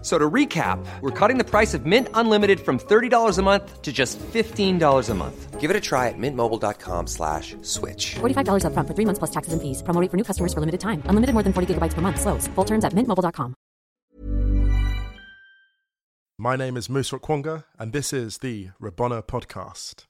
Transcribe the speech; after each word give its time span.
So 0.00 0.16
to 0.16 0.30
recap, 0.30 0.78
we're 1.00 1.10
cutting 1.10 1.38
the 1.38 1.44
price 1.44 1.74
of 1.74 1.84
Mint 1.84 2.08
Unlimited 2.14 2.60
from 2.60 2.78
$30 2.78 3.38
a 3.38 3.42
month 3.42 3.82
to 3.82 3.92
just 3.92 4.16
$15 4.20 5.10
a 5.10 5.14
month. 5.14 5.60
Give 5.60 5.70
it 5.70 5.76
a 5.76 5.80
try 5.80 6.06
at 6.06 6.14
mintmobile.com 6.16 7.08
slash 7.08 7.56
switch. 7.62 8.14
$45 8.20 8.62
upfront 8.62 8.86
for 8.86 8.94
three 8.94 9.04
months 9.04 9.18
plus 9.18 9.32
taxes 9.32 9.52
and 9.52 9.60
fees. 9.60 9.82
Promo 9.82 10.00
for 10.08 10.16
new 10.16 10.22
customers 10.22 10.54
for 10.54 10.60
limited 10.60 10.78
time. 10.78 11.02
Unlimited 11.06 11.34
more 11.34 11.42
than 11.42 11.52
40 11.52 11.74
gigabytes 11.74 11.94
per 11.94 12.00
month. 12.00 12.20
Slows. 12.20 12.46
Full 12.54 12.64
terms 12.64 12.84
at 12.84 12.92
mintmobile.com. 12.92 13.54
My 16.40 16.54
name 16.54 16.76
is 16.76 16.88
Musa 16.88 17.18
Okwonga, 17.18 17.64
and 17.80 17.92
this 17.92 18.12
is 18.12 18.38
the 18.38 18.68
Rabona 18.80 19.24
Podcast. 19.26 20.04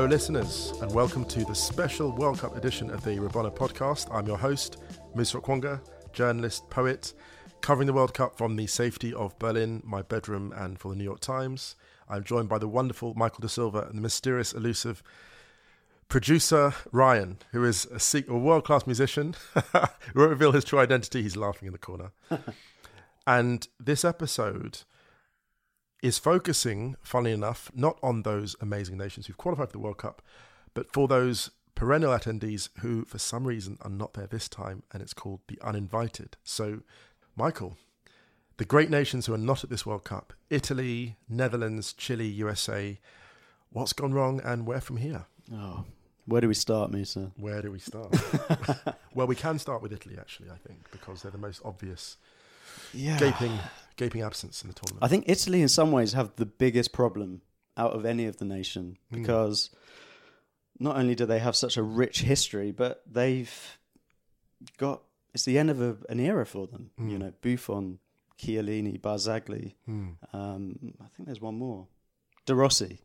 Hello, 0.00 0.08
listeners, 0.08 0.72
and 0.80 0.90
welcome 0.94 1.26
to 1.26 1.44
the 1.44 1.54
special 1.54 2.10
World 2.12 2.38
Cup 2.38 2.56
edition 2.56 2.88
of 2.88 3.04
the 3.04 3.18
Rabona 3.18 3.54
podcast. 3.54 4.08
I'm 4.10 4.26
your 4.26 4.38
host, 4.38 4.78
Musa 5.14 5.38
Okwonga, 5.38 5.78
journalist, 6.14 6.70
poet, 6.70 7.12
covering 7.60 7.86
the 7.86 7.92
World 7.92 8.14
Cup 8.14 8.38
from 8.38 8.56
the 8.56 8.66
safety 8.66 9.12
of 9.12 9.38
Berlin, 9.38 9.82
my 9.84 10.00
bedroom, 10.00 10.54
and 10.56 10.78
for 10.78 10.88
the 10.88 10.96
New 10.96 11.04
York 11.04 11.20
Times. 11.20 11.76
I'm 12.08 12.24
joined 12.24 12.48
by 12.48 12.56
the 12.56 12.66
wonderful 12.66 13.12
Michael 13.12 13.42
Da 13.42 13.48
Silva 13.48 13.80
and 13.80 13.98
the 13.98 14.00
mysterious, 14.00 14.54
elusive 14.54 15.02
producer 16.08 16.72
Ryan, 16.92 17.36
who 17.52 17.62
is 17.62 17.86
a, 18.14 18.24
a 18.26 18.38
world 18.38 18.64
class 18.64 18.86
musician. 18.86 19.34
we 19.54 19.60
won't 20.14 20.30
reveal 20.30 20.52
his 20.52 20.64
true 20.64 20.78
identity, 20.78 21.20
he's 21.20 21.36
laughing 21.36 21.66
in 21.66 21.72
the 21.72 21.78
corner. 21.78 22.12
and 23.26 23.68
this 23.78 24.06
episode 24.06 24.78
is 26.02 26.18
focusing, 26.18 26.96
funnily 27.02 27.32
enough, 27.32 27.70
not 27.74 27.98
on 28.02 28.22
those 28.22 28.56
amazing 28.60 28.96
nations 28.96 29.26
who've 29.26 29.36
qualified 29.36 29.68
for 29.68 29.72
the 29.72 29.78
World 29.78 29.98
Cup, 29.98 30.22
but 30.74 30.92
for 30.92 31.06
those 31.08 31.50
perennial 31.74 32.12
attendees 32.12 32.68
who, 32.80 33.04
for 33.04 33.18
some 33.18 33.46
reason, 33.46 33.78
are 33.82 33.90
not 33.90 34.14
there 34.14 34.26
this 34.26 34.48
time, 34.48 34.82
and 34.92 35.02
it's 35.02 35.14
called 35.14 35.40
the 35.48 35.58
uninvited. 35.62 36.36
So, 36.44 36.80
Michael, 37.36 37.76
the 38.56 38.64
great 38.64 38.90
nations 38.90 39.26
who 39.26 39.34
are 39.34 39.38
not 39.38 39.64
at 39.64 39.70
this 39.70 39.84
World 39.86 40.04
Cup 40.04 40.32
Italy, 40.50 41.16
Netherlands, 41.28 41.92
Chile, 41.92 42.26
USA 42.26 42.98
what's 43.72 43.92
gone 43.92 44.12
wrong, 44.12 44.40
and 44.44 44.66
where 44.66 44.80
from 44.80 44.96
here? 44.96 45.26
Oh, 45.54 45.84
where 46.26 46.40
do 46.40 46.48
we 46.48 46.54
start, 46.54 46.90
Musa? 46.90 47.30
Where 47.36 47.62
do 47.62 47.70
we 47.70 47.78
start? 47.78 48.14
well, 49.14 49.26
we 49.26 49.36
can 49.36 49.58
start 49.58 49.80
with 49.82 49.92
Italy, 49.92 50.16
actually, 50.18 50.50
I 50.50 50.56
think, 50.56 50.90
because 50.90 51.22
they're 51.22 51.30
the 51.30 51.38
most 51.38 51.60
obvious 51.64 52.16
Yeah. 52.92 53.16
gaping, 53.18 53.56
gaping 54.00 54.22
absence 54.22 54.62
in 54.62 54.68
the 54.68 54.74
tournament. 54.74 55.04
I 55.04 55.08
think 55.08 55.26
Italy, 55.28 55.60
in 55.60 55.68
some 55.68 55.92
ways, 55.92 56.14
have 56.14 56.34
the 56.36 56.46
biggest 56.46 56.92
problem 56.92 57.42
out 57.76 57.92
of 57.92 58.06
any 58.06 58.24
of 58.26 58.38
the 58.38 58.46
nation 58.46 58.96
hmm. 59.10 59.20
because 59.20 59.70
not 60.78 60.96
only 60.96 61.14
do 61.14 61.26
they 61.26 61.38
have 61.38 61.54
such 61.54 61.76
a 61.76 61.82
rich 61.82 62.22
history, 62.22 62.72
but 62.72 63.02
they've 63.06 63.78
got 64.78 65.02
it's 65.34 65.44
the 65.44 65.58
end 65.58 65.70
of 65.70 65.80
a, 65.80 65.96
an 66.08 66.18
era 66.18 66.46
for 66.46 66.66
them. 66.66 66.90
Hmm. 66.96 67.08
You 67.10 67.18
know, 67.18 67.32
Buffon, 67.42 67.98
Chiellini, 68.38 68.98
Barzagli. 68.98 69.74
Hmm. 69.84 70.08
Um, 70.32 70.94
I 71.00 71.06
think 71.14 71.26
there's 71.26 71.40
one 71.40 71.56
more, 71.56 71.86
De 72.46 72.54
Rossi. 72.54 73.00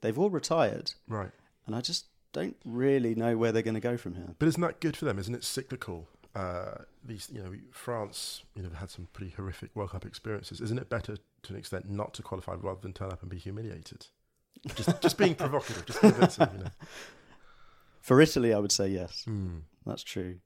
They've 0.00 0.18
all 0.18 0.30
retired, 0.30 0.92
right. 1.08 1.32
and 1.66 1.74
I 1.76 1.80
just 1.80 2.06
don't 2.32 2.56
really 2.64 3.14
know 3.14 3.36
where 3.36 3.52
they're 3.52 3.62
going 3.62 3.74
to 3.74 3.80
go 3.80 3.96
from 3.96 4.14
here. 4.14 4.34
But 4.38 4.48
isn't 4.48 4.60
that 4.60 4.80
good 4.80 4.96
for 4.96 5.04
them? 5.04 5.18
Isn't 5.18 5.34
it 5.34 5.44
cyclical? 5.44 6.08
Uh, 6.38 6.84
these, 7.04 7.28
you 7.32 7.42
know, 7.42 7.52
France, 7.72 8.44
you 8.54 8.62
know, 8.62 8.68
had 8.70 8.90
some 8.90 9.08
pretty 9.12 9.32
horrific 9.36 9.74
World 9.74 9.90
Cup 9.90 10.06
experiences. 10.06 10.60
Isn't 10.60 10.78
it 10.78 10.88
better 10.88 11.16
to 11.16 11.52
an 11.52 11.58
extent 11.58 11.90
not 11.90 12.14
to 12.14 12.22
qualify 12.22 12.54
rather 12.54 12.80
than 12.80 12.92
turn 12.92 13.10
up 13.10 13.22
and 13.22 13.30
be 13.30 13.38
humiliated? 13.38 14.06
Just, 14.76 15.02
just 15.02 15.18
being 15.18 15.34
provocative, 15.44 15.84
just 15.84 15.98
convincing, 15.98 16.48
you 16.52 16.58
know. 16.64 16.70
For 18.00 18.20
Italy, 18.20 18.54
I 18.54 18.58
would 18.60 18.70
say 18.70 18.86
yes. 18.86 19.24
Hmm. 19.24 19.58
That's 19.84 20.04
true. 20.04 20.36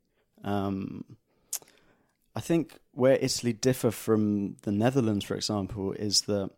Um, 0.42 1.04
I 2.34 2.40
think 2.40 2.78
where 2.92 3.18
Italy 3.20 3.52
differ 3.52 3.90
from 3.90 4.56
the 4.62 4.72
Netherlands, 4.72 5.26
for 5.26 5.34
example, 5.34 5.92
is 5.92 6.22
that 6.22 6.50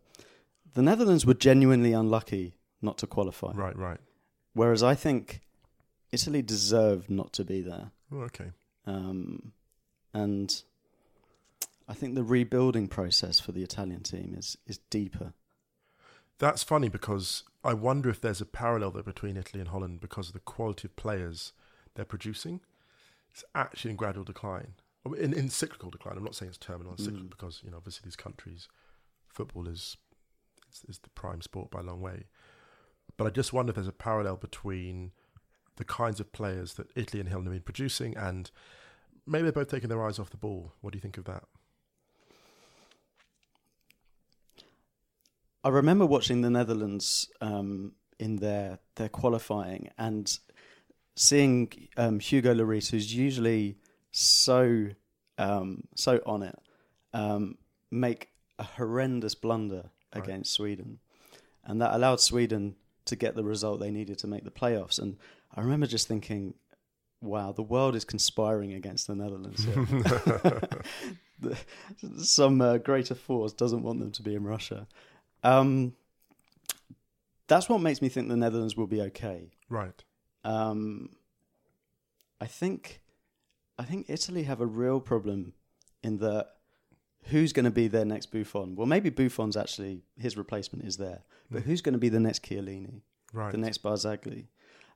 the 0.73 0.81
Netherlands 0.81 1.25
were 1.25 1.33
genuinely 1.33 1.91
unlucky 1.91 2.55
not 2.81 2.97
to 2.99 3.07
qualify. 3.07 3.51
Right, 3.51 3.77
right. 3.77 3.99
Whereas 4.53 4.81
I 4.81 4.95
think 4.95 5.41
Italy 6.13 6.41
deserved 6.41 7.09
not 7.09 7.33
to 7.33 7.43
be 7.43 7.61
there. 7.61 7.91
Oh, 8.13 8.21
okay. 8.21 8.51
Um, 8.85 9.51
and 10.13 10.63
I 11.87 11.93
think 11.93 12.15
the 12.15 12.23
rebuilding 12.23 12.87
process 12.87 13.39
for 13.39 13.51
the 13.51 13.63
Italian 13.63 14.01
team 14.01 14.35
is, 14.37 14.57
is 14.65 14.79
deeper. 14.89 15.33
That's 16.39 16.63
funny 16.63 16.89
because 16.89 17.43
I 17.63 17.73
wonder 17.73 18.09
if 18.09 18.21
there's 18.21 18.41
a 18.41 18.45
parallel 18.45 18.91
there 18.91 19.03
between 19.03 19.37
Italy 19.37 19.61
and 19.61 19.69
Holland 19.69 20.01
because 20.01 20.27
of 20.27 20.33
the 20.33 20.39
quality 20.39 20.87
of 20.87 20.95
players 20.95 21.53
they're 21.95 22.05
producing. 22.05 22.61
It's 23.31 23.43
actually 23.53 23.91
in 23.91 23.97
gradual 23.97 24.23
decline, 24.23 24.73
in, 25.17 25.33
in 25.33 25.49
cyclical 25.49 25.89
decline. 25.89 26.17
I'm 26.17 26.23
not 26.23 26.35
saying 26.35 26.49
it's 26.49 26.57
terminal, 26.57 26.93
it's 26.93 27.03
cyclical 27.03 27.27
because 27.29 27.61
you 27.63 27.71
know 27.71 27.77
obviously 27.77 28.01
these 28.05 28.15
countries, 28.15 28.67
football 29.27 29.67
is, 29.67 29.97
is 30.71 30.85
is 30.87 30.99
the 30.99 31.09
prime 31.09 31.41
sport 31.41 31.71
by 31.71 31.79
a 31.79 31.83
long 31.83 32.01
way. 32.01 32.25
But 33.17 33.27
I 33.27 33.29
just 33.29 33.53
wonder 33.53 33.71
if 33.71 33.75
there's 33.75 33.87
a 33.87 33.93
parallel 33.93 34.37
between 34.37 35.11
the 35.77 35.85
kinds 35.85 36.19
of 36.19 36.31
players 36.31 36.75
that 36.75 36.87
Italy 36.95 37.19
and 37.19 37.29
Holland 37.29 37.47
have 37.47 37.53
been 37.53 37.61
producing 37.61 38.15
and 38.15 38.51
maybe 39.25 39.43
they're 39.43 39.51
both 39.51 39.69
taking 39.69 39.89
their 39.89 40.03
eyes 40.05 40.19
off 40.19 40.29
the 40.29 40.37
ball. 40.37 40.73
What 40.81 40.93
do 40.93 40.97
you 40.97 41.01
think 41.01 41.17
of 41.17 41.25
that? 41.25 41.43
I 45.63 45.69
remember 45.69 46.05
watching 46.05 46.41
the 46.41 46.49
Netherlands 46.49 47.31
um, 47.41 47.93
in 48.19 48.35
their 48.35 48.79
their 48.95 49.09
qualifying 49.09 49.89
and 49.97 50.37
seeing 51.15 51.71
um, 51.97 52.19
Hugo 52.19 52.53
Lloris, 52.53 52.91
who's 52.91 53.13
usually 53.15 53.77
so 54.11 54.89
um, 55.37 55.83
so 55.95 56.21
on 56.25 56.43
it, 56.43 56.57
um, 57.13 57.57
make 57.89 58.29
a 58.59 58.63
horrendous 58.63 59.33
blunder 59.33 59.89
against 60.13 60.53
Sweden, 60.53 60.99
and 61.65 61.81
that 61.81 61.93
allowed 61.93 62.21
Sweden 62.21 62.75
to 63.05 63.15
get 63.15 63.35
the 63.35 63.43
result 63.43 63.79
they 63.79 63.91
needed 63.91 64.17
to 64.19 64.27
make 64.27 64.43
the 64.43 64.51
playoffs. 64.51 64.99
And 64.99 65.17
I 65.53 65.61
remember 65.61 65.87
just 65.87 66.07
thinking, 66.07 66.53
"Wow, 67.25 67.51
the 67.51 67.63
world 67.63 67.95
is 67.95 68.05
conspiring 68.05 68.73
against 68.73 69.07
the 69.07 69.15
Netherlands." 69.15 69.65
Some 72.17 72.61
uh, 72.61 72.77
greater 72.77 73.15
force 73.15 73.53
doesn't 73.53 73.83
want 73.83 73.99
them 73.99 74.11
to 74.11 74.23
be 74.23 74.35
in 74.35 74.43
Russia. 74.43 74.87
Um, 75.43 75.93
that's 77.47 77.69
what 77.69 77.81
makes 77.81 78.01
me 78.01 78.09
think 78.09 78.29
the 78.29 78.37
Netherlands 78.37 78.75
will 78.75 78.87
be 78.87 79.01
okay. 79.01 79.51
Right. 79.69 80.03
Um, 80.43 81.09
I 82.39 82.45
think, 82.45 83.01
I 83.77 83.83
think 83.83 84.05
Italy 84.09 84.43
have 84.43 84.61
a 84.61 84.65
real 84.65 84.99
problem 84.99 85.53
in 86.03 86.17
that 86.19 86.47
who's 87.25 87.53
going 87.53 87.65
to 87.65 87.71
be 87.71 87.87
their 87.87 88.05
next 88.05 88.27
Buffon? 88.27 88.75
Well, 88.75 88.85
maybe 88.85 89.09
Buffon's 89.09 89.57
actually 89.57 90.03
his 90.17 90.37
replacement 90.37 90.85
is 90.85 90.97
there, 90.97 91.23
but 91.49 91.63
who's 91.63 91.81
going 91.81 91.93
to 91.93 91.99
be 91.99 92.09
the 92.09 92.19
next 92.19 92.43
Chiellini, 92.43 93.01
Right. 93.33 93.51
the 93.51 93.57
next 93.57 93.83
Barzagli? 93.83 94.45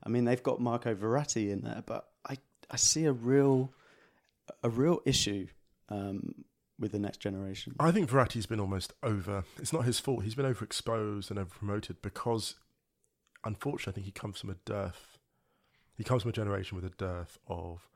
I 0.02 0.08
mean, 0.08 0.24
they've 0.24 0.42
got 0.42 0.60
Marco 0.60 0.94
Verratti 0.94 1.50
in 1.50 1.60
there, 1.60 1.82
but 1.84 2.08
I, 2.28 2.36
I 2.70 2.76
see 2.76 3.04
a 3.04 3.12
real 3.12 3.72
a 4.62 4.68
real 4.68 5.00
issue 5.04 5.46
um, 5.88 6.44
with 6.78 6.92
the 6.92 6.98
next 6.98 7.18
generation. 7.18 7.74
I 7.78 7.90
think 7.92 8.10
Verratti's 8.10 8.46
been 8.46 8.60
almost 8.60 8.92
over. 9.02 9.44
It's 9.58 9.72
not 9.72 9.84
his 9.84 10.00
fault. 10.00 10.24
He's 10.24 10.34
been 10.34 10.46
overexposed 10.46 11.30
and 11.30 11.38
overpromoted 11.38 11.96
because, 12.02 12.56
unfortunately, 13.44 13.92
I 13.92 13.94
think 13.94 14.06
he 14.06 14.12
comes 14.12 14.40
from 14.40 14.50
a 14.50 14.56
dearth. 14.64 15.18
He 15.96 16.04
comes 16.04 16.22
from 16.22 16.30
a 16.30 16.32
generation 16.32 16.76
with 16.76 16.84
a 16.84 16.96
dearth 16.96 17.38
of 17.46 17.86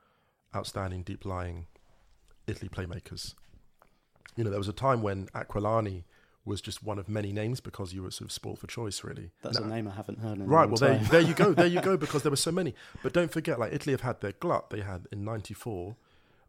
outstanding, 0.55 1.03
deep 1.03 1.25
lying 1.25 1.65
Italy 2.47 2.69
playmakers. 2.69 3.33
You 4.35 4.43
know, 4.43 4.49
there 4.49 4.59
was 4.59 4.67
a 4.67 4.73
time 4.73 5.01
when 5.01 5.27
Aquilani 5.27 6.03
was 6.45 6.61
just 6.61 6.83
one 6.83 6.99
of 6.99 7.09
many 7.09 7.33
names 7.33 7.59
because 7.59 7.93
you 7.93 8.03
were 8.03 8.11
sort 8.11 8.27
of 8.27 8.31
sport 8.31 8.59
for 8.59 8.67
choice, 8.67 9.03
really. 9.03 9.31
That's 9.41 9.59
Now- 9.59 9.65
a 9.65 9.69
name 9.69 9.87
I 9.87 9.91
haven't 9.91 10.19
heard 10.19 10.37
in 10.37 10.43
a 10.43 10.45
Right, 10.45 10.69
long 10.69 10.71
well, 10.71 10.77
there, 10.77 10.97
there 11.09 11.21
you 11.21 11.33
go, 11.33 11.53
there 11.53 11.65
you 11.65 11.81
go, 11.81 11.97
because 12.05 12.23
there 12.23 12.29
were 12.29 12.35
so 12.37 12.51
many. 12.51 12.75
But 13.01 13.13
don't 13.13 13.31
forget, 13.31 13.59
like 13.59 13.73
Italy 13.73 13.93
have 13.93 14.01
had 14.01 14.21
their 14.21 14.33
glut. 14.33 14.69
They 14.69 14.81
had 14.81 15.07
in 15.11 15.23
'94. 15.23 15.95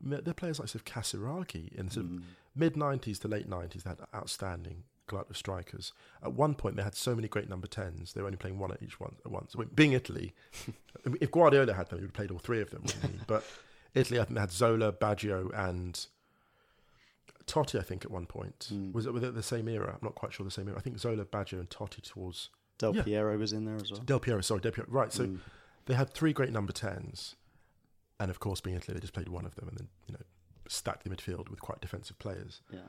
Their 0.00 0.34
players 0.34 0.60
like 0.60 0.68
sort 0.68 0.82
of 0.82 0.84
Casiraghi 0.84 1.72
in 1.74 1.90
sort 1.90 2.06
of 2.06 2.12
mm. 2.12 2.22
mid 2.54 2.74
'90s 2.74 3.18
to 3.20 3.28
late 3.28 3.48
'90s. 3.48 3.82
They 3.82 3.90
had 3.90 4.00
outstanding 4.14 4.84
glut 5.06 5.30
of 5.30 5.36
strikers. 5.36 5.92
At 6.22 6.32
one 6.34 6.54
point, 6.54 6.76
they 6.76 6.82
had 6.82 6.94
so 6.94 7.14
many 7.14 7.28
great 7.28 7.48
number 7.48 7.66
tens. 7.66 8.12
They 8.12 8.20
were 8.20 8.26
only 8.26 8.36
playing 8.36 8.58
one 8.58 8.72
at 8.72 8.82
each 8.82 9.00
one 9.00 9.16
at 9.24 9.30
once. 9.30 9.54
I 9.54 9.60
mean, 9.60 9.70
being 9.74 9.92
Italy, 9.92 10.34
if 11.20 11.30
Guardiola 11.30 11.72
had 11.72 11.88
them, 11.88 11.98
he 11.98 12.02
would 12.02 12.10
have 12.10 12.14
played 12.14 12.30
all 12.30 12.38
three 12.38 12.60
of 12.60 12.70
them. 12.70 12.82
Wouldn't 12.82 13.12
he? 13.12 13.20
But 13.26 13.44
Italy, 13.94 14.20
I 14.20 14.24
think 14.24 14.34
they 14.34 14.40
had 14.40 14.52
Zola, 14.52 14.92
Baggio, 14.92 15.50
and 15.54 16.06
Totti. 17.46 17.78
I 17.78 17.82
think 17.82 18.04
at 18.04 18.10
one 18.10 18.26
point 18.26 18.68
mm. 18.72 18.92
was 18.92 19.06
it 19.06 19.34
the 19.34 19.42
same 19.42 19.68
era? 19.68 19.92
I'm 19.92 20.04
not 20.04 20.14
quite 20.14 20.32
sure 20.32 20.44
the 20.44 20.50
same 20.50 20.68
era. 20.68 20.76
I 20.78 20.80
think 20.80 20.98
Zola, 20.98 21.24
Baggio, 21.24 21.54
and 21.54 21.70
Totti 21.70 22.02
towards 22.02 22.50
Del 22.78 22.94
yeah. 22.94 23.02
Piero 23.02 23.36
was 23.38 23.52
in 23.52 23.64
there 23.64 23.76
as 23.76 23.90
well. 23.90 24.00
Del 24.00 24.20
Piero, 24.20 24.40
sorry, 24.40 24.60
Del 24.60 24.72
Piero. 24.72 24.88
Right, 24.90 25.12
so 25.12 25.26
mm. 25.26 25.38
they 25.86 25.94
had 25.94 26.12
three 26.12 26.32
great 26.32 26.52
number 26.52 26.72
tens, 26.72 27.36
and 28.20 28.30
of 28.30 28.40
course, 28.40 28.60
being 28.60 28.76
Italy, 28.76 28.94
they 28.94 29.00
just 29.00 29.14
played 29.14 29.28
one 29.28 29.46
of 29.46 29.54
them, 29.54 29.68
and 29.68 29.78
then 29.78 29.88
you 30.06 30.12
know 30.14 30.20
stacked 30.68 31.04
the 31.04 31.10
midfield 31.10 31.48
with 31.48 31.60
quite 31.60 31.80
defensive 31.80 32.18
players. 32.18 32.60
Yeah. 32.70 32.80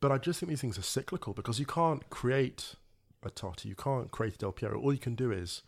But 0.00 0.12
I 0.12 0.18
just 0.18 0.40
think 0.40 0.50
these 0.50 0.60
things 0.60 0.78
are 0.78 0.82
cyclical 0.82 1.32
because 1.32 1.58
you 1.58 1.66
can't 1.66 2.08
create 2.10 2.76
a 3.22 3.30
Totti, 3.30 3.66
you 3.66 3.74
can't 3.74 4.10
create 4.10 4.34
a 4.34 4.38
Del 4.38 4.52
Piero. 4.52 4.78
All 4.80 4.92
you 4.92 4.98
can 4.98 5.14
do 5.14 5.32
is 5.32 5.62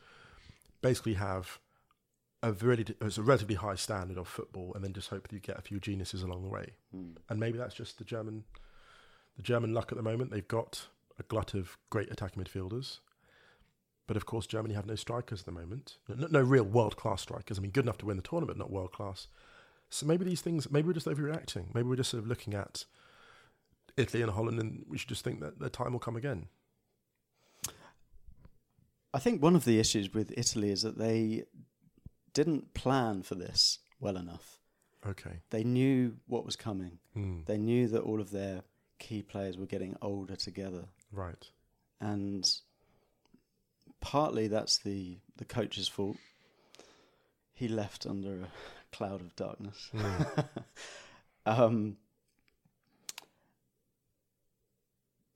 basically 0.82 1.14
have 1.14 1.58
a 2.46 2.52
really 2.52 2.84
it's 3.00 3.18
a 3.18 3.22
relatively 3.22 3.56
high 3.56 3.74
standard 3.74 4.18
of 4.18 4.28
football, 4.28 4.72
and 4.74 4.84
then 4.84 4.92
just 4.92 5.10
hope 5.10 5.28
that 5.28 5.34
you 5.34 5.40
get 5.40 5.58
a 5.58 5.62
few 5.62 5.80
geniuses 5.80 6.22
along 6.22 6.42
the 6.42 6.48
way. 6.48 6.74
Hmm. 6.92 7.12
And 7.28 7.40
maybe 7.40 7.58
that's 7.58 7.74
just 7.74 7.98
the 7.98 8.04
German, 8.04 8.44
the 9.36 9.42
German 9.42 9.74
luck 9.74 9.90
at 9.90 9.96
the 9.96 10.02
moment. 10.02 10.30
They've 10.30 10.46
got 10.46 10.86
a 11.18 11.22
glut 11.22 11.54
of 11.54 11.76
great 11.90 12.10
attacking 12.10 12.42
midfielders. 12.42 12.98
But 14.06 14.16
of 14.16 14.24
course, 14.24 14.46
Germany 14.46 14.74
have 14.74 14.86
no 14.86 14.94
strikers 14.94 15.40
at 15.40 15.46
the 15.46 15.52
moment. 15.52 15.96
No, 16.08 16.28
no 16.30 16.40
real 16.40 16.62
world 16.62 16.96
class 16.96 17.22
strikers. 17.22 17.58
I 17.58 17.62
mean, 17.62 17.72
good 17.72 17.84
enough 17.84 17.98
to 17.98 18.06
win 18.06 18.16
the 18.16 18.22
tournament, 18.22 18.58
not 18.58 18.70
world 18.70 18.92
class. 18.92 19.26
So 19.90 20.06
maybe 20.06 20.24
these 20.24 20.40
things, 20.40 20.70
maybe 20.70 20.86
we're 20.86 20.94
just 20.94 21.06
overreacting. 21.06 21.74
Maybe 21.74 21.88
we're 21.88 21.96
just 21.96 22.10
sort 22.10 22.22
of 22.22 22.28
looking 22.28 22.54
at 22.54 22.84
Italy 23.96 24.22
and 24.22 24.30
Holland, 24.30 24.60
and 24.60 24.84
we 24.88 24.96
should 24.96 25.08
just 25.08 25.24
think 25.24 25.40
that 25.40 25.58
the 25.58 25.68
time 25.68 25.92
will 25.92 25.98
come 25.98 26.16
again. 26.16 26.46
I 29.12 29.18
think 29.18 29.42
one 29.42 29.56
of 29.56 29.64
the 29.64 29.80
issues 29.80 30.12
with 30.14 30.32
Italy 30.36 30.70
is 30.70 30.82
that 30.82 30.98
they 30.98 31.44
didn't 32.36 32.74
plan 32.74 33.22
for 33.22 33.34
this 33.34 33.78
well 33.98 34.16
enough. 34.18 34.58
Okay. 35.06 35.40
They 35.50 35.64
knew 35.64 36.16
what 36.26 36.44
was 36.44 36.54
coming. 36.56 36.98
Hmm. 37.14 37.40
They 37.46 37.56
knew 37.56 37.88
that 37.88 38.02
all 38.02 38.20
of 38.20 38.30
their 38.30 38.62
key 38.98 39.22
players 39.22 39.56
were 39.56 39.66
getting 39.66 39.96
older 40.02 40.36
together, 40.36 40.84
Right. 41.12 41.50
and 42.00 42.44
partly 44.00 44.48
that's 44.48 44.78
the 44.78 45.18
the 45.36 45.44
coach's 45.44 45.88
fault. 45.88 46.16
He 47.54 47.68
left 47.68 48.06
under 48.06 48.42
a 48.42 48.48
cloud 48.92 49.20
of 49.22 49.34
darkness. 49.36 49.90
um, 51.46 51.96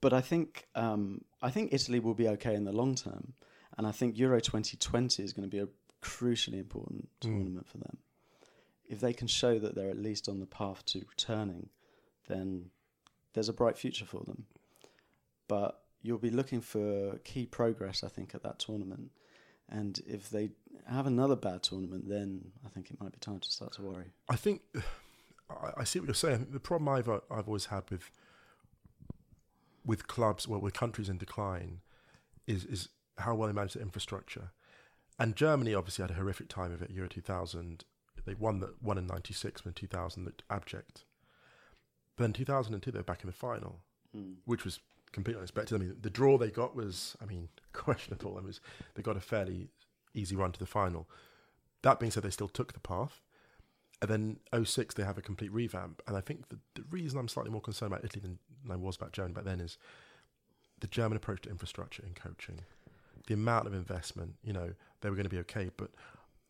but 0.01 0.13
I 0.13 0.21
think 0.21 0.67
um, 0.75 1.23
I 1.43 1.51
think 1.51 1.73
Italy 1.73 1.99
will 2.01 2.15
be 2.15 2.29
okay 2.29 2.55
in 2.55 2.65
the 2.65 2.73
long 2.73 2.95
term, 2.95 3.35
and 3.79 3.87
I 3.87 3.93
think 3.93 4.19
Euro 4.19 4.41
2020 4.41 5.23
is 5.23 5.33
going 5.33 5.49
to 5.49 5.55
be 5.57 5.63
a 5.63 5.69
crucially 6.03 6.61
important 6.61 7.09
tournament 7.21 7.67
for 7.69 7.79
them. 7.79 7.99
If 8.89 9.01
they 9.01 9.13
can 9.13 9.29
show 9.29 9.59
that 9.59 9.75
they're 9.75 9.91
at 9.91 9.99
least 9.99 10.29
on 10.29 10.41
the 10.41 10.47
path 10.47 10.85
to 10.87 11.05
returning, 11.09 11.69
then 12.29 12.71
there's 13.35 13.49
a 13.49 13.53
bright 13.53 13.79
future 13.79 14.05
for 14.05 14.25
them. 14.25 14.47
But 15.47 15.83
you'll 16.03 16.19
be 16.19 16.31
looking 16.31 16.61
for 16.61 17.19
key 17.25 17.47
progress, 17.47 18.03
I 18.03 18.09
think, 18.09 18.35
at 18.35 18.43
that 18.43 18.59
tournament. 18.59 19.11
And 19.69 20.01
if 20.07 20.31
they 20.31 20.51
have 20.89 21.07
another 21.07 21.37
bad 21.37 21.63
tournament, 21.63 22.09
then 22.09 22.53
I 22.65 22.69
think 22.69 22.91
it 22.91 23.01
might 23.01 23.13
be 23.13 23.19
time 23.19 23.39
to 23.39 23.51
start 23.51 23.73
to 23.75 23.83
worry. 23.83 24.13
I 24.29 24.37
think 24.37 24.63
I, 25.77 25.85
see 25.85 25.99
what 25.99 26.07
you're 26.07 26.15
saying. 26.15 26.49
The 26.51 26.61
problem 26.61 26.89
I've 26.89 27.09
uh, 27.09 27.21
I've 27.31 27.49
always 27.49 27.67
had 27.67 27.91
with 27.91 28.11
with 29.85 30.07
clubs, 30.07 30.47
well, 30.47 30.61
with 30.61 30.75
countries 30.75 31.09
in 31.09 31.19
decline, 31.19 31.81
is 32.47 32.65
is 32.65 32.89
how 33.19 33.35
well 33.35 33.49
they 33.49 33.55
manage 33.55 33.75
the 33.75 33.81
infrastructure. 33.81 34.51
And 35.21 35.37
Germany 35.37 35.75
obviously 35.75 36.03
had 36.03 36.11
a 36.11 36.15
horrific 36.15 36.49
time 36.49 36.73
of 36.73 36.81
it. 36.81 36.91
Euro 36.91 37.07
2000, 37.07 37.85
they 38.25 38.35
won 38.35 38.61
the 38.61 38.75
one 38.81 38.97
in 38.97 39.07
'96, 39.07 39.61
but 39.61 39.77
2000 39.77 40.25
looked 40.25 40.43
abject. 40.49 41.05
But 42.17 42.25
in 42.25 42.33
2002, 42.33 42.91
they 42.91 42.99
were 42.99 43.05
back 43.05 43.23
in 43.23 43.27
the 43.27 43.33
final, 43.33 43.81
hmm. 44.13 44.33
which 44.47 44.65
was 44.65 44.81
completely 45.13 45.41
unexpected. 45.41 45.75
I 45.75 45.79
mean, 45.79 45.97
the 46.01 46.11
draw 46.11 46.39
they 46.39 46.51
got 46.51 46.75
was, 46.75 47.17
I 47.23 47.27
mean, 47.27 47.49
questionable. 47.75 48.33
I 48.33 48.39
mean, 48.39 48.47
was, 48.47 48.61
they 48.95 49.03
got 49.03 49.17
a 49.17 49.21
fairly 49.21 49.69
easy 50.15 50.37
run 50.37 50.53
to 50.53 50.59
the 50.59 50.67
final. 50.67 51.07
That 51.83 52.01
being 52.01 52.11
said, 52.11 52.23
they 52.23 52.31
still 52.31 52.49
took 52.49 52.73
the 52.73 52.81
path. 52.81 53.21
And 54.03 54.11
then 54.11 54.65
06, 54.65 54.95
they 54.95 55.05
have 55.05 55.19
a 55.19 55.23
complete 55.23 55.53
revamp. 55.53 56.03
And 56.07 56.17
I 56.17 56.23
think 56.23 56.49
the, 56.49 56.59
the 56.75 56.85
reason 56.91 57.19
I'm 57.19 57.29
slightly 57.29 57.53
more 57.53 57.61
concerned 57.61 57.93
about 57.93 58.05
Italy 58.05 58.23
than, 58.23 58.39
than 58.63 58.73
I 58.73 58.77
was 58.77 58.97
about 58.97 59.13
Germany 59.13 59.35
back 59.35 59.45
then 59.45 59.61
is 59.61 59.77
the 60.81 60.87
German 60.87 61.17
approach 61.17 61.43
to 61.43 61.51
infrastructure 61.51 62.03
and 62.03 62.17
coaching. 62.17 62.61
The 63.27 63.35
amount 63.35 63.67
of 63.67 63.75
investment, 63.75 64.37
you 64.43 64.55
know, 64.55 64.73
they 65.01 65.11
were 65.11 65.17
going 65.17 65.25
to 65.25 65.31
be 65.31 65.39
okay. 65.41 65.71
But 65.77 65.91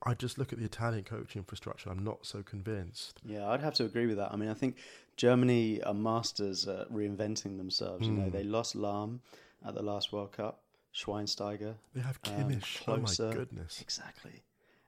I 0.05 0.14
just 0.14 0.38
look 0.38 0.52
at 0.52 0.58
the 0.58 0.64
Italian 0.64 1.05
coaching 1.05 1.41
infrastructure. 1.41 1.91
I'm 1.91 2.02
not 2.02 2.25
so 2.25 2.43
convinced. 2.43 3.20
Yeah, 3.25 3.49
I'd 3.49 3.61
have 3.61 3.75
to 3.75 3.85
agree 3.85 4.06
with 4.06 4.17
that. 4.17 4.32
I 4.32 4.37
mean, 4.37 4.49
I 4.49 4.55
think 4.55 4.76
Germany 5.17 5.82
are 5.82 5.94
masters 5.94 6.67
at 6.67 6.91
reinventing 6.91 7.58
themselves. 7.58 8.06
You 8.06 8.12
know, 8.14 8.31
they 8.31 8.44
lost 8.44 8.76
Lahm 8.76 9.19
at 9.67 9.75
the 9.75 9.82
last 9.82 10.12
World 10.12 10.32
Cup, 10.32 10.62
Schweinsteiger. 10.94 11.74
They 11.94 12.01
have 12.01 12.19
um, 12.24 12.32
Kimmich. 12.32 12.82
oh 12.89 12.96
my 12.96 13.34
goodness. 13.34 13.81
Exactly. 13.81 14.43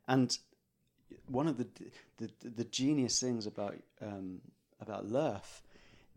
And 0.09 0.37
one 1.27 1.47
of 1.47 1.59
the 1.59 1.67
the, 2.19 2.31
the 2.49 2.65
genius 2.65 3.21
things 3.21 3.47
about 3.47 3.77
um, 4.01 4.41
about 4.81 5.07
Löw 5.07 5.41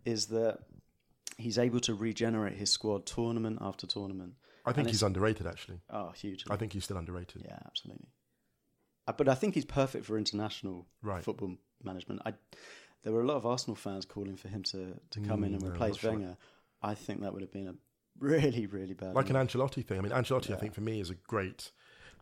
is 0.05 0.27
that 0.27 0.59
he's 1.37 1.57
able 1.57 1.79
to 1.81 1.93
regenerate 1.93 2.55
his 2.55 2.69
squad 2.69 3.05
tournament 3.05 3.57
after 3.61 3.85
tournament. 3.85 4.35
I 4.65 4.73
think 4.73 4.87
he's 4.89 5.03
underrated, 5.03 5.45
actually. 5.47 5.79
Oh, 5.89 6.09
hugely. 6.09 6.51
I 6.51 6.57
think 6.57 6.73
he's 6.73 6.83
still 6.85 6.97
underrated. 6.97 7.43
Yeah, 7.45 7.59
absolutely. 7.65 8.07
Uh, 9.07 9.13
But 9.13 9.29
I 9.29 9.35
think 9.35 9.53
he's 9.55 9.65
perfect 9.65 10.05
for 10.05 10.17
international 10.17 10.87
Right. 11.03 11.23
football 11.23 11.55
management. 11.83 12.21
I, 12.25 12.33
there 13.03 13.13
were 13.13 13.21
a 13.21 13.25
lot 13.27 13.37
of 13.37 13.45
Arsenal 13.45 13.75
fans 13.75 14.05
calling 14.05 14.35
for 14.35 14.47
him 14.47 14.63
to, 14.63 14.99
to 15.11 15.19
come 15.19 15.43
in 15.43 15.51
Mm, 15.51 15.55
and 15.55 15.63
no, 15.63 15.69
replace 15.69 15.91
not 15.93 15.99
sure. 15.99 16.11
Wenger. 16.11 16.37
I 16.81 16.95
think 16.95 17.21
that 17.21 17.31
would 17.33 17.41
have 17.43 17.51
been 17.51 17.67
a 17.67 17.75
really, 18.19 18.65
really 18.65 18.93
bad. 18.95 19.13
like 19.13 19.29
an 19.29 19.35
move. 19.35 19.47
Ancelotti 19.47 19.85
thing. 19.85 19.99
I 19.99 20.01
mean, 20.01 20.11
Ancelotti, 20.11 20.51
I 20.53 20.57
think 20.57 20.73
for 20.73 20.81
me 20.81 20.99
is 20.99 21.09
a 21.09 21.15
great. 21.15 21.71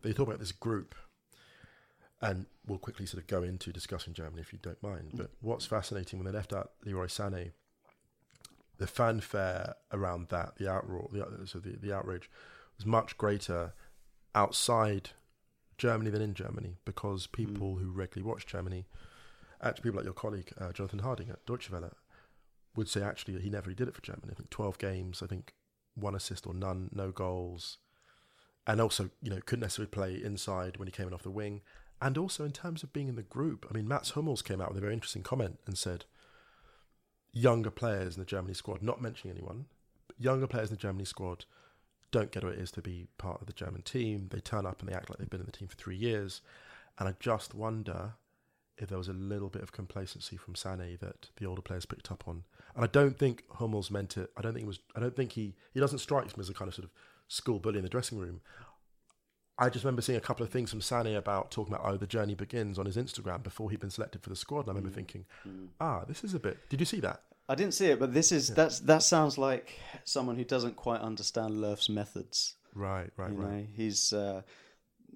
They 0.02 0.12
talk 0.12 0.26
about 0.28 0.38
this 0.40 0.52
group, 0.52 0.94
and 2.20 2.46
we'll 2.66 2.78
quickly 2.78 3.06
sort 3.06 3.22
of 3.22 3.26
go 3.26 3.42
into 3.42 3.72
discussing 3.72 4.12
Germany 4.14 4.40
if 4.42 4.52
you 4.52 4.58
don't 4.62 4.82
mind. 4.82 5.12
But 5.14 5.30
what's 5.40 5.66
fascinating 5.66 6.18
when 6.18 6.26
they 6.26 6.36
left 6.36 6.52
out 6.52 6.72
Leroy 6.84 7.06
Sané, 7.06 7.52
the 8.78 8.86
fanfare 8.86 9.74
around 9.92 10.28
that, 10.28 10.56
the 10.56 10.64
outroar, 10.64 11.10
the 11.12 11.46
so 11.46 11.58
the, 11.58 11.76
the 11.76 11.92
outrage, 11.92 12.30
was 12.76 12.86
much 12.86 13.16
greater 13.16 13.72
outside 14.34 15.10
Germany 15.78 16.10
than 16.10 16.22
in 16.22 16.34
Germany 16.34 16.76
because 16.84 17.26
people 17.26 17.76
who 17.76 17.90
regularly 17.90 18.28
watch 18.28 18.46
Germany, 18.46 18.86
actually 19.62 19.82
people 19.82 19.98
like 19.98 20.04
your 20.04 20.14
colleague 20.14 20.52
uh, 20.60 20.72
Jonathan 20.72 21.00
Harding 21.00 21.30
at 21.30 21.44
Deutsche 21.46 21.70
Welle, 21.70 21.92
would 22.76 22.88
say 22.88 23.02
actually 23.02 23.40
he 23.40 23.50
never 23.50 23.72
did 23.72 23.88
it 23.88 23.94
for 23.94 24.02
Germany. 24.02 24.32
I 24.32 24.34
think 24.34 24.50
twelve 24.50 24.78
games, 24.78 25.22
I 25.22 25.26
think 25.26 25.54
one 25.94 26.14
assist 26.14 26.46
or 26.46 26.54
none, 26.54 26.90
no 26.92 27.12
goals, 27.12 27.78
and 28.66 28.80
also 28.80 29.10
you 29.22 29.30
know 29.30 29.40
couldn't 29.46 29.60
necessarily 29.60 29.90
play 29.90 30.20
inside 30.22 30.76
when 30.76 30.88
he 30.88 30.92
came 30.92 31.06
in 31.06 31.14
off 31.14 31.22
the 31.22 31.30
wing, 31.30 31.62
and 32.02 32.18
also 32.18 32.44
in 32.44 32.52
terms 32.52 32.82
of 32.82 32.92
being 32.92 33.08
in 33.08 33.16
the 33.16 33.22
group. 33.22 33.66
I 33.70 33.74
mean, 33.74 33.86
Mats 33.86 34.10
Hummels 34.10 34.42
came 34.42 34.60
out 34.60 34.68
with 34.68 34.78
a 34.78 34.80
very 34.80 34.94
interesting 34.94 35.22
comment 35.22 35.60
and 35.66 35.78
said 35.78 36.04
younger 37.34 37.70
players 37.70 38.16
in 38.16 38.20
the 38.20 38.26
Germany 38.26 38.54
squad, 38.54 38.80
not 38.80 39.02
mentioning 39.02 39.36
anyone, 39.36 39.66
younger 40.18 40.46
players 40.46 40.70
in 40.70 40.76
the 40.76 40.80
Germany 40.80 41.04
squad 41.04 41.44
don't 42.10 42.30
get 42.30 42.44
what 42.44 42.52
it 42.52 42.60
is 42.60 42.70
to 42.70 42.80
be 42.80 43.08
part 43.18 43.40
of 43.40 43.48
the 43.48 43.52
German 43.52 43.82
team. 43.82 44.28
They 44.30 44.38
turn 44.38 44.64
up 44.64 44.80
and 44.80 44.88
they 44.88 44.94
act 44.94 45.10
like 45.10 45.18
they've 45.18 45.28
been 45.28 45.40
in 45.40 45.46
the 45.46 45.52
team 45.52 45.66
for 45.66 45.74
three 45.74 45.96
years, 45.96 46.40
and 46.98 47.08
I 47.08 47.14
just 47.18 47.54
wonder 47.54 48.12
if 48.78 48.88
there 48.88 48.98
was 48.98 49.08
a 49.08 49.12
little 49.12 49.48
bit 49.48 49.62
of 49.62 49.72
complacency 49.72 50.36
from 50.36 50.54
Sané 50.54 50.98
that 51.00 51.28
the 51.36 51.46
older 51.46 51.62
players 51.62 51.86
picked 51.86 52.10
up 52.10 52.24
on. 52.26 52.44
And 52.74 52.84
I 52.84 52.88
don't 52.88 53.18
think 53.18 53.44
Hummels 53.54 53.90
meant 53.90 54.16
it. 54.16 54.30
I 54.36 54.42
don't 54.42 54.52
think 54.52 54.64
it 54.64 54.68
was. 54.68 54.78
I 54.94 55.00
don't 55.00 55.14
think 55.14 55.32
he 55.32 55.54
he 55.72 55.80
doesn't 55.80 55.98
strike 55.98 56.36
me 56.36 56.40
as 56.40 56.48
a 56.48 56.54
kind 56.54 56.68
of 56.68 56.74
sort 56.74 56.84
of 56.84 56.92
school 57.26 57.58
bully 57.58 57.78
in 57.78 57.84
the 57.84 57.88
dressing 57.88 58.18
room. 58.18 58.40
I 59.58 59.68
just 59.68 59.84
remember 59.84 60.02
seeing 60.02 60.18
a 60.18 60.20
couple 60.20 60.44
of 60.44 60.50
things 60.50 60.70
from 60.70 60.80
Sané 60.80 61.16
about 61.16 61.50
talking 61.52 61.72
about 61.74 61.86
oh 61.86 61.96
the 61.96 62.06
journey 62.06 62.34
begins 62.34 62.78
on 62.78 62.86
his 62.86 62.96
Instagram 62.96 63.42
before 63.42 63.70
he'd 63.70 63.80
been 63.80 63.90
selected 63.90 64.22
for 64.22 64.30
the 64.30 64.36
squad. 64.36 64.60
And 64.66 64.70
I 64.70 64.74
remember 64.74 64.94
thinking, 64.94 65.26
ah, 65.80 66.04
this 66.08 66.24
is 66.24 66.34
a 66.34 66.40
bit. 66.40 66.58
Did 66.68 66.80
you 66.80 66.86
see 66.86 67.00
that? 67.00 67.22
I 67.48 67.54
didn't 67.54 67.74
see 67.74 67.86
it, 67.86 67.98
but 68.00 68.12
this 68.14 68.32
is 68.32 68.48
that's 68.48 68.80
that 68.80 69.02
sounds 69.02 69.38
like 69.38 69.78
someone 70.04 70.36
who 70.36 70.44
doesn't 70.44 70.76
quite 70.76 71.00
understand 71.02 71.54
Löw's 71.54 71.88
methods. 71.88 72.56
Right, 72.74 73.10
right, 73.16 73.30
you 73.30 73.36
right. 73.36 73.50
know, 73.52 73.66
he's 73.76 74.12
uh, 74.12 74.42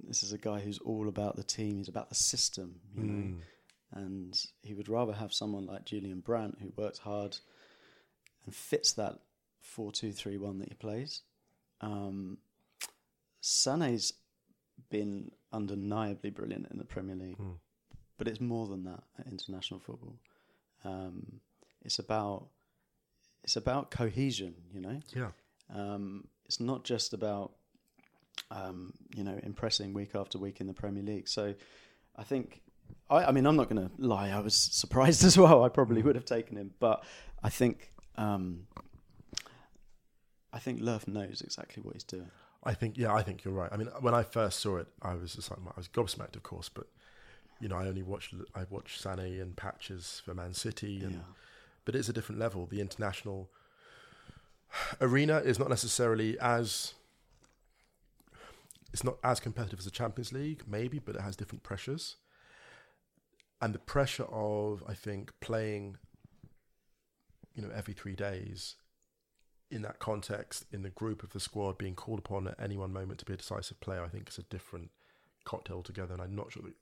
this 0.07 0.23
is 0.23 0.33
a 0.33 0.39
guy 0.39 0.61
who's 0.61 0.79
all 0.79 1.09
about 1.09 1.35
the 1.37 1.43
team. 1.43 1.79
He's 1.79 1.89
about 1.89 2.09
the 2.09 2.15
system. 2.15 2.81
You 2.97 3.03
know, 3.03 3.23
Mm. 3.23 3.41
and 3.95 4.47
he 4.63 4.75
would 4.75 4.89
rather 4.89 5.15
have 5.15 5.33
someone 5.33 5.67
like 5.67 5.87
Julian 5.87 6.21
Brandt 6.21 6.59
who 6.61 6.71
works 6.77 6.99
hard 6.99 7.39
and 8.45 8.55
fits 8.55 8.93
that 8.93 9.19
four-two-three-one 9.63 10.59
that 10.59 10.69
he 10.69 10.75
plays. 10.75 11.23
Um, 11.81 12.39
Sané's 13.43 14.13
been 14.91 15.31
undeniably 15.53 16.31
brilliant 16.31 16.67
in 16.71 16.79
the 16.79 16.85
Premier 16.85 17.15
League, 17.17 17.39
Mm. 17.39 17.59
but 18.17 18.29
it's 18.29 18.41
more 18.41 18.67
than 18.67 18.85
that 18.85 19.03
at 19.19 19.27
international 19.27 19.81
football. 19.81 20.17
Um, 20.85 21.41
it's 21.83 21.99
about 21.99 22.49
it's 23.45 23.57
about 23.57 23.91
cohesion, 23.91 24.55
you 24.73 24.81
know. 24.81 25.01
Yeah. 25.15 25.31
Um, 25.73 26.27
it's 26.47 26.61
not 26.61 26.85
just 26.85 27.13
about 27.13 27.53
um, 28.51 28.93
you 29.15 29.25
know 29.25 29.39
impressing 29.43 29.93
week 29.95 30.15
after 30.15 30.39
week 30.39 30.61
in 30.61 30.67
the 30.67 30.75
Premier 30.75 31.03
League. 31.03 31.29
So 31.29 31.55
I 32.17 32.25
think 32.25 32.63
I, 33.11 33.25
I 33.27 33.31
mean 33.33 33.47
I'm 33.47 33.57
not 33.57 33.69
going 33.69 33.89
to 33.89 33.95
lie. 33.99 34.31
I 34.31 34.41
was 34.41 34.55
surprised 34.55 35.25
as 35.31 35.37
well. 35.39 35.63
I 35.65 35.69
probably 35.69 36.03
would 36.03 36.15
have 36.15 36.25
taken 36.25 36.57
him, 36.57 36.73
but 36.81 37.05
I 37.43 37.49
think 37.51 37.93
um, 38.17 38.67
I 40.53 40.59
think 40.59 40.81
Löw 40.81 41.07
knows 41.07 41.41
exactly 41.43 41.83
what 41.83 41.95
he's 41.95 42.05
doing. 42.05 42.31
I 42.65 42.75
think, 42.75 42.99
yeah, 42.99 43.15
I 43.15 43.23
think 43.23 43.45
you're 43.45 43.55
right. 43.55 43.71
I 43.73 43.77
mean, 43.77 43.89
when 44.01 44.15
I 44.15 44.23
first 44.23 44.59
saw 44.61 44.77
it, 44.79 44.89
I 45.01 45.15
was 45.15 45.35
just 45.35 45.51
like, 45.51 45.61
I 45.67 45.73
was 45.77 45.89
gobsmacked, 45.89 46.37
of 46.37 46.43
course, 46.43 46.69
but 46.69 46.87
you 47.61 47.69
know, 47.69 47.77
I 47.77 47.87
only 47.87 48.03
watched, 48.03 48.35
I 48.55 48.65
watched 48.71 49.03
Sané 49.03 49.41
and 49.43 49.57
patches 49.57 50.23
for 50.25 50.35
Man 50.35 50.55
City, 50.55 51.03
and 51.03 51.15
Yeah. 51.15 51.21
but 51.85 51.95
it's 51.97 52.09
a 52.09 52.13
different 52.13 52.41
level. 52.41 52.67
The 52.67 52.81
international 52.81 53.51
arena 55.01 55.39
is 55.39 55.59
not 55.59 55.69
necessarily 55.69 56.39
as, 56.41 56.95
it's 58.93 59.05
not 59.05 59.19
as 59.25 59.41
competitive 59.41 59.81
as 59.81 59.85
the 59.85 59.91
Champions 59.91 60.33
League, 60.33 60.63
maybe, 60.67 60.99
but 60.99 61.15
it 61.17 61.21
has 61.23 61.37
different 61.37 61.63
pressures, 61.63 62.17
and 63.61 63.75
the 63.75 63.79
pressure 63.79 64.25
of, 64.25 64.83
I 64.87 64.95
think, 64.95 65.33
playing, 65.41 65.97
you 67.55 67.63
know, 67.63 67.71
every 67.75 67.95
three 67.95 68.15
days 68.15 68.77
in 69.71 69.83
that 69.83 69.99
context, 69.99 70.65
in 70.73 70.83
the 70.83 70.91
group 70.91 71.23
of 71.23 71.31
the 71.31 71.41
squad 71.41 71.77
being 71.79 71.95
called 71.95 72.19
upon 72.19 72.49
at 72.49 72.59
any 72.61 72.77
one 72.77 72.93
moment 72.93 73.19
to 73.21 73.25
be 73.25 73.35
a 73.35 73.37
decisive 73.37 73.79
player, 73.81 74.03
I 74.03 74.09
think 74.09 74.29
is 74.29 74.39
a 74.39 74.43
different 74.45 74.91
cocktail 75.45 75.77
altogether. 75.77 76.15
And 76.15 76.23
I'm 76.23 76.35
not 76.35 76.53
sure. 76.53 76.63
That, 76.63 76.73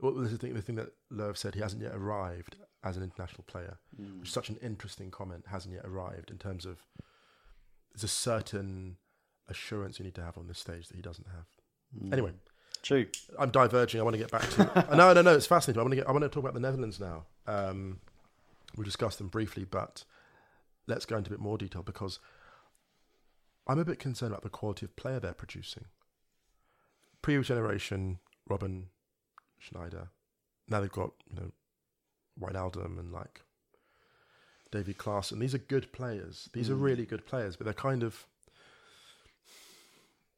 well, 0.00 0.12
this 0.12 0.30
is 0.32 0.38
the 0.38 0.46
thing, 0.46 0.54
the 0.54 0.62
thing 0.62 0.76
that 0.76 0.92
Löw 1.12 1.36
said 1.36 1.54
he 1.54 1.60
hasn't 1.60 1.82
yet 1.82 1.94
arrived 1.94 2.56
as 2.84 2.96
an 2.96 3.02
international 3.02 3.44
player, 3.46 3.78
Mm. 4.00 4.20
which 4.20 4.28
is 4.28 4.34
such 4.34 4.48
an 4.50 4.56
interesting 4.62 5.10
comment. 5.10 5.44
Hasn't 5.48 5.74
yet 5.74 5.84
arrived 5.84 6.30
in 6.30 6.38
terms 6.38 6.64
of 6.66 6.78
there's 7.92 8.04
a 8.04 8.08
certain 8.08 8.96
assurance 9.48 9.98
you 9.98 10.04
need 10.04 10.14
to 10.14 10.22
have 10.22 10.36
on 10.38 10.46
this 10.46 10.58
stage 10.58 10.88
that 10.88 10.94
he 10.96 11.02
doesn't 11.02 11.26
have. 11.28 11.46
Mm. 12.04 12.12
Anyway, 12.12 12.32
true. 12.82 13.06
I'm 13.38 13.50
diverging. 13.50 14.00
I 14.00 14.04
want 14.04 14.14
to 14.14 14.18
get 14.18 14.30
back 14.30 14.48
to 14.50 14.86
no, 14.96 15.12
no, 15.14 15.22
no. 15.22 15.34
It's 15.34 15.46
fascinating. 15.46 15.80
I 15.80 15.82
want 15.82 15.92
to 15.92 15.96
get. 15.96 16.08
I 16.08 16.12
want 16.12 16.22
to 16.22 16.28
talk 16.28 16.42
about 16.42 16.54
the 16.54 16.60
Netherlands 16.60 17.00
now. 17.00 17.24
Um, 17.46 18.00
we 18.76 18.84
discussed 18.84 19.18
them 19.18 19.28
briefly, 19.28 19.64
but 19.68 20.04
let's 20.88 21.06
go 21.06 21.16
into 21.16 21.28
a 21.28 21.32
bit 21.32 21.40
more 21.40 21.56
detail 21.58 21.82
because 21.82 22.18
I'm 23.68 23.78
a 23.78 23.84
bit 23.84 23.98
concerned 23.98 24.32
about 24.32 24.42
the 24.42 24.48
quality 24.48 24.86
of 24.86 24.96
player 24.96 25.20
they're 25.20 25.34
producing. 25.34 25.84
Previous 27.22 27.48
generation, 27.48 28.18
Robin, 28.48 28.86
Sneijder. 29.62 30.08
Now 30.68 30.80
they've 30.80 30.90
got 30.90 31.10
you 31.30 31.36
know 31.36 31.50
Wijnaldum 32.40 32.98
and 32.98 33.12
like 33.12 33.42
David 34.70 34.98
Klaassen. 34.98 35.38
These 35.40 35.54
are 35.54 35.58
good 35.58 35.92
players. 35.92 36.48
These 36.52 36.70
are 36.70 36.74
Mm. 36.76 36.82
really 36.82 37.06
good 37.06 37.26
players, 37.26 37.56
but 37.56 37.64
they're 37.64 37.74
kind 37.74 38.02
of 38.02 38.26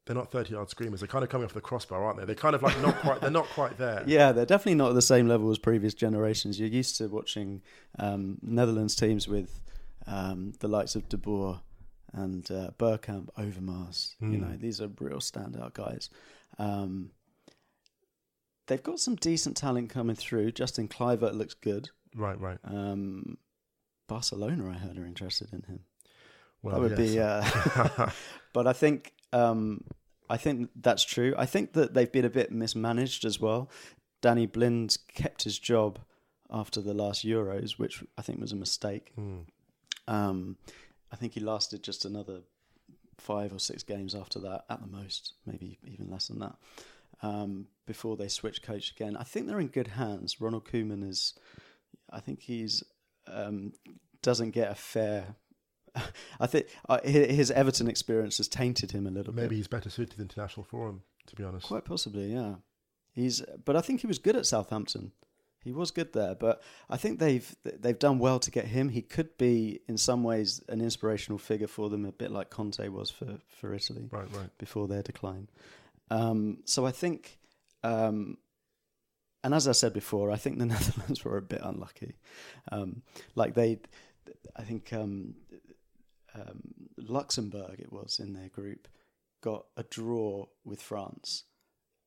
they're 0.05 0.15
not 0.15 0.31
thirty 0.31 0.53
yard 0.53 0.69
screamers. 0.69 0.99
They're 0.99 1.07
kind 1.07 1.23
of 1.23 1.29
coming 1.29 1.45
off 1.45 1.53
the 1.53 1.61
crossbar, 1.61 2.03
aren't 2.03 2.17
they? 2.19 2.25
They're 2.25 2.35
kind 2.35 2.55
of 2.55 2.63
like 2.63 2.79
not 2.81 2.95
quite. 2.97 3.21
They're 3.21 3.29
not 3.31 3.45
quite 3.49 3.77
there. 3.77 4.03
Yeah, 4.07 4.31
they're 4.31 4.45
definitely 4.47 4.75
not 4.75 4.89
at 4.89 4.95
the 4.95 5.01
same 5.01 5.27
level 5.27 5.51
as 5.51 5.59
previous 5.59 5.93
generations. 5.93 6.59
You're 6.59 6.69
used 6.69 6.97
to 6.97 7.07
watching 7.07 7.61
um, 7.99 8.39
Netherlands 8.41 8.95
teams 8.95 9.27
with 9.27 9.61
um, 10.07 10.53
the 10.59 10.67
likes 10.67 10.95
of 10.95 11.07
De 11.09 11.17
Boer 11.17 11.61
and 12.13 12.49
uh, 12.51 12.71
Bergkamp, 12.77 13.29
Overmars. 13.37 14.15
You 14.19 14.27
Mm. 14.37 14.41
know, 14.41 14.57
these 14.57 14.81
are 14.81 14.89
real 14.99 15.19
standout 15.19 15.73
guys. 15.73 16.09
Um, 16.59 17.11
they've 18.67 18.83
got 18.83 18.99
some 18.99 19.15
decent 19.15 19.57
talent 19.57 19.89
coming 19.89 20.15
through. 20.15 20.51
Justin 20.51 20.87
Kluivert 20.87 21.33
looks 21.35 21.53
good. 21.53 21.89
Right, 22.15 22.39
right. 22.39 22.57
Um, 22.63 23.37
Barcelona, 24.07 24.69
I 24.69 24.73
heard, 24.73 24.97
are 24.97 25.05
interested 25.05 25.53
in 25.53 25.63
him. 25.63 25.79
Well, 26.61 26.75
that 26.75 26.81
would 26.81 26.97
be, 26.97 27.19
uh, 27.19 27.43
but 28.53 28.67
I 28.67 28.73
think 28.73 29.13
um, 29.33 29.83
I 30.29 30.37
think 30.37 30.69
that's 30.75 31.03
true. 31.03 31.33
I 31.37 31.45
think 31.45 31.73
that 31.73 31.93
they've 31.93 32.11
been 32.11 32.25
a 32.25 32.29
bit 32.29 32.51
mismanaged 32.51 33.25
as 33.25 33.39
well. 33.39 33.69
Danny 34.21 34.45
Blind 34.45 34.97
kept 35.13 35.43
his 35.43 35.57
job 35.57 35.99
after 36.51 36.81
the 36.81 36.93
last 36.93 37.25
Euros, 37.25 37.79
which 37.79 38.03
I 38.17 38.21
think 38.21 38.39
was 38.39 38.51
a 38.51 38.55
mistake. 38.57 39.13
Mm. 39.17 39.45
Um, 40.07 40.57
I 41.11 41.15
think 41.15 41.33
he 41.33 41.39
lasted 41.39 41.83
just 41.83 42.05
another 42.05 42.41
five 43.17 43.53
or 43.53 43.59
six 43.59 43.83
games 43.83 44.15
after 44.15 44.39
that, 44.39 44.65
at 44.69 44.81
the 44.81 44.87
most, 44.87 45.33
maybe 45.45 45.77
even 45.85 46.09
less 46.09 46.27
than 46.27 46.39
that, 46.39 46.55
um, 47.21 47.67
before 47.85 48.17
they 48.17 48.27
switched 48.27 48.63
coach 48.63 48.91
again. 48.91 49.15
I 49.15 49.23
think 49.23 49.47
they're 49.47 49.59
in 49.59 49.67
good 49.67 49.89
hands. 49.89 50.41
Ronald 50.41 50.65
Koeman 50.65 51.07
is, 51.07 51.33
I 52.09 52.19
think 52.19 52.41
he's 52.41 52.83
um, 53.27 53.73
doesn't 54.21 54.51
get 54.51 54.71
a 54.71 54.75
fair. 54.75 55.35
I 56.39 56.47
think 56.47 56.67
uh, 56.87 56.99
his 57.03 57.51
Everton 57.51 57.87
experience 57.87 58.37
has 58.37 58.47
tainted 58.47 58.91
him 58.91 59.05
a 59.05 59.11
little 59.11 59.33
bit. 59.33 59.41
Maybe 59.41 59.49
bit. 59.49 59.57
he's 59.57 59.67
better 59.67 59.89
suited 59.89 60.11
to 60.11 60.17
the 60.17 60.23
international 60.23 60.63
forum, 60.63 61.03
to 61.27 61.35
be 61.35 61.43
honest. 61.43 61.67
Quite 61.67 61.85
possibly, 61.85 62.33
yeah. 62.33 62.55
He's, 63.13 63.41
but 63.65 63.75
I 63.75 63.81
think 63.81 64.01
he 64.01 64.07
was 64.07 64.19
good 64.19 64.37
at 64.37 64.45
Southampton. 64.45 65.11
He 65.63 65.71
was 65.71 65.91
good 65.91 66.13
there, 66.13 66.33
but 66.33 66.61
I 66.89 66.97
think 66.97 67.19
they've 67.19 67.55
they've 67.63 67.97
done 67.99 68.17
well 68.17 68.39
to 68.39 68.49
get 68.49 68.65
him. 68.65 68.89
He 68.89 69.01
could 69.03 69.37
be, 69.37 69.81
in 69.87 69.97
some 69.97 70.23
ways, 70.23 70.63
an 70.67 70.81
inspirational 70.81 71.37
figure 71.37 71.67
for 71.67 71.89
them, 71.89 72.03
a 72.05 72.11
bit 72.11 72.31
like 72.31 72.49
Conte 72.49 72.87
was 72.87 73.11
for 73.11 73.37
for 73.47 73.73
Italy 73.73 74.07
Right, 74.11 74.27
right. 74.35 74.49
before 74.57 74.87
their 74.87 75.03
decline. 75.03 75.49
Um, 76.09 76.57
so 76.65 76.85
I 76.85 76.91
think, 76.91 77.37
um, 77.83 78.37
and 79.43 79.53
as 79.53 79.67
I 79.67 79.71
said 79.73 79.93
before, 79.93 80.31
I 80.31 80.35
think 80.37 80.57
the 80.57 80.65
Netherlands 80.75 81.23
were 81.23 81.37
a 81.37 81.41
bit 81.43 81.61
unlucky. 81.63 82.15
Um, 82.71 83.03
like 83.35 83.53
they, 83.53 83.79
I 84.55 84.63
think 84.63 84.91
um, 84.93 85.35
um, 86.33 86.61
Luxembourg, 86.97 87.79
it 87.79 87.93
was 87.93 88.19
in 88.19 88.33
their 88.33 88.49
group, 88.49 88.87
got 89.41 89.65
a 89.77 89.83
draw 89.83 90.47
with 90.65 90.81
France, 90.81 91.43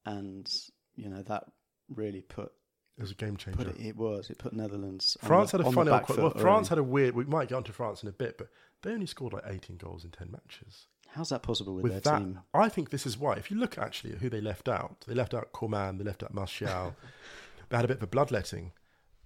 and 0.04 0.52
you 0.96 1.08
know 1.08 1.22
that 1.22 1.44
really 1.88 2.20
put 2.22 2.52
It 2.96 3.00
was 3.02 3.10
a 3.10 3.14
game 3.14 3.36
changer. 3.36 3.68
it. 3.70 3.80
It 3.80 3.96
was 3.96 4.30
it 4.30 4.38
put 4.38 4.52
Netherlands. 4.52 5.16
on 5.22 5.28
France 5.28 5.50
the- 5.50 5.58
had 5.58 5.66
a 5.66 5.72
funny. 5.72 5.90
Old, 5.90 6.16
well, 6.16 6.30
France 6.30 6.68
had 6.68 6.78
a 6.78 6.82
weird. 6.82 7.14
We 7.14 7.24
might 7.24 7.48
get 7.48 7.56
onto 7.56 7.72
France 7.72 8.02
in 8.02 8.08
a 8.08 8.12
bit, 8.12 8.38
but 8.38 8.48
they 8.82 8.90
only 8.92 9.06
scored 9.06 9.32
like 9.32 9.44
18 9.46 9.76
goals 9.78 10.04
in 10.04 10.10
10 10.10 10.30
matches. 10.30 10.86
How's 11.08 11.28
that 11.28 11.42
possible 11.42 11.74
with, 11.74 11.84
With 11.84 11.92
their 11.92 12.00
that, 12.00 12.18
team? 12.18 12.40
I 12.52 12.68
think 12.68 12.90
this 12.90 13.06
is 13.06 13.16
why. 13.16 13.34
If 13.34 13.50
you 13.50 13.56
look 13.56 13.78
actually 13.78 14.12
at 14.14 14.18
who 14.18 14.28
they 14.28 14.40
left 14.40 14.68
out, 14.68 15.04
they 15.06 15.14
left 15.14 15.32
out 15.32 15.52
Coman, 15.52 15.98
they 15.98 16.04
left 16.04 16.22
out 16.22 16.34
Martial. 16.34 16.94
they 17.68 17.76
had 17.76 17.84
a 17.84 17.88
bit 17.88 17.98
of 17.98 18.02
a 18.02 18.08
bloodletting. 18.08 18.72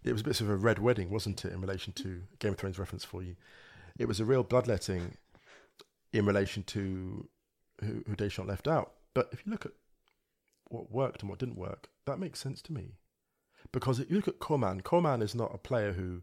It 0.05 0.13
was 0.13 0.21
a 0.21 0.25
bit 0.25 0.41
of 0.41 0.49
a 0.51 0.57
red 0.57 0.79
wedding, 0.79 1.11
wasn't 1.11 1.45
it, 1.45 1.53
in 1.53 1.61
relation 1.61 1.93
to 1.95 2.23
Game 2.39 2.53
of 2.53 2.59
Thrones 2.59 2.79
reference 2.79 3.05
for 3.05 3.23
you? 3.23 3.37
It 3.99 4.07
was 4.07 4.21
a 4.21 4.25
real 4.25 4.43
bloodletting 4.45 5.17
in 6.13 6.25
relation 6.25 6.63
to 6.65 7.29
who, 7.81 8.05
who 8.07 8.15
Deschamps 8.17 8.49
left 8.49 8.69
out. 8.69 8.93
But 9.15 9.29
if 9.33 9.45
you 9.45 9.51
look 9.53 9.67
at 9.67 9.73
what 10.69 10.91
worked 10.93 11.23
and 11.23 11.31
what 11.31 11.39
didn't 11.39 11.57
work, 11.57 11.89
that 12.07 12.19
makes 12.19 12.39
sense 12.39 12.63
to 12.63 12.73
me. 12.73 12.93
Because 13.73 14.01
if 14.01 14.11
you 14.11 14.17
look 14.17 14.29
at 14.29 14.39
Coman, 14.39 14.81
Coman 14.81 15.23
is 15.23 15.35
not 15.35 15.55
a 15.55 15.59
player 15.59 15.93
who 15.93 16.23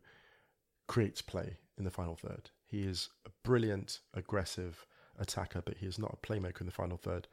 creates 0.87 1.21
play 1.21 1.57
in 1.77 1.83
the 1.83 1.91
final 1.91 2.15
third. 2.15 2.49
He 2.65 2.83
is 2.83 3.09
a 3.25 3.29
brilliant, 3.43 3.99
aggressive 4.13 4.85
attacker, 5.19 5.61
but 5.63 5.77
he 5.77 5.85
is 5.85 5.99
not 5.99 6.17
a 6.21 6.27
playmaker 6.27 6.61
in 6.61 6.65
the 6.65 6.71
final 6.71 6.97
third. 6.97 7.27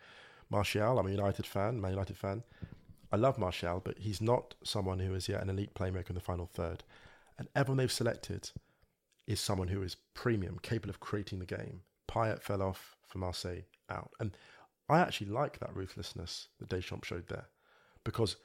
Martial, 0.51 0.99
I'm 0.99 1.07
a 1.07 1.11
United 1.11 1.47
fan, 1.47 1.81
Man 1.81 1.93
United 1.93 2.17
fan. 2.17 2.43
I 3.11 3.17
love 3.17 3.39
Martial, 3.39 3.81
but 3.85 3.99
he's 3.99 4.21
not 4.21 4.55
someone 4.65 4.99
who 4.99 5.15
is 5.15 5.29
yet 5.29 5.43
an 5.43 5.51
elite 5.51 5.75
playmaker 5.75 6.11
in 6.11 6.15
the 6.15 6.21
final 6.21 6.47
third. 6.47 6.85
And 7.39 7.49
everyone 7.55 7.79
they've 7.79 7.93
selected 7.93 8.51
is 9.27 9.41
someone 9.41 9.69
who 9.69 9.83
is 9.83 9.97
premium, 10.15 10.59
capable 10.63 10.91
of 10.91 11.01
creating 11.01 11.39
the 11.39 11.47
game. 11.47 11.81
Payet 12.09 12.43
fell 12.43 12.63
off 12.63 12.97
for 13.07 13.19
Marseille, 13.19 13.63
out. 13.91 14.11
And 14.21 14.37
I 14.89 15.01
actually 15.01 15.29
like 15.29 15.59
that 15.59 15.75
ruthlessness 15.75 16.49
that 16.59 16.69
Deschamps 16.69 17.09
showed 17.09 17.29
there. 17.29 17.47
Because 18.05 18.37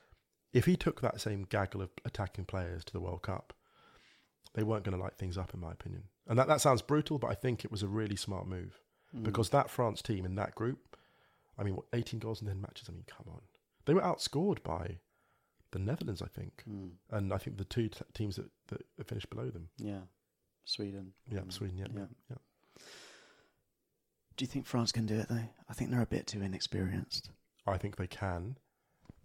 if 0.53 0.65
he 0.65 0.75
took 0.75 1.01
that 1.01 1.19
same 1.21 1.43
gaggle 1.49 1.81
of 1.81 1.89
attacking 2.05 2.45
players 2.45 2.83
to 2.85 2.93
the 2.93 2.99
World 2.99 3.21
Cup, 3.23 3.53
they 4.53 4.63
weren't 4.63 4.83
going 4.83 4.97
to 4.97 5.03
light 5.03 5.17
things 5.17 5.37
up, 5.37 5.53
in 5.53 5.59
my 5.59 5.71
opinion. 5.71 6.03
And 6.27 6.37
that, 6.39 6.47
that 6.47 6.61
sounds 6.61 6.81
brutal, 6.81 7.19
but 7.19 7.27
I 7.29 7.35
think 7.35 7.63
it 7.63 7.71
was 7.71 7.83
a 7.83 7.87
really 7.87 8.15
smart 8.15 8.47
move 8.47 8.79
Mm. 9.15 9.23
because 9.23 9.51
that 9.51 9.69
France 9.69 10.01
team 10.01 10.25
in 10.25 10.35
that 10.35 10.53
group, 10.53 10.97
I 11.57 11.63
mean, 11.63 11.77
what, 11.77 11.85
18 11.93 12.19
goals 12.19 12.41
in 12.41 12.47
10 12.49 12.59
matches? 12.59 12.89
I 12.89 12.91
mean, 12.91 13.05
come 13.07 13.27
on. 13.33 13.39
They 13.85 13.93
were 13.93 14.01
outscored 14.01 14.61
by 14.63 14.97
the 15.71 15.79
Netherlands, 15.79 16.21
I 16.21 16.27
think. 16.27 16.63
Mm. 16.69 16.89
And 17.11 17.31
I 17.33 17.37
think 17.37 17.57
the 17.57 17.63
two 17.63 17.87
t- 17.87 18.01
teams 18.13 18.35
that, 18.35 18.49
that 18.67 19.07
finished 19.07 19.29
below 19.29 19.49
them. 19.49 19.69
Yeah, 19.77 20.01
Sweden. 20.65 21.13
Yeah, 21.31 21.39
Mm. 21.39 21.53
Sweden, 21.53 21.77
yeah. 21.77 21.87
Yeah. 21.95 22.05
yeah. 22.29 22.81
Do 24.35 24.43
you 24.43 24.47
think 24.47 24.65
France 24.65 24.91
can 24.91 25.05
do 25.05 25.15
it 25.15 25.29
though? 25.29 25.47
I 25.69 25.73
think 25.73 25.89
they're 25.89 26.01
a 26.01 26.05
bit 26.05 26.27
too 26.27 26.41
inexperienced. 26.41 27.29
I 27.65 27.77
think 27.77 27.95
they 27.95 28.07
can. 28.07 28.57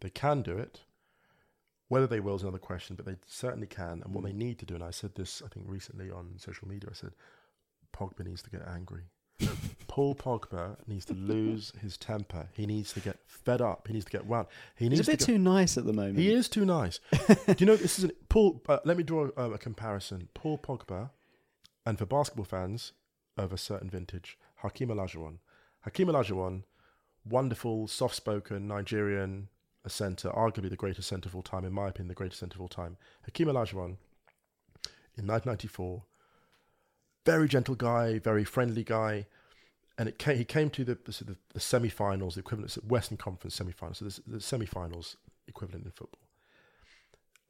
They 0.01 0.11
can 0.11 0.43
do 0.43 0.57
it. 0.59 0.83
Whether 1.93 2.07
they 2.07 2.21
will 2.21 2.37
is 2.37 2.41
another 2.43 2.57
question, 2.57 2.97
but 2.97 3.05
they 3.05 3.17
certainly 3.27 3.67
can. 3.67 4.01
And 4.03 4.15
what 4.15 4.25
they 4.25 4.33
need 4.33 4.59
to 4.61 4.65
do, 4.65 4.75
and 4.75 4.83
I 4.83 4.93
said 4.93 5.15
this, 5.15 5.43
I 5.45 5.49
think, 5.49 5.67
recently 5.69 6.11
on 6.11 6.33
social 6.39 6.67
media, 6.67 6.89
I 6.91 6.95
said, 6.95 7.11
Pogba 7.95 8.25
needs 8.25 8.41
to 8.45 8.49
get 8.49 8.63
angry. 8.67 9.03
Paul 9.89 10.15
Pogba 10.15 10.79
needs 10.87 11.05
to 11.05 11.13
lose 11.13 11.71
his 11.83 11.99
temper. 11.99 12.49
He 12.55 12.65
needs 12.65 12.95
to 12.95 13.01
get 13.01 13.19
fed 13.27 13.61
up. 13.61 13.89
He 13.89 13.93
needs 13.93 14.07
to 14.07 14.11
get 14.11 14.25
wound. 14.25 14.47
He 14.75 14.89
needs 14.89 15.01
He's 15.01 15.09
a 15.09 15.11
bit 15.11 15.21
to 15.21 15.27
too 15.27 15.39
nice 15.39 15.77
at 15.77 15.85
the 15.85 15.93
moment. 15.93 16.17
He 16.17 16.33
is 16.33 16.49
too 16.49 16.65
nice. 16.65 16.99
do 17.29 17.57
you 17.59 17.67
know 17.67 17.77
this 17.77 17.99
is 17.99 18.05
an, 18.05 18.13
Paul? 18.31 18.63
Uh, 18.67 18.79
let 18.87 18.97
me 18.97 19.03
draw 19.03 19.29
a, 19.37 19.51
a 19.51 19.59
comparison. 19.59 20.31
Paul 20.33 20.57
Pogba, 20.57 21.11
and 21.85 21.99
for 21.99 22.07
basketball 22.07 22.47
fans 22.47 22.93
of 23.37 23.53
a 23.53 23.59
certain 23.59 23.91
vintage, 23.91 24.39
Hakeem 24.63 24.89
Olajuwon. 24.89 25.41
Hakeem 25.83 26.09
Olajuwon, 26.09 26.63
wonderful, 27.29 27.87
soft-spoken 27.87 28.67
Nigerian 28.67 29.49
centre, 29.91 30.31
arguably 30.31 30.71
the 30.71 30.77
greatest 30.77 31.09
centre 31.09 31.29
of 31.29 31.35
all 31.35 31.43
time, 31.43 31.65
in 31.65 31.73
my 31.73 31.89
opinion, 31.89 32.09
the 32.09 32.15
greatest 32.15 32.41
centre 32.41 32.57
of 32.57 32.61
all 32.61 32.69
time. 32.69 32.97
Hakeem 33.25 33.49
Olajuwon, 33.49 33.97
in 35.17 35.27
1994, 35.27 36.03
very 37.25 37.49
gentle 37.49 37.75
guy, 37.75 38.19
very 38.19 38.45
friendly 38.45 38.85
guy, 38.85 39.27
and 39.99 40.09
it 40.09 40.19
came, 40.19 40.37
he 40.37 40.45
came 40.45 40.71
to 40.71 40.85
the 40.85 40.95
the, 41.05 41.37
the, 41.53 41.61
semi-finals, 41.61 42.35
the 42.35 42.41
equivalent 42.41 42.77
of 42.77 42.91
Western 42.91 43.17
Conference 43.17 43.55
semi-finals, 43.55 43.99
so 43.99 44.05
the, 44.07 44.37
the 44.37 44.41
semi-finals 44.41 45.17
equivalent 45.47 45.85
in 45.85 45.91
football. 45.91 46.21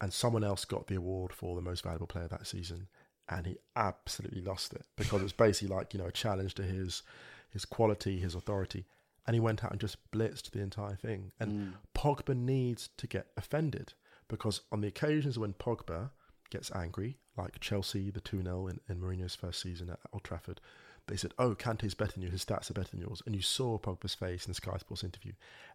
And 0.01 0.13
someone 0.13 0.43
else 0.43 0.65
got 0.65 0.89
the 0.89 0.97
award 0.97 1.33
for 1.33 1.55
the 1.55 1.63
most 1.63 1.85
valuable 1.85 2.09
player 2.09 2.27
that 2.29 2.47
season, 2.47 2.89
and 3.29 3.47
he 3.47 3.57
absolutely 3.77 4.43
lost 4.43 4.73
it 4.73 4.85
because 4.97 5.21
it 5.21 5.25
was 5.25 5.33
basically 5.33 5.75
like 5.75 5.95
you 5.95 6.01
know 6.01 6.07
a 6.07 6.13
challenge 6.13 6.55
to 6.55 6.63
his 6.63 7.03
his 7.51 7.65
quality, 7.65 8.19
his 8.19 8.35
authority, 8.35 8.85
and 9.27 9.35
he 9.35 9.41
went 9.41 9.65
out 9.65 9.71
and 9.71 9.81
just 9.81 9.99
blitzed 10.11 10.51
the 10.51 10.61
entire 10.61 10.97
thing. 10.97 11.33
And 11.39 11.53
hmm. 11.53 11.71
Pogba 11.95 12.37
needs 12.37 12.89
to 12.97 13.07
get 13.07 13.29
offended 13.37 13.95
because 14.29 14.63
on 14.73 14.81
the 14.81 14.89
occasions 14.89 15.39
when 15.39 15.53
Pogba 15.53 16.11
gets 16.51 16.71
angry, 16.75 17.19
like 17.37 17.61
Chelsea, 17.61 18.11
the 18.11 18.21
2 18.21 18.43
0 18.43 18.67
in, 18.67 18.81
in 18.89 19.01
Mourinho's 19.01 19.35
first 19.35 19.61
season 19.61 19.91
at 19.91 20.01
Old 20.13 20.25
Trafford, 20.25 20.61
they 21.07 21.17
said, 21.17 21.35
Oh, 21.39 21.55
Kante's 21.55 21.95
better 21.95 22.13
than 22.13 22.23
you, 22.23 22.31
his 22.31 22.45
stats 22.45 22.71
are 22.71 22.75
better 22.75 22.91
than 22.91 23.01
yours. 23.01 23.23
And 23.27 23.35
you 23.35 23.43
saw 23.43 23.79
Pogba's 23.79 24.15
face 24.15 24.47
in 24.47 24.51
the 24.51 24.55
Sky 24.55 24.77
Sports 24.79 25.05
interview, 25.05 25.33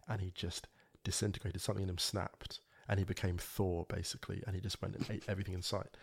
and 0.08 0.20
he 0.20 0.32
just 0.34 0.68
disintegrated. 1.04 1.60
Something 1.60 1.84
in 1.84 1.90
him 1.90 1.98
snapped, 1.98 2.60
and 2.88 2.98
he 2.98 3.04
became 3.04 3.38
Thor, 3.38 3.86
basically, 3.88 4.42
and 4.46 4.54
he 4.54 4.60
just 4.60 4.80
went 4.80 4.96
and 4.96 5.06
ate 5.10 5.24
everything 5.28 5.54
in 5.54 5.62
sight. 5.62 5.96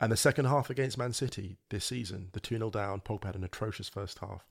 And 0.00 0.12
the 0.12 0.16
second 0.16 0.44
half 0.46 0.70
against 0.70 0.98
Man 0.98 1.12
City 1.12 1.56
this 1.70 1.84
season, 1.84 2.28
the 2.32 2.40
2 2.40 2.58
0 2.58 2.70
down, 2.70 3.00
Pogba 3.00 3.26
had 3.26 3.36
an 3.36 3.44
atrocious 3.44 3.88
first 3.88 4.18
half. 4.18 4.46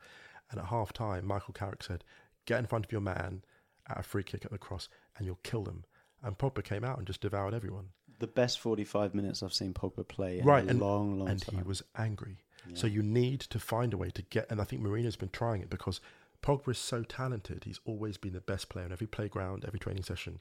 And 0.52 0.60
at 0.60 0.68
half 0.68 0.94
time, 0.94 1.26
Michael 1.26 1.54
Carrick 1.54 1.84
said, 1.84 2.04
Get 2.46 2.60
in 2.60 2.68
front 2.68 2.86
of 2.86 2.92
your 2.92 3.02
man 3.02 3.44
at 3.90 4.00
a 4.00 4.04
free 4.04 4.24
kick 4.24 4.46
at 4.46 4.52
the 4.52 4.58
cross, 4.58 4.88
and 5.18 5.26
you'll 5.26 5.40
kill 5.44 5.64
them. 5.64 5.86
And 6.24 6.38
Pogba 6.38 6.64
came 6.64 6.84
out 6.84 6.98
and 6.98 7.08
just 7.08 7.22
devoured 7.22 7.54
everyone. 7.54 7.90
The 8.20 8.28
best 8.28 8.60
45 8.60 9.14
minutes 9.14 9.44
I've 9.44 9.54
seen 9.54 9.74
Pogba 9.74 10.08
play 10.08 10.40
in 10.40 10.46
right, 10.46 10.66
a 10.66 10.70
and, 10.70 10.80
long, 10.80 11.20
long 11.20 11.30
and 11.30 11.42
time. 11.42 11.56
And 11.56 11.64
he 11.64 11.68
was 11.68 11.84
angry. 11.98 12.38
So 12.74 12.88
you 12.88 13.04
need 13.04 13.42
to 13.42 13.60
find 13.60 13.94
a 13.94 13.98
way 13.98 14.10
to 14.10 14.24
get, 14.24 14.50
and 14.50 14.60
I 14.60 14.64
think 14.64 14.82
Mourinho's 14.82 15.16
been 15.16 15.30
trying 15.30 15.62
it 15.62 15.70
because 15.70 16.02
Pogba 16.42 16.70
is 16.72 16.78
so 16.78 17.04
talented. 17.04 17.64
He's 17.64 17.80
always 17.86 18.18
been 18.18 18.34
the 18.34 18.42
best 18.42 18.70
player 18.70 18.86
in 18.86 18.92
every 18.92 19.08
playground, 19.08 19.66
every 19.66 19.80
training 19.80 20.04
session. 20.04 20.40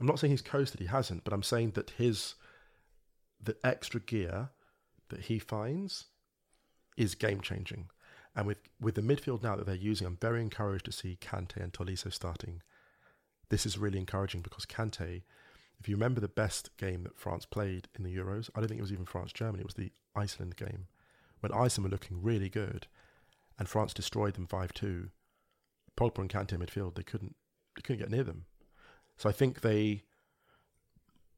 I'm 0.00 0.06
not 0.06 0.18
saying 0.18 0.32
he's 0.32 0.42
coasted, 0.42 0.80
he 0.80 0.86
hasn't, 0.86 1.24
but 1.24 1.32
I'm 1.32 1.42
saying 1.42 1.72
that 1.72 1.90
his 1.90 2.34
the 3.40 3.56
extra 3.62 4.00
gear 4.00 4.50
that 5.08 5.22
he 5.22 5.38
finds 5.38 6.06
is 6.96 7.14
game 7.14 7.40
changing. 7.40 7.90
And 8.36 8.46
with, 8.46 8.58
with 8.78 8.94
the 8.94 9.00
midfield 9.00 9.42
now 9.42 9.56
that 9.56 9.64
they're 9.64 9.74
using, 9.74 10.06
I'm 10.06 10.18
very 10.20 10.42
encouraged 10.42 10.84
to 10.84 10.92
see 10.92 11.18
Kante 11.20 11.56
and 11.56 11.72
Tolisso 11.72 12.12
starting. 12.12 12.60
This 13.48 13.64
is 13.64 13.78
really 13.78 13.98
encouraging 13.98 14.42
because 14.42 14.66
Kante, 14.66 15.22
if 15.80 15.88
you 15.88 15.96
remember 15.96 16.20
the 16.20 16.28
best 16.28 16.76
game 16.76 17.04
that 17.04 17.18
France 17.18 17.46
played 17.46 17.88
in 17.96 18.04
the 18.04 18.14
Euros, 18.14 18.50
I 18.54 18.60
don't 18.60 18.68
think 18.68 18.78
it 18.78 18.82
was 18.82 18.92
even 18.92 19.06
France 19.06 19.32
Germany, 19.32 19.62
it 19.62 19.66
was 19.66 19.74
the 19.74 19.92
Iceland 20.14 20.56
game 20.56 20.86
when 21.40 21.52
Iceland 21.52 21.84
were 21.84 21.94
looking 21.94 22.22
really 22.22 22.50
good 22.50 22.86
and 23.58 23.68
France 23.68 23.94
destroyed 23.94 24.34
them 24.34 24.46
5 24.46 24.72
2. 24.72 25.08
Pogba 25.96 26.18
and 26.18 26.30
Kante 26.30 26.58
midfield, 26.58 26.94
they 26.94 27.02
couldn't, 27.02 27.36
they 27.74 27.80
couldn't 27.80 28.00
get 28.00 28.10
near 28.10 28.24
them. 28.24 28.44
So 29.16 29.30
I 29.30 29.32
think 29.32 29.62
they, 29.62 30.02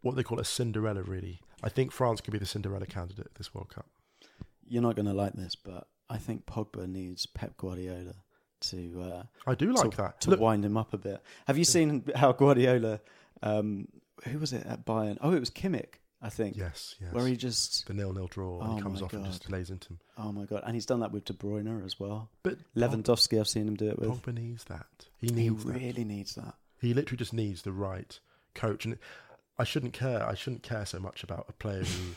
what 0.00 0.16
they 0.16 0.24
call 0.24 0.40
a 0.40 0.44
Cinderella, 0.44 1.02
really. 1.02 1.40
I 1.62 1.68
think 1.68 1.92
France 1.92 2.20
could 2.20 2.32
be 2.32 2.38
the 2.38 2.46
Cinderella 2.46 2.87
candidate 2.87 3.26
at 3.26 3.34
this 3.37 3.54
World 3.54 3.68
Cup. 3.68 3.87
You're 4.66 4.82
not 4.82 4.96
going 4.96 5.06
to 5.06 5.12
like 5.12 5.34
this, 5.34 5.54
but 5.54 5.87
I 6.11 6.16
think 6.18 6.47
Pogba 6.47 6.88
needs 6.88 7.27
Pep 7.27 7.57
Guardiola 7.57 8.14
to 8.61 9.03
uh, 9.03 9.23
I 9.47 9.55
do 9.55 9.73
like 9.73 9.90
to, 9.92 9.97
that. 9.99 10.21
to 10.23 10.31
Look, 10.31 10.40
wind 10.40 10.64
him 10.64 10.77
up 10.77 10.92
a 10.92 10.99
bit. 10.99 11.23
Have 11.47 11.59
you 11.59 11.64
seen 11.64 12.05
how 12.16 12.33
Guardiola? 12.33 13.01
Um, 13.42 13.88
who 14.25 14.38
was 14.38 14.53
it 14.53 14.66
at 14.66 14.85
Bayern? 14.85 15.16
Oh, 15.21 15.33
it 15.33 15.38
was 15.40 15.51
Kimmich, 15.51 15.94
I 16.21 16.29
think. 16.29 16.57
yes, 16.57 16.97
yes. 17.01 17.12
Where 17.12 17.25
he 17.27 17.37
just 17.37 17.87
the 17.87 17.94
nil 17.94 18.12
nil 18.12 18.27
draw 18.27 18.61
and 18.61 18.73
Oh 18.73 18.77
he 18.77 18.83
comes 18.83 19.01
off 19.01 19.12
and 19.12 19.25
just 19.25 19.44
God. 19.44 19.53
lays 19.53 19.71
into 19.71 19.90
him. 19.90 19.99
oh 20.18 20.33
my 20.33 20.44
god, 20.44 20.62
and 20.66 20.75
he's 20.75 20.87
done 20.87 21.01
that 21.01 21.12
with 21.12 21.25
De 21.25 21.33
Bruyne 21.35 21.85
as 21.85 22.01
well. 22.01 22.31
But 22.42 22.59
Lewandowski, 22.77 23.38
I've 23.38 23.47
seen 23.49 23.68
him 23.68 23.77
do 23.77 23.88
it 23.88 23.99
with. 23.99 24.11
Pogba 24.11 24.35
needs 24.35 24.64
that. 24.64 24.87
He 25.18 25.29
He 25.29 25.33
needs 25.35 25.64
that. 25.64 25.73
really 25.75 26.05
needs 26.05 26.35
that. 26.35 26.55
He 26.81 26.94
literally 26.94 27.18
just 27.18 27.33
needs 27.33 27.62
the 27.62 27.73
right 27.73 28.18
coach. 28.55 28.85
And 28.85 28.99
I 29.59 29.64
shouldn't 29.64 29.92
care. 29.92 30.27
I 30.27 30.35
shouldn't 30.35 30.62
care 30.64 30.85
so 30.87 30.99
much 30.99 31.23
about 31.23 31.47
a 31.49 31.53
player 31.53 31.83
who, 31.85 32.14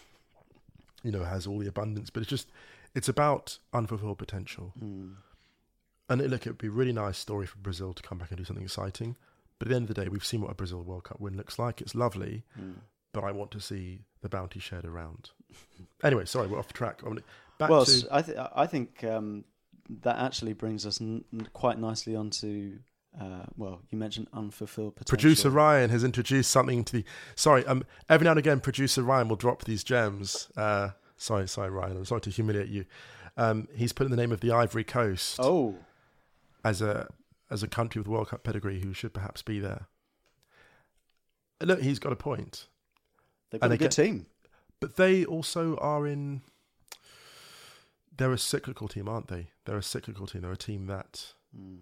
you 1.03 1.11
know, 1.11 1.23
has 1.23 1.45
all 1.47 1.59
the 1.59 1.67
abundance. 1.67 2.09
But 2.09 2.21
it's 2.21 2.29
just, 2.29 2.47
it's 2.95 3.09
about 3.09 3.57
unfulfilled 3.73 4.17
potential. 4.17 4.73
Mm. 4.81 5.15
And 6.09 6.21
it, 6.21 6.29
look, 6.29 6.45
it 6.45 6.49
would 6.49 6.57
be 6.57 6.67
a 6.67 6.71
really 6.71 6.91
nice 6.93 7.17
story 7.17 7.45
for 7.45 7.57
Brazil 7.59 7.93
to 7.93 8.03
come 8.03 8.17
back 8.17 8.29
and 8.31 8.37
do 8.37 8.43
something 8.43 8.63
exciting. 8.65 9.15
But 9.59 9.67
at 9.67 9.69
the 9.69 9.75
end 9.75 9.89
of 9.89 9.95
the 9.95 10.01
day, 10.03 10.09
we've 10.09 10.25
seen 10.25 10.41
what 10.41 10.51
a 10.51 10.55
Brazil 10.55 10.81
World 10.83 11.05
Cup 11.05 11.19
win 11.21 11.37
looks 11.37 11.57
like. 11.57 11.81
It's 11.81 11.95
lovely, 11.95 12.43
Mm. 12.59 12.75
but 13.13 13.23
I 13.23 13.31
want 13.31 13.51
to 13.51 13.61
see 13.61 14.01
the 14.21 14.27
bounty 14.29 14.59
shared 14.59 14.85
around. 14.85 15.29
anyway, 16.03 16.25
sorry, 16.25 16.47
we're 16.47 16.59
off 16.59 16.73
track. 16.73 17.01
Back 17.57 17.69
well, 17.69 17.85
to 17.85 18.07
I, 18.11 18.21
th- 18.23 18.37
I 18.55 18.65
think 18.67 19.03
um, 19.03 19.45
that 20.01 20.17
actually 20.17 20.53
brings 20.53 20.85
us 20.85 20.99
n- 20.99 21.23
quite 21.53 21.77
nicely 21.79 22.15
onto. 22.15 22.79
Uh, 23.19 23.43
well, 23.57 23.81
you 23.89 23.97
mentioned 23.97 24.27
unfulfilled 24.33 24.95
potential. 24.95 25.11
Producer 25.17 25.49
Ryan 25.49 25.89
has 25.89 26.03
introduced 26.03 26.49
something 26.49 26.83
to 26.85 26.93
the. 26.93 27.05
Sorry, 27.35 27.65
um, 27.65 27.83
every 28.09 28.23
now 28.25 28.31
and 28.31 28.39
again, 28.39 28.61
producer 28.61 29.03
Ryan 29.03 29.27
will 29.27 29.35
drop 29.35 29.65
these 29.65 29.83
gems. 29.83 30.47
Uh, 30.57 30.89
sorry, 31.21 31.47
sorry, 31.47 31.69
Ryan. 31.69 31.97
I'm 31.97 32.05
sorry 32.05 32.21
to 32.21 32.29
humiliate 32.29 32.69
you. 32.69 32.85
Um, 33.37 33.67
he's 33.75 33.93
put 33.93 34.05
in 34.05 34.11
the 34.11 34.17
name 34.17 34.31
of 34.31 34.41
the 34.41 34.51
Ivory 34.51 34.83
Coast 34.83 35.37
Oh, 35.39 35.75
as 36.63 36.81
a 36.81 37.07
as 37.49 37.63
a 37.63 37.67
country 37.67 37.99
with 37.99 38.07
World 38.07 38.29
Cup 38.29 38.43
pedigree 38.43 38.81
who 38.81 38.93
should 38.93 39.13
perhaps 39.13 39.41
be 39.41 39.59
there. 39.59 39.87
And 41.59 41.67
Look, 41.69 41.81
he's 41.81 41.99
got 41.99 42.11
a 42.11 42.15
point, 42.15 42.67
they've 43.49 43.61
got 43.61 43.65
And 43.67 43.73
a 43.73 43.77
good 43.77 43.93
again- 43.93 44.05
team. 44.05 44.25
but 44.79 44.95
they 44.95 45.23
also 45.25 45.75
are 45.77 46.07
in. 46.07 46.41
They're 48.17 48.31
a 48.33 48.37
cyclical 48.37 48.87
team, 48.87 49.07
aren't 49.07 49.27
they? 49.27 49.51
They're 49.65 49.77
a 49.77 49.83
cyclical 49.83 50.27
team. 50.27 50.41
They're 50.41 50.51
a 50.51 50.57
team 50.57 50.87
that 50.87 51.33
Mm. 51.57 51.79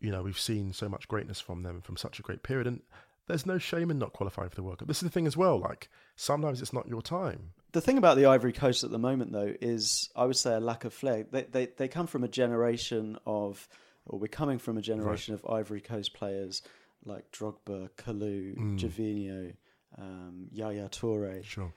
you 0.00 0.10
know, 0.10 0.22
we've 0.22 0.38
seen 0.40 0.72
so 0.72 0.88
much 0.88 1.06
greatness 1.06 1.40
from 1.40 1.62
them 1.62 1.80
from 1.80 1.96
such 1.96 2.18
a 2.18 2.22
great 2.22 2.42
period. 2.42 2.66
And 2.66 2.82
there's 3.28 3.46
no 3.46 3.58
shame 3.58 3.90
in 3.90 3.98
not 3.98 4.12
qualifying 4.12 4.48
for 4.50 4.56
the 4.56 4.62
World 4.62 4.78
Cup. 4.78 4.88
This 4.88 4.98
is 4.98 5.04
the 5.04 5.10
thing 5.10 5.26
as 5.26 5.36
well. 5.36 5.58
Like, 5.58 5.88
sometimes 6.16 6.60
it's 6.60 6.72
not 6.72 6.88
your 6.88 7.02
time. 7.02 7.52
The 7.72 7.80
thing 7.80 7.96
about 7.98 8.16
the 8.16 8.26
Ivory 8.26 8.52
Coast 8.52 8.84
at 8.84 8.90
the 8.90 8.98
moment, 8.98 9.32
though, 9.32 9.54
is 9.60 10.10
I 10.16 10.24
would 10.26 10.36
say 10.36 10.54
a 10.54 10.60
lack 10.60 10.84
of 10.84 10.92
flair. 10.92 11.24
They 11.30 11.42
they, 11.42 11.66
they 11.66 11.88
come 11.88 12.06
from 12.06 12.24
a 12.24 12.28
generation 12.28 13.18
of, 13.26 13.68
or 14.06 14.18
we're 14.18 14.26
coming 14.28 14.58
from 14.58 14.76
a 14.76 14.82
generation 14.82 15.34
of 15.34 15.46
Ivory 15.48 15.80
Coast 15.80 16.12
players 16.14 16.62
like 17.04 17.30
Drogba, 17.32 17.88
Kalou, 17.96 18.56
Mm. 18.56 18.78
Gervinho, 18.78 19.54
um, 19.98 20.48
Yaya 20.52 20.88
Toure, 20.88 21.42
Sure. 21.44 21.72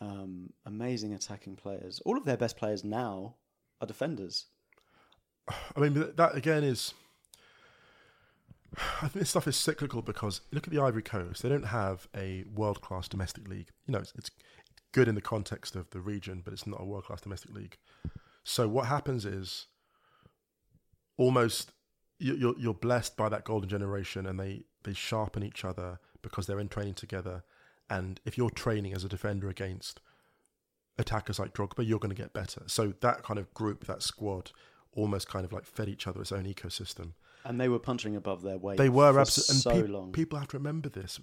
um, 0.00 0.52
amazing 0.66 1.14
attacking 1.14 1.56
players. 1.56 2.00
All 2.04 2.16
of 2.18 2.24
their 2.24 2.36
best 2.36 2.56
players 2.56 2.84
now 2.84 3.36
are 3.80 3.86
defenders. 3.86 4.46
I 5.76 5.80
mean, 5.80 5.94
that 6.16 6.34
again 6.36 6.64
is. 6.64 6.94
I 8.76 8.80
think 9.08 9.12
this 9.14 9.30
stuff 9.30 9.46
is 9.48 9.56
cyclical 9.56 10.02
because 10.02 10.40
look 10.52 10.66
at 10.66 10.72
the 10.72 10.80
Ivory 10.80 11.02
Coast. 11.02 11.42
They 11.42 11.48
don't 11.48 11.66
have 11.66 12.08
a 12.16 12.44
world 12.54 12.80
class 12.80 13.08
domestic 13.08 13.48
league. 13.48 13.68
You 13.86 13.92
know, 13.92 13.98
it's, 14.00 14.12
it's 14.16 14.30
good 14.92 15.08
in 15.08 15.14
the 15.14 15.20
context 15.20 15.76
of 15.76 15.90
the 15.90 16.00
region, 16.00 16.42
but 16.44 16.52
it's 16.52 16.66
not 16.66 16.80
a 16.80 16.84
world 16.84 17.04
class 17.04 17.20
domestic 17.20 17.52
league. 17.52 17.76
So 18.44 18.68
what 18.68 18.86
happens 18.86 19.24
is 19.24 19.66
almost 21.16 21.72
you- 22.18 22.36
you're 22.36 22.58
you're 22.58 22.74
blessed 22.74 23.16
by 23.16 23.28
that 23.28 23.44
golden 23.44 23.68
generation, 23.68 24.26
and 24.26 24.38
they 24.38 24.64
they 24.84 24.92
sharpen 24.94 25.42
each 25.42 25.64
other 25.64 25.98
because 26.22 26.46
they're 26.46 26.60
in 26.60 26.68
training 26.68 26.94
together. 26.94 27.42
And 27.90 28.20
if 28.24 28.38
you're 28.38 28.50
training 28.50 28.94
as 28.94 29.04
a 29.04 29.08
defender 29.08 29.48
against 29.48 30.00
attackers 30.96 31.38
like 31.38 31.52
Drogba, 31.52 31.86
you're 31.86 31.98
going 31.98 32.14
to 32.14 32.22
get 32.22 32.32
better. 32.32 32.62
So 32.66 32.94
that 33.00 33.22
kind 33.22 33.38
of 33.38 33.52
group, 33.52 33.86
that 33.86 34.02
squad, 34.02 34.52
almost 34.92 35.28
kind 35.28 35.44
of 35.44 35.52
like 35.52 35.66
fed 35.66 35.88
each 35.88 36.06
other 36.06 36.20
its 36.22 36.32
own 36.32 36.44
ecosystem. 36.44 37.12
And 37.44 37.60
they 37.60 37.68
were 37.68 37.78
punching 37.78 38.16
above 38.16 38.42
their 38.42 38.56
weight. 38.56 38.78
They 38.78 38.88
were 38.88 39.18
absolutely 39.18 39.56
so 39.56 39.82
peop- 39.82 39.90
long. 39.90 40.12
People 40.12 40.38
have 40.38 40.48
to 40.48 40.56
remember 40.56 40.88
this. 40.88 41.20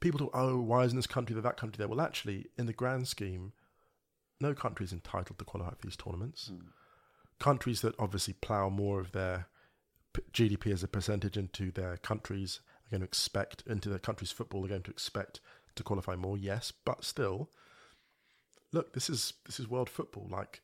People 0.00 0.18
talk, 0.18 0.30
oh, 0.32 0.58
why 0.58 0.84
isn't 0.84 0.96
this 0.96 1.06
country 1.06 1.34
there, 1.34 1.42
that 1.42 1.58
country 1.58 1.76
there? 1.76 1.88
Well, 1.88 2.00
actually, 2.00 2.46
in 2.56 2.66
the 2.66 2.72
grand 2.72 3.06
scheme, 3.08 3.52
no 4.40 4.54
country 4.54 4.84
is 4.84 4.92
entitled 4.92 5.38
to 5.38 5.44
qualify 5.44 5.72
for 5.72 5.86
these 5.86 5.96
tournaments. 5.96 6.50
Mm. 6.52 6.62
Countries 7.38 7.82
that 7.82 7.94
obviously 7.98 8.34
plough 8.34 8.70
more 8.70 9.00
of 9.00 9.12
their 9.12 9.48
p- 10.14 10.22
GDP 10.32 10.72
as 10.72 10.82
a 10.82 10.88
percentage 10.88 11.36
into 11.36 11.70
their 11.70 11.98
countries 11.98 12.60
are 12.86 12.90
going 12.90 13.00
to 13.00 13.06
expect 13.06 13.62
into 13.66 13.90
their 13.90 13.98
country's 13.98 14.32
football. 14.32 14.62
They're 14.62 14.70
going 14.70 14.82
to 14.84 14.90
expect 14.90 15.40
to 15.76 15.82
qualify 15.82 16.16
more. 16.16 16.38
Yes, 16.38 16.72
but 16.84 17.04
still, 17.04 17.50
look, 18.72 18.94
this 18.94 19.10
is 19.10 19.34
this 19.46 19.60
is 19.60 19.68
world 19.68 19.90
football. 19.90 20.26
Like 20.30 20.62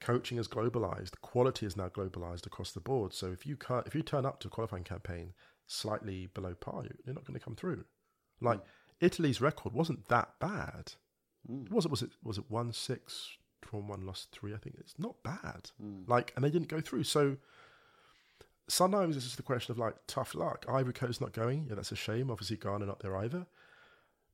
coaching 0.00 0.38
is 0.38 0.48
globalized, 0.48 1.20
quality 1.22 1.66
is 1.66 1.76
now 1.76 1.88
globalized 1.88 2.46
across 2.46 2.72
the 2.72 2.80
board. 2.80 3.14
So 3.14 3.32
if 3.32 3.46
you 3.46 3.56
can't, 3.56 3.86
if 3.86 3.94
you 3.94 4.02
turn 4.02 4.26
up 4.26 4.40
to 4.40 4.48
a 4.48 4.50
qualifying 4.50 4.84
campaign 4.84 5.32
slightly 5.66 6.26
below 6.26 6.54
par, 6.54 6.84
you- 6.84 6.96
you're 7.04 7.14
not 7.14 7.24
going 7.24 7.38
to 7.38 7.44
come 7.44 7.56
through. 7.56 7.84
Like 8.40 8.60
hmm. 8.60 8.66
Italy's 9.00 9.40
record 9.40 9.72
wasn't 9.72 10.08
that 10.08 10.38
bad. 10.38 10.92
Hmm. 11.46 11.64
Was 11.70 11.84
it? 11.86 11.90
Was 11.90 12.02
it? 12.02 12.10
Was 12.22 12.38
it 12.38 12.50
one 12.50 12.72
six? 12.72 13.36
Drawn 13.62 13.88
one, 13.88 14.06
lost 14.06 14.30
three. 14.32 14.54
I 14.54 14.58
think 14.58 14.76
it's 14.78 14.98
not 14.98 15.22
bad. 15.22 15.70
Hmm. 15.80 16.02
Like, 16.06 16.32
and 16.36 16.44
they 16.44 16.50
didn't 16.50 16.68
go 16.68 16.80
through. 16.80 17.04
So 17.04 17.36
sometimes 18.68 19.16
it's 19.16 19.24
just 19.24 19.40
a 19.40 19.42
question 19.42 19.72
of 19.72 19.78
like 19.78 19.94
tough 20.06 20.34
luck. 20.34 20.66
Ivory 20.68 20.92
Coast 20.92 21.20
not 21.20 21.32
going. 21.32 21.66
Yeah, 21.68 21.74
that's 21.76 21.92
a 21.92 21.96
shame. 21.96 22.30
Obviously, 22.30 22.56
Ghana 22.56 22.86
not 22.86 23.00
there 23.00 23.16
either. 23.16 23.46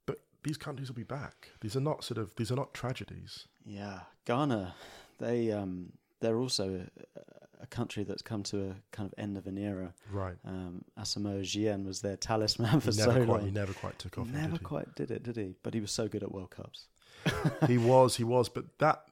But 0.06 0.20
these 0.42 0.56
countries 0.56 0.88
will 0.88 0.96
be 0.96 1.02
back. 1.02 1.50
These 1.60 1.76
are 1.76 1.80
not 1.80 2.04
sort 2.04 2.18
of. 2.18 2.34
These 2.36 2.50
are 2.50 2.56
not 2.56 2.74
tragedies. 2.74 3.46
Yeah, 3.64 4.00
Ghana, 4.26 4.74
they 5.18 5.52
um, 5.52 5.92
they're 6.20 6.38
also 6.38 6.86
a, 7.16 7.66
country 7.72 8.04
that's 8.04 8.20
come 8.20 8.42
to 8.42 8.70
a 8.70 8.74
kind 8.90 9.06
of 9.10 9.14
end 9.16 9.38
of 9.38 9.46
an 9.46 9.56
era. 9.56 9.94
Right. 10.10 10.36
Um, 10.44 10.84
Asamoah 10.98 11.40
Gyan 11.40 11.86
was 11.86 12.02
their 12.02 12.16
talisman 12.16 12.80
for 12.82 12.92
so 12.92 13.10
quite. 13.10 13.26
long. 13.26 13.44
He 13.46 13.50
never 13.50 13.72
quite 13.72 13.98
took 13.98 14.18
off. 14.18 14.28
Never 14.28 14.58
did 14.58 14.62
quite 14.62 14.94
did 14.94 15.10
it, 15.10 15.22
did 15.22 15.36
he? 15.36 15.54
But 15.62 15.72
he 15.72 15.80
was 15.80 15.90
so 15.90 16.06
good 16.06 16.22
at 16.22 16.30
World 16.30 16.50
Cups. 16.50 16.86
he 17.66 17.78
was, 17.78 18.16
he 18.16 18.24
was. 18.24 18.48
But 18.48 18.78
that 18.78 19.04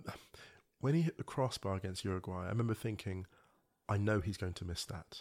when 0.80 0.94
he 0.94 1.02
hit 1.02 1.16
the 1.16 1.24
crossbar 1.24 1.74
against 1.74 2.04
Uruguay, 2.04 2.44
I 2.44 2.48
remember 2.48 2.74
thinking, 2.74 3.26
I 3.88 3.96
know 3.96 4.20
he's 4.20 4.36
going 4.36 4.54
to 4.54 4.64
miss 4.64 4.84
that. 4.86 5.20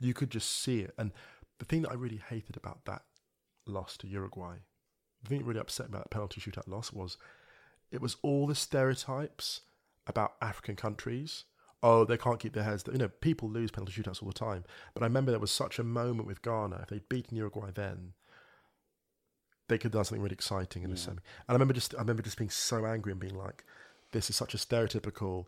You 0.00 0.14
could 0.14 0.30
just 0.30 0.62
see 0.62 0.80
it. 0.80 0.92
And 0.98 1.12
the 1.58 1.64
thing 1.64 1.82
that 1.82 1.90
I 1.90 1.94
really 1.94 2.20
hated 2.28 2.56
about 2.56 2.84
that 2.84 3.02
loss 3.66 3.96
to 3.98 4.06
Uruguay, 4.06 4.56
the 5.22 5.28
thing 5.28 5.38
that 5.38 5.44
really 5.44 5.60
upset 5.60 5.86
me 5.86 5.94
about 5.94 6.04
that 6.04 6.10
penalty 6.10 6.40
shootout 6.40 6.68
loss 6.68 6.92
was 6.92 7.16
it 7.90 8.00
was 8.00 8.16
all 8.22 8.46
the 8.46 8.54
stereotypes 8.54 9.62
about 10.08 10.34
African 10.40 10.74
countries. 10.74 11.44
Oh, 11.82 12.04
they 12.04 12.16
can't 12.16 12.40
keep 12.40 12.54
their 12.54 12.64
heads. 12.64 12.82
You 12.90 12.98
know, 12.98 13.08
people 13.08 13.48
lose 13.48 13.70
penalty 13.70 13.92
shootouts 13.92 14.20
all 14.22 14.28
the 14.28 14.34
time. 14.34 14.64
But 14.94 15.04
I 15.04 15.06
remember 15.06 15.30
there 15.30 15.38
was 15.38 15.52
such 15.52 15.78
a 15.78 15.84
moment 15.84 16.26
with 16.26 16.42
Ghana. 16.42 16.80
If 16.82 16.88
they'd 16.88 17.08
beaten 17.08 17.36
Uruguay 17.36 17.70
then, 17.72 18.14
they 19.68 19.76
could 19.76 19.84
have 19.84 19.92
done 19.92 20.04
something 20.04 20.22
really 20.22 20.34
exciting 20.34 20.82
in 20.82 20.90
the 20.90 20.96
semi. 20.96 21.18
And 21.18 21.22
I 21.50 21.52
remember 21.52 21.74
just, 21.74 21.94
I 21.94 21.98
remember 21.98 22.22
just 22.22 22.38
being 22.38 22.50
so 22.50 22.84
angry 22.84 23.12
and 23.12 23.20
being 23.20 23.36
like, 23.36 23.64
"This 24.12 24.28
is 24.28 24.34
such 24.34 24.54
a 24.54 24.56
stereotypical 24.56 25.44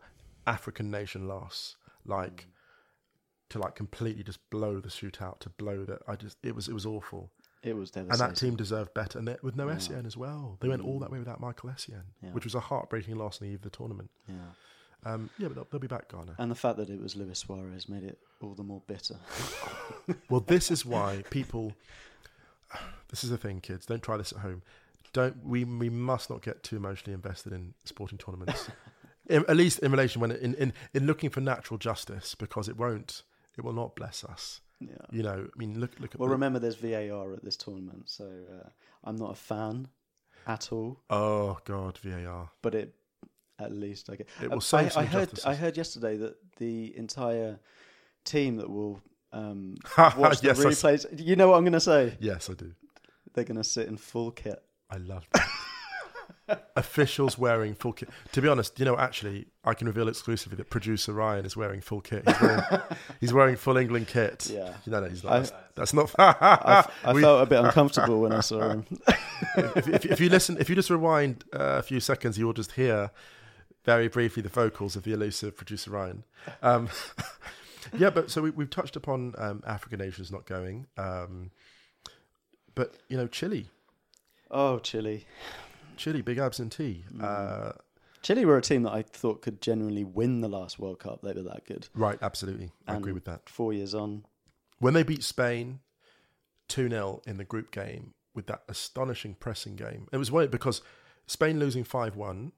African 0.47 0.89
nation 0.89 1.27
loss." 1.27 1.75
Like 2.05 2.45
mm. 2.47 3.49
to 3.49 3.59
like 3.59 3.75
completely 3.75 4.23
just 4.23 4.49
blow 4.49 4.79
the 4.79 4.89
shootout, 4.89 5.39
to 5.39 5.49
blow 5.49 5.83
that. 5.85 5.99
I 6.07 6.15
just, 6.15 6.37
it 6.43 6.55
was, 6.55 6.69
it 6.69 6.73
was 6.73 6.85
awful. 6.85 7.31
It 7.63 7.75
was 7.75 7.91
devastating. 7.91 8.23
And 8.25 8.31
that 8.35 8.39
team 8.39 8.55
deserved 8.55 8.93
better. 8.93 9.19
And 9.19 9.27
they, 9.27 9.37
with 9.43 9.55
no 9.55 9.67
Essien 9.67 10.05
as 10.07 10.17
well, 10.17 10.57
they 10.61 10.67
went 10.67 10.83
all 10.83 10.99
that 10.99 11.11
way 11.11 11.19
without 11.19 11.39
Michael 11.39 11.69
Essien, 11.69 12.01
Yeah. 12.23 12.29
which 12.31 12.43
was 12.43 12.55
a 12.55 12.59
heartbreaking 12.59 13.15
loss 13.17 13.39
in 13.39 13.47
the 13.47 13.53
eve 13.53 13.59
of 13.59 13.63
the 13.71 13.77
tournament. 13.77 14.09
Yeah. 14.27 14.35
Um, 15.03 15.29
yeah, 15.37 15.47
but 15.47 15.55
they'll, 15.55 15.67
they'll 15.71 15.79
be 15.79 15.87
back, 15.87 16.09
Ghana. 16.11 16.35
And 16.37 16.49
the 16.49 16.55
fact 16.55 16.77
that 16.77 16.89
it 16.89 17.01
was 17.01 17.15
Luis 17.15 17.39
Suarez 17.39 17.87
made 17.89 18.03
it 18.03 18.19
all 18.41 18.53
the 18.53 18.63
more 18.63 18.81
bitter. 18.87 19.15
Well, 20.29 20.41
this 20.41 20.71
is 20.71 20.85
why 20.85 21.23
people. 21.29 21.73
This 23.09 23.25
is 23.25 23.29
the 23.29 23.37
thing, 23.37 23.59
kids. 23.59 23.85
Don't 23.85 24.01
try 24.01 24.15
this 24.15 24.31
at 24.31 24.39
home. 24.39 24.61
Don't 25.11 25.45
we? 25.45 25.65
We 25.65 25.89
must 25.89 26.29
not 26.29 26.41
get 26.41 26.63
too 26.63 26.77
emotionally 26.77 27.13
invested 27.13 27.51
in 27.51 27.73
sporting 27.83 28.17
tournaments. 28.17 28.69
in, 29.29 29.43
at 29.49 29.57
least 29.57 29.79
in 29.79 29.91
relation 29.91 30.21
when 30.21 30.31
in, 30.31 30.53
in 30.55 30.71
in 30.93 31.05
looking 31.05 31.29
for 31.29 31.41
natural 31.41 31.77
justice, 31.77 32.33
because 32.35 32.69
it 32.69 32.77
won't. 32.77 33.23
It 33.57 33.65
will 33.65 33.73
not 33.73 33.95
bless 33.97 34.23
us. 34.23 34.61
Yeah. 34.81 34.95
You 35.11 35.23
know. 35.23 35.47
I 35.53 35.57
mean, 35.59 35.79
look 35.79 35.91
look 35.99 36.13
at. 36.13 36.19
Well, 36.19 36.27
the- 36.29 36.33
remember, 36.35 36.59
there's 36.59 36.75
VAR 36.75 37.33
at 37.33 37.43
this 37.43 37.55
tournament, 37.57 38.09
so 38.09 38.25
uh, 38.25 38.69
I'm 39.03 39.15
not 39.15 39.31
a 39.31 39.35
fan 39.35 39.87
at 40.47 40.71
all. 40.71 40.99
Oh 41.09 41.59
God, 41.65 41.97
VAR. 41.99 42.49
But 42.61 42.75
it, 42.75 42.95
at 43.59 43.71
least 43.71 44.09
I 44.09 44.15
get. 44.15 44.27
It 44.41 44.49
will 44.49 44.57
Uh, 44.57 44.61
save 44.61 44.85
I, 44.87 44.89
some 44.89 45.03
I 45.03 45.05
heard. 45.05 45.39
I 45.45 45.55
heard 45.55 45.77
yesterday 45.77 46.17
that 46.17 46.35
the 46.57 46.95
entire 46.97 47.59
team 48.25 48.55
that 48.57 48.69
will 48.69 49.01
um, 49.31 49.75
watch 49.97 50.41
the 50.41 50.47
Yes, 50.47 50.59
s- 50.65 50.65
replays. 50.83 51.05
You 51.25 51.35
know 51.35 51.49
what 51.49 51.57
I'm 51.57 51.63
going 51.63 51.73
to 51.73 51.79
say? 51.79 52.17
Yes, 52.19 52.49
I 52.49 52.53
do. 52.53 52.73
They're 53.33 53.45
going 53.45 53.57
to 53.57 53.63
sit 53.63 53.87
in 53.87 53.97
full 53.97 54.31
kit. 54.31 54.61
I 54.89 54.97
love 54.97 55.25
that. 55.33 55.47
Officials 56.75 57.37
wearing 57.37 57.75
full 57.75 57.93
kit. 57.93 58.09
To 58.33 58.41
be 58.41 58.47
honest, 58.47 58.77
you 58.79 58.85
know, 58.85 58.97
actually, 58.97 59.47
I 59.63 59.73
can 59.73 59.87
reveal 59.87 60.07
exclusively 60.07 60.55
that 60.57 60.69
producer 60.69 61.13
Ryan 61.13 61.45
is 61.45 61.55
wearing 61.57 61.81
full 61.81 62.01
kit. 62.01 62.23
He's 62.27 62.41
wearing, 62.41 62.63
he's 63.19 63.33
wearing 63.33 63.55
full 63.55 63.77
England 63.77 64.07
kit. 64.07 64.49
Yeah. 64.51 64.73
No, 64.85 64.99
no, 65.01 65.09
he's 65.09 65.23
not. 65.23 65.33
I- 65.33 65.39
That's, 65.39 65.53
that's 65.75 65.93
not. 65.93 66.15
I, 66.19 66.87
I 67.03 67.13
We- 67.13 67.21
felt 67.21 67.43
a 67.43 67.45
bit 67.45 67.59
uncomfortable 67.63 68.21
when 68.21 68.31
I 68.33 68.39
saw 68.41 68.69
him. 68.69 68.85
if, 69.57 69.87
if, 69.87 70.05
if 70.05 70.19
you 70.19 70.29
listen, 70.29 70.57
if 70.59 70.69
you 70.69 70.75
just 70.75 70.89
rewind 70.89 71.43
uh, 71.53 71.77
a 71.79 71.83
few 71.83 71.99
seconds, 71.99 72.37
you'll 72.37 72.53
just 72.53 72.73
hear 72.73 73.11
very 73.83 74.07
briefly 74.07 74.43
the 74.43 74.49
vocals 74.49 74.95
of 74.95 75.03
the 75.03 75.11
elusive 75.13 75.55
producer 75.57 75.91
Ryan. 75.91 76.23
Um, 76.61 76.89
yeah, 77.97 78.09
but 78.11 78.29
so 78.29 78.41
we, 78.43 78.51
we've 78.51 78.69
touched 78.69 78.95
upon 78.95 79.33
um, 79.37 79.63
African 79.65 79.99
nations 79.99 80.31
not 80.31 80.45
going, 80.45 80.85
um, 80.97 81.51
but 82.75 82.95
you 83.09 83.17
know, 83.17 83.27
Chile, 83.27 83.67
Oh, 84.53 84.79
Chile. 84.79 85.25
Chile, 86.01 86.21
big 86.21 86.39
absentee. 86.39 87.05
Uh, 87.21 87.73
Chile 88.23 88.43
were 88.43 88.57
a 88.57 88.61
team 88.61 88.81
that 88.83 88.91
I 88.91 89.03
thought 89.03 89.43
could 89.43 89.61
genuinely 89.61 90.03
win 90.03 90.41
the 90.41 90.49
last 90.49 90.79
World 90.79 90.97
Cup. 90.97 91.21
They 91.21 91.31
were 91.33 91.43
that 91.43 91.65
good. 91.65 91.87
right, 91.93 92.17
absolutely, 92.23 92.71
I 92.87 92.95
agree 92.95 93.11
with 93.13 93.25
that. 93.25 93.47
Four 93.47 93.71
years 93.71 93.93
on, 93.93 94.25
When 94.79 94.95
they 94.95 95.03
beat 95.03 95.23
Spain 95.23 95.79
2 96.69 96.89
0 96.89 97.21
in 97.27 97.37
the 97.37 97.43
group 97.43 97.69
game 97.69 98.15
with 98.33 98.47
that 98.47 98.63
astonishing 98.67 99.35
pressing 99.35 99.75
game, 99.75 100.07
it 100.11 100.17
was 100.17 100.31
weird 100.31 100.49
because 100.49 100.81
Spain 101.27 101.59
losing 101.59 101.83
5 101.83 102.15
1, 102.15 102.51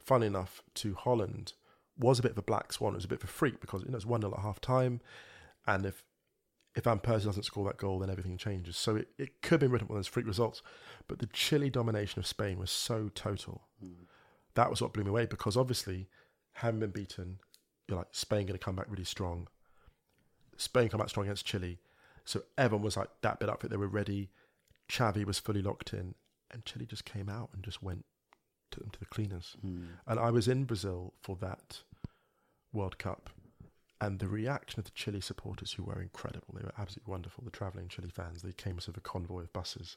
fun 0.00 0.22
enough, 0.22 0.62
to 0.76 0.94
Holland 0.94 1.52
was 1.98 2.18
a 2.18 2.22
bit 2.22 2.32
of 2.32 2.38
a 2.38 2.42
black 2.42 2.72
swan. 2.72 2.94
It 2.94 2.96
was 2.96 3.04
a 3.04 3.08
bit 3.08 3.22
of 3.22 3.28
a 3.28 3.32
freak 3.32 3.60
because 3.60 3.82
you 3.82 3.90
know, 3.90 3.96
it's 3.96 4.06
1 4.06 4.22
0 4.22 4.32
at 4.32 4.40
half 4.40 4.62
time. 4.62 5.02
And 5.66 5.84
if 5.84 6.04
if 6.74 6.84
Van 6.84 6.98
Persie 6.98 7.24
doesn't 7.24 7.44
score 7.44 7.66
that 7.66 7.76
goal, 7.76 7.98
then 7.98 8.10
everything 8.10 8.36
changes. 8.38 8.76
So 8.76 8.96
it, 8.96 9.08
it 9.18 9.42
could 9.42 9.60
be 9.60 9.66
written 9.66 9.88
one 9.88 9.98
of 9.98 10.04
those 10.04 10.08
freak 10.08 10.26
results. 10.26 10.62
But 11.06 11.18
the 11.18 11.26
Chile 11.26 11.68
domination 11.68 12.18
of 12.18 12.26
Spain 12.26 12.58
was 12.58 12.70
so 12.70 13.10
total. 13.14 13.62
Hmm. 13.80 14.04
That 14.54 14.70
was 14.70 14.80
what 14.80 14.92
blew 14.92 15.04
me 15.04 15.10
away 15.10 15.26
because 15.26 15.56
obviously, 15.56 16.08
having 16.54 16.80
been 16.80 16.90
beaten, 16.90 17.38
you're 17.88 17.98
like, 17.98 18.08
Spain 18.12 18.46
going 18.46 18.58
to 18.58 18.64
come 18.64 18.76
back 18.76 18.86
really 18.88 19.04
strong. 19.04 19.48
Spain 20.56 20.88
come 20.88 20.98
back 20.98 21.10
strong 21.10 21.26
against 21.26 21.46
Chile. 21.46 21.78
So 22.24 22.42
everyone 22.56 22.84
was 22.84 22.96
like 22.96 23.08
that 23.22 23.38
bit 23.38 23.48
up 23.48 23.64
it. 23.64 23.70
They 23.70 23.76
were 23.76 23.88
ready. 23.88 24.30
Xavi 24.90 25.24
was 25.24 25.38
fully 25.38 25.62
locked 25.62 25.92
in. 25.92 26.14
And 26.50 26.64
Chile 26.64 26.86
just 26.86 27.04
came 27.04 27.28
out 27.28 27.50
and 27.52 27.62
just 27.62 27.82
went 27.82 28.04
to 28.70 28.80
them 28.80 28.90
to 28.90 28.98
the 28.98 29.06
cleaners. 29.06 29.56
Hmm. 29.60 29.84
And 30.06 30.18
I 30.18 30.30
was 30.30 30.48
in 30.48 30.64
Brazil 30.64 31.12
for 31.22 31.36
that 31.36 31.82
World 32.72 32.96
Cup. 32.98 33.30
And 34.04 34.18
the 34.18 34.26
reaction 34.28 34.80
of 34.80 34.84
the 34.84 34.90
Chile 34.90 35.20
supporters, 35.20 35.72
who 35.72 35.84
were 35.84 36.02
incredible, 36.02 36.54
they 36.54 36.64
were 36.64 36.74
absolutely 36.76 37.10
wonderful. 37.10 37.44
The 37.44 37.50
travelling 37.50 37.88
Chile 37.88 38.10
fans, 38.10 38.42
they 38.42 38.52
came 38.52 38.76
as 38.78 38.88
of 38.88 38.96
a 38.96 39.00
convoy 39.00 39.42
of 39.42 39.52
buses 39.52 39.96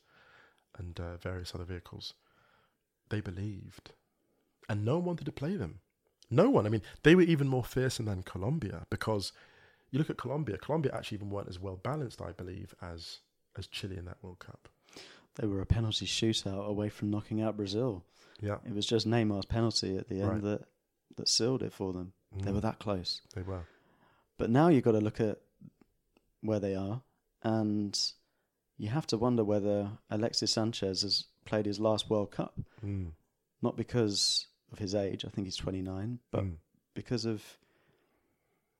and 0.77 0.99
uh, 0.99 1.17
various 1.17 1.55
other 1.55 1.63
vehicles. 1.63 2.13
They 3.09 3.19
believed, 3.21 3.91
and 4.69 4.85
no 4.85 4.97
one 4.97 5.05
wanted 5.05 5.25
to 5.25 5.31
play 5.31 5.55
them. 5.57 5.79
No 6.29 6.49
one. 6.49 6.65
I 6.65 6.69
mean, 6.69 6.81
they 7.03 7.15
were 7.15 7.21
even 7.23 7.47
more 7.47 7.63
fearsome 7.63 8.05
than 8.05 8.23
Colombia 8.23 8.85
because 8.89 9.31
you 9.91 9.99
look 9.99 10.09
at 10.09 10.17
Colombia. 10.17 10.57
Colombia 10.57 10.91
actually 10.93 11.17
even 11.17 11.29
weren't 11.29 11.49
as 11.49 11.59
well 11.59 11.75
balanced, 11.77 12.21
I 12.21 12.31
believe, 12.31 12.73
as 12.81 13.19
as 13.57 13.67
Chile 13.67 13.97
in 13.97 14.05
that 14.05 14.17
World 14.21 14.39
Cup. 14.39 14.67
they 15.35 15.47
were 15.47 15.61
a 15.61 15.65
penalty 15.65 16.05
shootout 16.05 16.65
away 16.67 16.89
from 16.89 17.09
knocking 17.09 17.41
out 17.41 17.57
Brazil. 17.57 18.03
Yeah, 18.41 18.57
It 18.65 18.73
was 18.73 18.85
just 18.85 19.07
Neymar's 19.07 19.45
penalty 19.45 19.97
at 19.97 20.07
the 20.09 20.21
end 20.21 20.29
Right. 20.31 20.41
that 20.43 20.67
that 21.17 21.27
sealed 21.29 21.63
it 21.63 21.73
for 21.73 21.91
them. 21.93 22.13
They 22.31 22.51
Mm. 22.51 22.55
were 22.55 22.61
that 22.61 22.79
close. 22.79 23.21
they 23.33 23.41
were. 23.41 23.65
But 24.37 24.49
now 24.49 24.67
you've 24.67 24.83
got 24.83 24.91
to 24.93 24.99
look 24.99 25.19
at 25.19 25.39
where 26.41 26.59
they 26.59 26.75
are, 26.75 27.01
and 27.43 27.99
you 28.77 28.89
have 28.89 29.07
to 29.07 29.17
wonder 29.17 29.43
whether 29.43 29.89
Alexis 30.09 30.51
Sanchez 30.51 31.01
has 31.03 31.25
played 31.45 31.65
his 31.65 31.79
last 31.79 32.09
World 32.09 32.31
Cup, 32.31 32.59
Mm. 32.83 33.11
not 33.61 33.77
because 33.77 34.47
of 34.71 34.79
his 34.79 34.93
age, 34.93 35.23
I 35.25 35.29
think 35.29 35.45
he's 35.47 35.55
29, 35.55 36.19
but 36.31 36.43
Mm. 36.43 36.57
because 36.93 37.25
of 37.25 37.57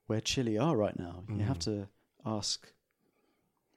where 0.08 0.22
Chile 0.22 0.58
are 0.58 0.76
right 0.76 0.98
now. 1.00 1.24
You 1.30 1.40
have 1.44 1.58
Mm. 1.60 1.64
to 1.66 1.88
ask 2.26 2.72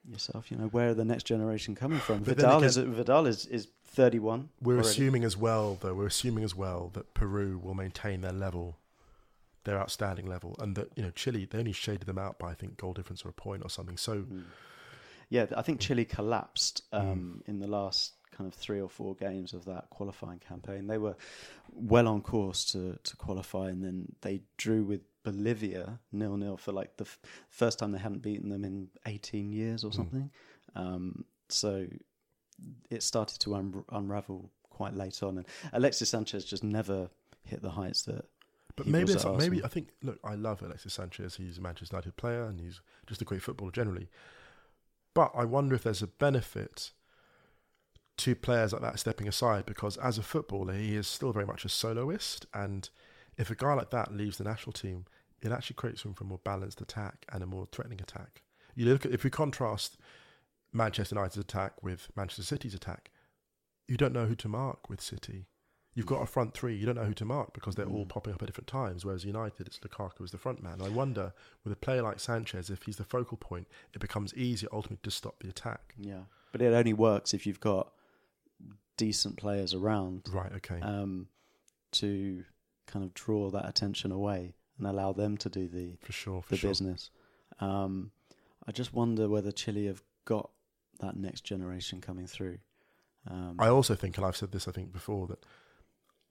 yourself, 0.07 0.49
you 0.51 0.57
know, 0.57 0.67
where 0.67 0.89
are 0.89 0.93
the 0.93 1.05
next 1.05 1.23
generation 1.25 1.75
coming 1.75 1.99
from? 1.99 2.19
But 2.23 2.37
Vidal 2.37 2.57
again- 2.57 2.63
is 2.69 2.77
Vidal 2.77 3.25
is, 3.27 3.45
is 3.45 3.67
31. 3.85 4.49
We're 4.61 4.75
already. 4.75 4.89
assuming 4.89 5.23
as 5.23 5.37
well, 5.37 5.75
though, 5.75 5.93
we're 5.93 6.07
assuming 6.07 6.43
as 6.43 6.55
well 6.55 6.89
that 6.93 7.13
Peru 7.13 7.57
will 7.57 7.73
maintain 7.75 8.21
their 8.21 8.33
level, 8.33 8.77
their 9.63 9.79
outstanding 9.79 10.25
level, 10.25 10.55
and 10.59 10.75
that 10.75 10.89
you 10.95 11.03
know 11.03 11.11
Chile 11.11 11.45
they 11.49 11.59
only 11.59 11.71
shaded 11.73 12.07
them 12.07 12.17
out 12.17 12.39
by 12.39 12.51
I 12.51 12.53
think 12.53 12.77
goal 12.77 12.93
difference 12.93 13.25
or 13.25 13.29
a 13.29 13.33
point 13.33 13.63
or 13.63 13.69
something. 13.69 13.97
So 13.97 14.19
Mm. 14.19 14.43
Yeah, 15.31 15.45
I 15.55 15.61
think 15.61 15.79
Chile 15.79 16.05
collapsed 16.05 16.81
um, 16.91 17.43
in 17.45 17.59
the 17.59 17.67
last 17.67 18.13
kind 18.35 18.51
of 18.51 18.53
three 18.57 18.81
or 18.81 18.89
four 18.89 19.13
games 19.13 19.53
of 19.53 19.63
that 19.65 19.87
qualifying 19.91 20.39
campaign. 20.39 20.87
They 20.87 20.97
were 20.97 21.15
well 21.71 22.07
on 22.07 22.21
course 22.21 22.65
to, 22.71 22.97
to 23.03 23.15
qualify, 23.15 23.69
and 23.69 23.83
then 23.83 24.11
they 24.21 24.41
drew 24.57 24.83
with 24.83 25.01
Bolivia 25.21 25.99
nil 26.11 26.35
nil 26.35 26.57
for 26.57 26.71
like 26.71 26.97
the 26.97 27.03
f- 27.03 27.19
first 27.49 27.77
time 27.77 27.91
they 27.91 27.99
hadn't 27.99 28.23
beaten 28.23 28.49
them 28.49 28.65
in 28.65 28.87
18 29.05 29.51
years 29.51 29.83
or 29.83 29.91
something. 29.93 30.31
Um, 30.75 31.25
so 31.49 31.85
it 32.89 33.03
started 33.03 33.39
to 33.41 33.53
un- 33.53 33.83
unravel 33.91 34.49
quite 34.71 34.95
late 34.95 35.21
on, 35.21 35.37
and 35.37 35.45
Alexis 35.73 36.09
Sanchez 36.09 36.43
just 36.43 36.63
never 36.63 37.09
hit 37.43 37.61
the 37.61 37.69
heights 37.71 38.01
that. 38.03 38.25
But 38.79 38.85
he 38.85 38.93
maybe 38.93 39.11
it's, 39.11 39.25
maybe 39.25 39.61
I 39.61 39.67
think 39.67 39.89
look, 40.01 40.19
I 40.23 40.35
love 40.35 40.61
Alexis 40.61 40.93
Sanchez. 40.93 41.35
He's 41.35 41.57
a 41.57 41.61
Manchester 41.61 41.97
United 41.97 42.15
player 42.15 42.45
and 42.45 42.61
he's 42.61 42.79
just 43.07 43.21
a 43.21 43.25
great 43.25 43.41
footballer 43.41 43.71
generally. 43.71 44.07
But 45.13 45.33
I 45.35 45.43
wonder 45.43 45.75
if 45.75 45.83
there's 45.83 46.01
a 46.01 46.07
benefit 46.07 46.91
to 48.19 48.35
players 48.35 48.71
like 48.71 48.81
that 48.81 48.97
stepping 48.97 49.27
aside 49.27 49.65
because 49.65 49.97
as 49.97 50.17
a 50.17 50.23
footballer, 50.23 50.73
he 50.73 50.95
is 50.95 51.07
still 51.07 51.33
very 51.33 51.45
much 51.45 51.65
a 51.65 51.69
soloist. 51.69 52.45
And 52.53 52.89
if 53.37 53.51
a 53.51 53.55
guy 53.55 53.73
like 53.73 53.89
that 53.89 54.13
leaves 54.13 54.37
the 54.37 54.45
national 54.45 54.71
team, 54.71 55.03
it 55.41 55.51
actually 55.51 55.75
creates 55.75 56.05
room 56.05 56.13
for 56.13 56.23
a 56.23 56.27
more 56.27 56.39
balanced 56.45 56.79
attack 56.79 57.25
and 57.33 57.43
a 57.43 57.45
more 57.45 57.67
threatening 57.73 57.99
attack. 57.99 58.43
You 58.75 58.85
look 58.85 59.05
at 59.05 59.11
if 59.11 59.25
we 59.25 59.29
contrast 59.29 59.97
Manchester 60.71 61.15
United's 61.15 61.35
attack 61.35 61.83
with 61.83 62.07
Manchester 62.15 62.43
City's 62.43 62.73
attack, 62.73 63.11
you 63.89 63.97
don't 63.97 64.13
know 64.13 64.25
who 64.25 64.35
to 64.35 64.47
mark 64.47 64.89
with 64.89 65.01
City. 65.01 65.47
You've 65.99 66.05
got 66.05 66.21
a 66.21 66.25
front 66.25 66.53
three, 66.53 66.75
you 66.77 66.85
don't 66.85 66.95
know 66.95 67.03
who 67.03 67.13
to 67.15 67.25
mark 67.25 67.51
because 67.53 67.75
they're 67.75 67.85
all 67.85 68.05
popping 68.05 68.33
up 68.33 68.41
at 68.41 68.45
different 68.45 68.67
times. 68.67 69.03
Whereas 69.03 69.25
United, 69.25 69.67
it's 69.67 69.79
Lukaku 69.79 70.23
as 70.23 70.31
the 70.31 70.37
front 70.37 70.63
man. 70.63 70.81
I 70.81 70.87
wonder 70.87 71.33
with 71.65 71.73
a 71.73 71.75
player 71.75 72.01
like 72.01 72.21
Sanchez, 72.21 72.69
if 72.69 72.83
he's 72.83 72.95
the 72.95 73.03
focal 73.03 73.35
point, 73.35 73.67
it 73.93 73.99
becomes 73.99 74.33
easier 74.33 74.69
ultimately 74.71 74.99
to 75.03 75.11
stop 75.11 75.35
the 75.43 75.49
attack. 75.49 75.95
Yeah, 75.97 76.21
but 76.53 76.61
it 76.61 76.73
only 76.73 76.93
works 76.93 77.33
if 77.33 77.45
you've 77.45 77.59
got 77.59 77.91
decent 78.95 79.35
players 79.35 79.73
around 79.73 80.23
Right. 80.31 80.53
Okay. 80.53 80.79
um, 80.81 81.27
to 81.91 82.45
kind 82.87 83.03
of 83.03 83.13
draw 83.13 83.49
that 83.49 83.67
attention 83.67 84.13
away 84.13 84.53
and 84.77 84.87
allow 84.87 85.11
them 85.11 85.35
to 85.35 85.49
do 85.49 85.67
the 85.67 85.97
for 85.99 86.13
sure. 86.13 86.41
For 86.41 86.51
the 86.51 86.57
sure. 86.57 86.69
business. 86.69 87.09
Um, 87.59 88.11
I 88.65 88.71
just 88.71 88.93
wonder 88.93 89.27
whether 89.27 89.51
Chile 89.51 89.87
have 89.87 90.01
got 90.23 90.49
that 90.99 91.17
next 91.17 91.41
generation 91.41 91.99
coming 91.99 92.25
through. 92.25 92.59
Um, 93.29 93.57
I 93.59 93.67
also 93.67 93.95
think, 93.95 94.15
and 94.15 94.25
I've 94.25 94.37
said 94.37 94.53
this 94.53 94.65
I 94.65 94.71
think 94.71 94.93
before 94.93 95.27
that. 95.27 95.43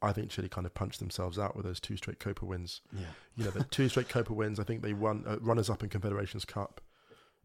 I 0.00 0.12
think 0.12 0.30
Chile 0.30 0.48
kind 0.48 0.66
of 0.66 0.74
punched 0.74 1.00
themselves 1.00 1.38
out 1.38 1.56
with 1.56 1.66
those 1.66 1.80
two 1.80 1.96
straight 1.96 2.20
Copa 2.20 2.44
wins. 2.44 2.80
yeah, 2.92 3.06
You 3.36 3.44
know, 3.44 3.50
the 3.50 3.64
two 3.64 3.88
straight 3.88 4.08
Copa 4.08 4.32
wins. 4.32 4.60
I 4.60 4.64
think 4.64 4.82
they 4.82 4.92
won 4.92 5.24
uh, 5.26 5.38
runners 5.40 5.68
up 5.68 5.82
in 5.82 5.88
Confederations 5.88 6.44
Cup. 6.44 6.80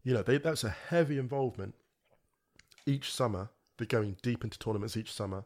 You 0.02 0.14
know, 0.14 0.22
they, 0.22 0.38
that's 0.38 0.64
a 0.64 0.70
heavy 0.70 1.18
involvement 1.18 1.74
each 2.86 3.12
summer. 3.12 3.50
They're 3.76 3.86
going 3.86 4.16
deep 4.22 4.44
into 4.44 4.58
tournaments 4.58 4.96
each 4.96 5.12
summer, 5.12 5.44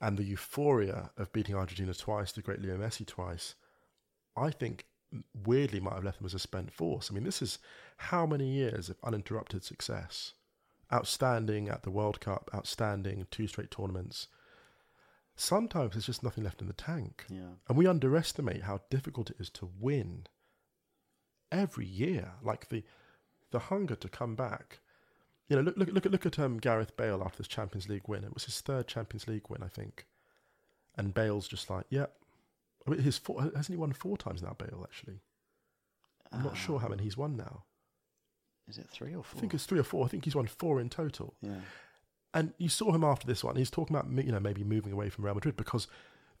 and 0.00 0.16
the 0.16 0.24
euphoria 0.24 1.10
of 1.18 1.32
beating 1.32 1.54
Argentina 1.54 1.92
twice, 1.92 2.32
the 2.32 2.40
great 2.40 2.62
Leo 2.62 2.78
Messi 2.78 3.06
twice, 3.06 3.54
I 4.36 4.50
think 4.50 4.86
weirdly 5.44 5.80
might 5.80 5.94
have 5.94 6.04
left 6.04 6.18
them 6.18 6.26
as 6.26 6.34
a 6.34 6.38
spent 6.38 6.72
force. 6.72 7.10
I 7.10 7.14
mean, 7.14 7.24
this 7.24 7.42
is 7.42 7.58
how 7.96 8.24
many 8.26 8.48
years 8.48 8.88
of 8.88 8.96
uninterrupted 9.04 9.64
success, 9.64 10.32
outstanding 10.92 11.68
at 11.68 11.82
the 11.82 11.90
World 11.90 12.20
Cup, 12.20 12.48
outstanding 12.54 13.26
two 13.30 13.46
straight 13.46 13.70
tournaments. 13.70 14.28
Sometimes 15.40 15.92
there's 15.92 16.04
just 16.06 16.22
nothing 16.22 16.44
left 16.44 16.60
in 16.60 16.66
the 16.66 16.74
tank. 16.74 17.24
yeah, 17.30 17.54
And 17.68 17.78
we 17.78 17.86
underestimate 17.86 18.62
how 18.64 18.80
difficult 18.90 19.30
it 19.30 19.36
is 19.40 19.48
to 19.50 19.70
win 19.78 20.26
every 21.50 21.86
year. 21.86 22.32
Like 22.42 22.68
the 22.68 22.84
the 23.50 23.58
hunger 23.58 23.94
to 23.96 24.08
come 24.08 24.36
back. 24.36 24.80
You 25.48 25.56
know, 25.56 25.62
look 25.62 25.76
look 25.78 25.88
look 25.88 26.06
at 26.06 26.12
look 26.12 26.26
at 26.26 26.38
um, 26.38 26.58
Gareth 26.58 26.94
Bale 26.96 27.22
after 27.24 27.38
this 27.38 27.48
Champions 27.48 27.88
League 27.88 28.06
win. 28.06 28.22
It 28.24 28.34
was 28.34 28.44
his 28.44 28.60
third 28.60 28.86
Champions 28.86 29.26
League 29.26 29.48
win, 29.48 29.62
I 29.62 29.68
think. 29.68 30.06
And 30.96 31.14
Bale's 31.14 31.48
just 31.48 31.70
like, 31.70 31.86
yeah. 31.88 32.06
I 32.86 32.90
mean, 32.90 33.00
his 33.00 33.16
four, 33.18 33.40
hasn't 33.42 33.68
he 33.68 33.76
won 33.76 33.92
four 33.92 34.16
times 34.18 34.42
now? 34.42 34.54
Bale 34.58 34.84
actually. 34.84 35.20
I'm 36.32 36.42
not 36.44 36.56
sure 36.56 36.78
how 36.80 36.88
many 36.88 37.02
he's 37.02 37.16
won 37.16 37.36
now. 37.36 37.64
Is 38.68 38.78
it 38.78 38.88
three 38.88 39.14
or 39.14 39.24
four? 39.24 39.38
I 39.38 39.40
think 39.40 39.54
it's 39.54 39.66
three 39.66 39.80
or 39.80 39.84
four. 39.84 40.04
I 40.04 40.08
think 40.08 40.24
he's 40.24 40.36
won 40.36 40.46
four 40.46 40.80
in 40.80 40.88
total. 40.90 41.34
yeah, 41.40 41.56
And 42.32 42.52
you 42.58 42.68
saw 42.68 42.92
him 42.92 43.04
after 43.04 43.26
this 43.26 43.42
one. 43.42 43.56
He's 43.56 43.70
talking 43.70 43.96
about 43.96 44.10
you 44.24 44.32
know 44.32 44.40
maybe 44.40 44.64
moving 44.64 44.92
away 44.92 45.10
from 45.10 45.24
Real 45.24 45.34
Madrid 45.34 45.56
because 45.56 45.86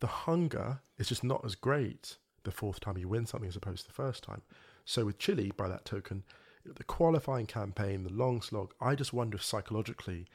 the 0.00 0.06
hunger 0.06 0.80
is 0.98 1.08
just 1.08 1.24
not 1.24 1.44
as 1.44 1.54
great 1.54 2.16
the 2.44 2.50
fourth 2.50 2.80
time 2.80 2.96
you 2.96 3.08
win 3.08 3.26
something 3.26 3.48
as 3.48 3.56
opposed 3.56 3.82
to 3.82 3.88
the 3.88 3.94
first 3.94 4.22
time. 4.22 4.42
So 4.84 5.04
with 5.04 5.18
Chile, 5.18 5.52
by 5.56 5.68
that 5.68 5.84
token, 5.84 6.24
the 6.64 6.84
qualifying 6.84 7.46
campaign, 7.46 8.04
the 8.04 8.12
long 8.12 8.40
slog. 8.42 8.72
I 8.80 8.94
just 8.94 9.12
wonder 9.12 9.36
if 9.36 9.44
psychologically, 9.44 10.26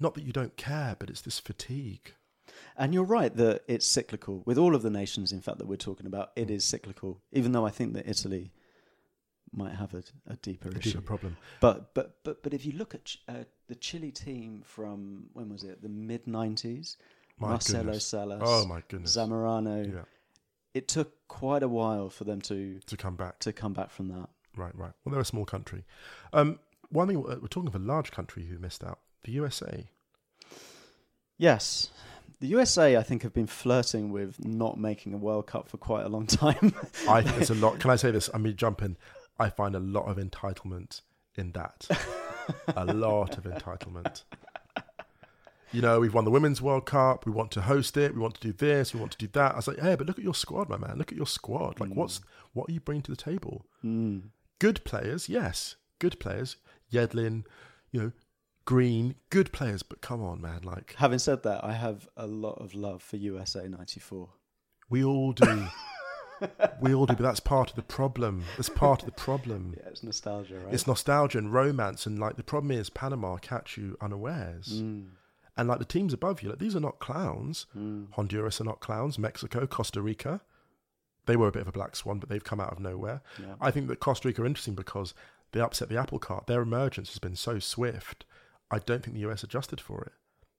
not 0.00 0.14
that 0.14 0.24
you 0.24 0.32
don't 0.32 0.56
care, 0.56 0.96
but 0.98 1.10
it's 1.10 1.20
this 1.20 1.38
fatigue. 1.38 2.14
and 2.76 2.92
you're 2.92 3.04
right 3.04 3.34
that 3.36 3.62
it's 3.68 3.86
cyclical 3.86 4.42
with 4.44 4.58
all 4.58 4.74
of 4.74 4.82
the 4.82 4.90
nations. 4.90 5.32
In 5.32 5.40
fact, 5.40 5.58
that 5.58 5.66
we're 5.66 5.76
talking 5.76 6.06
about, 6.06 6.32
it 6.36 6.48
hmm. 6.48 6.54
is 6.54 6.64
cyclical. 6.64 7.20
Even 7.32 7.52
though 7.52 7.66
I 7.66 7.70
think 7.70 7.94
that 7.94 8.08
Italy 8.08 8.52
might 9.54 9.74
have 9.74 9.94
a, 9.94 10.02
a 10.28 10.36
deeper 10.36 10.68
A 10.70 10.78
issue. 10.78 10.90
deeper 10.92 11.02
problem. 11.02 11.36
But 11.60 11.92
but 11.94 12.16
but 12.24 12.42
but 12.42 12.54
if 12.54 12.64
you 12.66 12.72
look 12.72 12.94
at 12.94 13.04
Ch- 13.04 13.22
uh, 13.28 13.44
the 13.68 13.74
Chile 13.74 14.10
team 14.10 14.62
from 14.64 15.26
when 15.32 15.48
was 15.48 15.62
it? 15.64 15.82
The 15.82 15.88
mid 15.88 16.26
nineties. 16.26 16.96
Marcelo 17.38 17.84
goodness. 17.84 18.06
Salas. 18.06 18.40
Oh 18.44 18.66
my 18.66 18.82
goodness. 18.88 19.16
Zamorano. 19.16 19.92
Yeah, 19.92 20.00
It 20.74 20.86
took 20.88 21.12
quite 21.28 21.62
a 21.62 21.68
while 21.68 22.08
for 22.10 22.24
them 22.24 22.40
to 22.42 22.78
to 22.86 22.96
come 22.96 23.16
back. 23.16 23.38
to 23.40 23.52
come 23.52 23.72
back 23.72 23.90
from 23.90 24.08
that. 24.08 24.28
Right, 24.56 24.76
right. 24.76 24.92
Well, 25.04 25.12
they're 25.12 25.20
a 25.20 25.24
small 25.24 25.44
country. 25.46 25.84
Um, 26.32 26.58
one 26.90 27.08
thing 27.08 27.22
we're 27.22 27.36
talking 27.48 27.68
of 27.68 27.74
a 27.74 27.78
large 27.78 28.10
country 28.10 28.44
who 28.46 28.58
missed 28.58 28.84
out. 28.84 28.98
The 29.24 29.32
USA. 29.32 29.86
Yes. 31.38 31.90
The 32.40 32.48
USA, 32.48 32.96
I 32.96 33.02
think, 33.02 33.22
have 33.22 33.32
been 33.32 33.46
flirting 33.46 34.10
with 34.12 34.44
not 34.44 34.78
making 34.78 35.14
a 35.14 35.16
World 35.16 35.46
Cup 35.46 35.68
for 35.68 35.76
quite 35.76 36.04
a 36.04 36.08
long 36.08 36.26
time. 36.42 36.74
I 37.08 37.22
think 37.22 37.40
it's 37.40 37.50
a 37.50 37.54
lot. 37.54 37.78
Can 37.78 37.90
I 37.90 37.96
say 37.96 38.10
this? 38.10 38.28
I 38.34 38.38
mean, 38.38 38.56
jump 38.56 38.82
in. 38.82 38.96
I 39.38 39.50
find 39.50 39.74
a 39.74 39.80
lot 39.80 40.04
of 40.04 40.16
entitlement 40.16 41.00
in 41.36 41.52
that. 41.52 41.86
a 42.76 42.84
lot 42.86 43.38
of 43.38 43.44
entitlement. 43.44 44.24
You 45.72 45.80
know, 45.80 46.00
we've 46.00 46.12
won 46.12 46.26
the 46.26 46.30
Women's 46.30 46.60
World 46.60 46.84
Cup. 46.84 47.24
We 47.24 47.32
want 47.32 47.50
to 47.52 47.62
host 47.62 47.96
it. 47.96 48.14
We 48.14 48.20
want 48.20 48.34
to 48.34 48.40
do 48.40 48.52
this. 48.52 48.92
We 48.92 49.00
want 49.00 49.12
to 49.12 49.18
do 49.18 49.28
that. 49.28 49.52
I 49.52 49.56
was 49.56 49.66
like, 49.66 49.78
hey, 49.78 49.94
but 49.94 50.06
look 50.06 50.18
at 50.18 50.24
your 50.24 50.34
squad, 50.34 50.68
my 50.68 50.76
man. 50.76 50.98
Look 50.98 51.10
at 51.10 51.16
your 51.16 51.26
squad. 51.26 51.80
Like, 51.80 51.90
what's 51.94 52.20
what 52.52 52.68
are 52.68 52.72
you 52.72 52.80
bringing 52.80 53.02
to 53.04 53.10
the 53.10 53.16
table? 53.16 53.64
Mm. 53.82 54.24
Good 54.58 54.84
players, 54.84 55.30
yes, 55.30 55.76
good 55.98 56.20
players. 56.20 56.56
Yedlin, 56.92 57.44
you 57.90 58.00
know, 58.00 58.12
Green, 58.64 59.14
good 59.30 59.50
players. 59.50 59.82
But 59.82 60.02
come 60.02 60.22
on, 60.22 60.40
man. 60.40 60.60
Like, 60.62 60.94
Having 60.98 61.18
said 61.20 61.42
that, 61.44 61.64
I 61.64 61.72
have 61.72 62.06
a 62.16 62.26
lot 62.26 62.60
of 62.60 62.74
love 62.74 63.02
for 63.02 63.16
USA 63.16 63.66
'94. 63.66 64.28
we 64.90 65.02
all 65.02 65.32
do. 65.32 65.66
we 66.80 66.94
all 66.94 67.06
do. 67.06 67.14
But 67.14 67.22
that's 67.22 67.40
part 67.40 67.70
of 67.70 67.76
the 67.76 67.82
problem. 67.82 68.44
That's 68.56 68.68
part 68.68 69.00
of 69.02 69.06
the 69.06 69.12
problem. 69.12 69.74
Yeah, 69.82 69.88
it's 69.90 70.02
nostalgia, 70.02 70.58
right? 70.58 70.74
It's 70.74 70.86
nostalgia 70.86 71.38
and 71.38 71.52
romance, 71.52 72.06
and 72.06 72.18
like 72.18 72.36
the 72.36 72.42
problem 72.42 72.70
is 72.70 72.90
Panama 72.90 73.36
catch 73.38 73.76
you 73.76 73.96
unawares, 74.00 74.82
Mm. 74.82 75.08
and 75.56 75.68
like 75.68 75.78
the 75.78 75.84
teams 75.84 76.12
above 76.12 76.42
you, 76.42 76.48
like 76.50 76.58
these 76.58 76.76
are 76.76 76.80
not 76.80 76.98
clowns. 76.98 77.66
Mm. 77.76 78.12
Honduras 78.12 78.60
are 78.60 78.64
not 78.64 78.80
clowns. 78.80 79.18
Mexico, 79.18 79.66
Costa 79.66 80.00
Rica, 80.02 80.40
they 81.26 81.36
were 81.36 81.48
a 81.48 81.52
bit 81.52 81.62
of 81.62 81.68
a 81.68 81.72
black 81.72 81.94
swan, 81.96 82.18
but 82.18 82.28
they've 82.28 82.42
come 82.44 82.60
out 82.60 82.72
of 82.72 82.80
nowhere. 82.80 83.22
Yeah. 83.38 83.54
I 83.60 83.70
think 83.70 83.88
that 83.88 84.00
Costa 84.00 84.28
Rica 84.28 84.42
are 84.42 84.46
interesting 84.46 84.74
because 84.74 85.14
they 85.52 85.60
upset 85.60 85.88
the 85.88 85.98
apple 85.98 86.18
cart. 86.18 86.46
Their 86.46 86.62
emergence 86.62 87.10
has 87.10 87.18
been 87.18 87.36
so 87.36 87.58
swift. 87.58 88.24
I 88.70 88.78
don't 88.78 89.02
think 89.04 89.14
the 89.14 89.28
US 89.30 89.42
adjusted 89.44 89.80
for 89.80 90.02
it. 90.02 90.12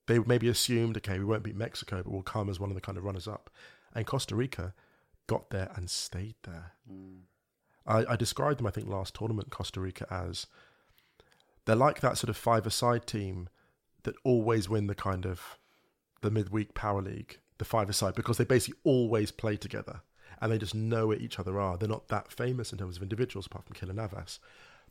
They 0.08 0.20
maybe 0.20 0.48
assumed, 0.50 0.98
okay, 0.98 1.18
we 1.20 1.26
won't 1.26 1.44
beat 1.44 1.56
Mexico, 1.56 1.98
but 2.04 2.12
we'll 2.12 2.22
come 2.22 2.50
as 2.50 2.60
one 2.60 2.70
of 2.70 2.76
the 2.76 2.82
kind 2.82 2.98
of 2.98 3.04
runners 3.04 3.28
up. 3.28 3.50
And 3.96 4.06
Costa 4.06 4.36
Rica 4.36 4.74
got 5.28 5.50
there 5.50 5.72
and 5.76 5.90
stayed 5.90 6.36
there. 6.44 6.74
Mm. 6.92 7.22
I, 7.86 8.14
I 8.14 8.16
described 8.16 8.60
them, 8.60 8.68
I 8.68 8.72
think, 8.72 8.88
last 8.88 9.16
tournament, 9.16 9.50
Costa 9.50 9.80
Rica, 9.80 10.08
as 10.10 10.48
they're 11.66 11.76
like 11.76 12.02
that 12.02 12.18
sort 12.18 12.30
of 12.30 12.38
five-a-side 12.38 13.06
team 13.06 13.50
that 14.04 14.16
always 14.24 14.70
win 14.70 14.88
the 14.88 14.96
kind 14.96 15.26
of 15.26 15.58
the 16.22 16.32
midweek 16.32 16.74
power 16.74 17.02
league, 17.02 17.40
the 17.58 17.66
five-a-side, 17.66 18.16
because 18.16 18.38
they 18.38 18.46
basically 18.46 18.80
always 18.84 19.32
play 19.32 19.58
together 19.58 20.02
and 20.42 20.52
they 20.52 20.58
just 20.58 20.76
know 20.76 21.08
where 21.08 21.18
each 21.18 21.40
other 21.40 21.60
are. 21.60 21.78
They're 21.78 21.88
not 21.88 22.10
that 22.10 22.32
famous 22.32 22.72
in 22.72 22.78
terms 22.78 22.98
of 22.98 23.04
individuals, 23.04 23.46
apart 23.46 23.66
from 23.66 23.76
Keylor 23.76 23.96
Navas, 23.96 24.40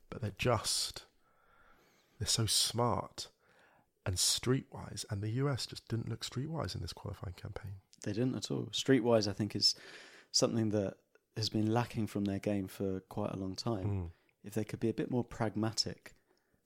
but 0.08 0.22
they're 0.22 0.32
just 0.38 1.04
they're 2.18 2.26
so 2.26 2.46
smart 2.46 3.28
and 4.06 4.16
streetwise, 4.16 5.04
and 5.10 5.22
the 5.22 5.30
US 5.30 5.66
just 5.66 5.86
didn't 5.88 6.08
look 6.08 6.24
streetwise 6.24 6.74
in 6.74 6.80
this 6.80 6.92
qualifying 6.92 7.34
campaign. 7.34 7.72
They 8.02 8.12
didn't 8.12 8.34
at 8.34 8.50
all. 8.50 8.68
Streetwise, 8.72 9.28
I 9.28 9.32
think, 9.32 9.54
is 9.54 9.74
something 10.32 10.70
that 10.70 10.94
has 11.36 11.48
been 11.48 11.72
lacking 11.72 12.06
from 12.08 12.24
their 12.24 12.38
game 12.40 12.66
for 12.66 13.00
quite 13.08 13.30
a 13.32 13.36
long 13.36 13.54
time. 13.54 13.84
Mm. 13.86 14.10
If 14.44 14.54
they 14.54 14.64
could 14.64 14.80
be 14.80 14.88
a 14.88 14.94
bit 14.94 15.10
more 15.10 15.22
pragmatic 15.22 16.14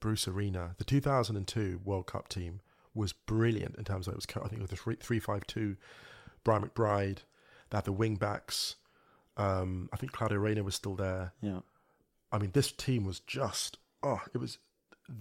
Bruce 0.01 0.27
Arena. 0.27 0.75
The 0.79 0.85
2002 0.85 1.81
World 1.85 2.07
Cup 2.07 2.29
team 2.29 2.61
was 2.95 3.13
brilliant 3.13 3.77
in 3.77 3.85
terms 3.85 4.07
of 4.07 4.15
it 4.15 4.17
was. 4.17 4.27
I 4.35 4.49
think 4.49 4.61
it 4.61 4.63
was 4.63 4.71
the 4.71 4.77
three 4.77 4.97
three 4.97 5.19
five 5.21 5.47
two. 5.47 5.77
Brian 6.45 6.63
McBride. 6.63 7.19
They 7.71 7.77
had 7.79 7.85
the 7.85 7.93
wing 7.93 8.17
backs. 8.17 8.77
Um, 9.37 9.89
I 9.93 9.97
think 9.97 10.13
Claudio 10.13 10.39
Reyna 10.39 10.63
was 10.63 10.75
still 10.75 10.95
there. 10.95 11.33
Yeah. 11.43 11.61
I 12.33 12.39
mean, 12.39 12.51
this 12.53 12.73
team 12.73 13.05
was 13.05 13.21
just 13.21 13.79
oh, 14.03 14.21
it 14.33 14.39
was 14.39 14.59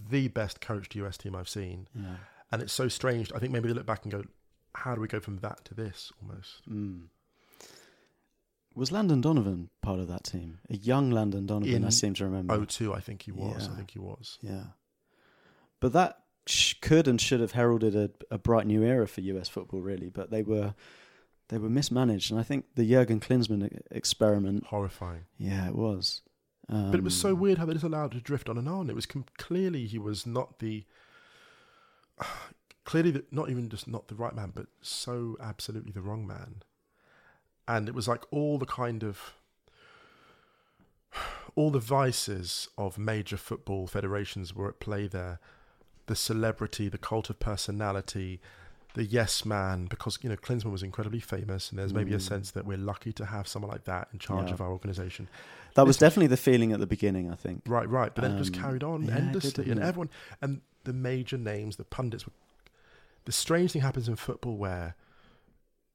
the 0.10 0.28
best 0.30 0.62
coached 0.62 0.96
US 0.96 1.18
team 1.18 1.36
I've 1.36 1.50
seen, 1.50 1.88
Yeah. 1.96 2.16
and 2.52 2.62
it's 2.62 2.74
so 2.74 2.88
strange. 2.88 3.32
I 3.34 3.40
think 3.40 3.52
maybe 3.52 3.68
they 3.68 3.74
look 3.74 3.86
back 3.86 4.04
and 4.04 4.12
go, 4.12 4.24
how 4.74 4.96
do 4.96 5.02
we 5.02 5.08
go 5.08 5.20
from 5.20 5.38
that 5.38 5.64
to 5.66 5.74
this 5.74 6.12
almost? 6.22 6.62
Mm. 6.70 7.08
Was 8.76 8.92
Landon 8.92 9.22
Donovan 9.22 9.70
part 9.82 10.00
of 10.00 10.08
that 10.10 10.24
team? 10.26 10.60
A 10.70 10.76
young 10.76 11.10
Landon 11.10 11.46
Donovan, 11.46 11.86
I 11.86 11.90
seem 11.90 12.14
to 12.16 12.26
remember. 12.26 12.54
Oh, 12.54 12.66
two, 12.66 12.94
I 12.94 13.00
think 13.00 13.22
he 13.24 13.32
was. 13.32 13.68
Yeah. 13.68 13.74
I 13.74 13.76
think 13.78 13.92
he 13.92 14.00
was. 14.00 14.38
Yeah. 14.42 14.64
But 15.80 15.94
that 15.94 16.20
sh- 16.46 16.74
could 16.82 17.08
and 17.08 17.20
should 17.20 17.40
have 17.40 17.52
heralded 17.54 17.96
a, 17.96 18.12
a 18.30 18.38
bright 18.38 18.68
new 18.68 18.84
era 18.84 19.08
for 19.08 19.22
US 19.22 19.48
football, 19.48 19.82
really. 19.82 20.10
But 20.10 20.30
they 20.30 20.44
were 20.44 20.74
they 21.50 21.58
were 21.58 21.70
mismanaged, 21.70 22.32
and 22.32 22.40
I 22.40 22.44
think 22.44 22.66
the 22.76 22.90
Jurgen 22.90 23.20
Klinsmann 23.20 23.80
experiment. 23.92 24.66
Horrifying. 24.68 25.26
Yeah, 25.38 25.68
it 25.68 25.76
was. 25.76 26.22
Um, 26.68 26.90
But 26.92 27.00
it 27.00 27.04
was 27.04 27.16
so 27.16 27.36
weird 27.36 27.60
how 27.60 27.66
they 27.66 27.74
just 27.74 27.86
allowed 27.86 28.14
it 28.14 28.18
to 28.18 28.22
drift 28.24 28.50
on 28.50 28.58
and 28.58 28.68
on. 28.68 28.90
It 28.90 28.96
was 28.96 29.06
com- 29.06 29.26
clearly 29.38 29.86
he 29.86 30.00
was 30.00 30.26
not 30.26 30.60
the 30.60 30.84
clearly 32.86 33.12
the, 33.12 33.26
not 33.32 33.50
even 33.50 33.70
just 33.70 33.88
not 33.88 34.08
the 34.08 34.16
right 34.16 34.36
man, 34.36 34.52
but 34.54 34.68
so 34.82 35.38
absolutely 35.42 35.92
the 35.92 36.02
wrong 36.02 36.26
man. 36.26 36.64
And 37.68 37.88
it 37.90 37.96
was 37.96 38.08
like 38.08 38.24
all 38.32 38.58
the 38.58 38.66
kind 38.66 39.04
of 39.04 39.34
all 41.56 41.72
the 41.72 41.80
vices 41.80 42.68
of 42.78 42.98
major 42.98 43.38
football 43.38 43.88
federations 43.88 44.54
were 44.54 44.68
at 44.70 44.80
play 44.80 45.08
there. 45.08 45.40
The 46.08 46.16
celebrity, 46.16 46.90
the 46.90 46.98
cult 46.98 47.30
of 47.30 47.40
personality, 47.40 48.42
the 48.94 49.06
yes 49.06 49.46
man, 49.46 49.86
because 49.86 50.20
you 50.22 50.30
know 50.30 50.36
Klinsmann 50.36 50.72
was 50.72 50.84
incredibly 50.84 51.20
famous, 51.20 51.70
and 51.70 51.80
there's 51.80 51.94
maybe 51.94 52.14
a 52.14 52.18
Mm. 52.18 52.22
sense 52.22 52.52
that 52.52 52.66
we're 52.66 52.78
lucky 52.78 53.12
to 53.14 53.26
have 53.26 53.48
someone 53.48 53.72
like 53.72 53.86
that 53.86 54.10
in 54.14 54.20
charge 54.20 54.48
Yeah. 54.50 54.54
of 54.56 54.62
our 54.62 54.72
organisation. 54.72 55.28
That 55.76 55.86
was 55.86 55.96
This- 55.98 56.02
definitely 56.08 56.28
the 56.28 56.38
feeling 56.38 56.72
at 56.74 56.80
the 56.80 56.88
beginning, 56.88 57.32
I 57.32 57.36
think. 57.36 57.64
Right, 57.66 57.90
right. 57.90 58.14
But 58.14 58.22
then 58.22 58.34
it 58.36 58.38
just 58.38 58.56
Um, 58.56 58.62
carried 58.62 58.84
on 58.84 59.04
yeah, 59.04 59.16
endlessly, 59.16 59.70
and 59.70 59.80
it? 59.80 59.84
everyone 59.84 60.10
and 60.42 60.62
the 60.84 60.94
major 60.94 61.38
names, 61.38 61.78
the 61.78 61.84
pundits 61.86 62.26
were. 62.28 62.34
The 63.26 63.32
strange 63.32 63.72
thing 63.72 63.82
happens 63.82 64.08
in 64.08 64.16
football 64.18 64.56
where, 64.58 64.96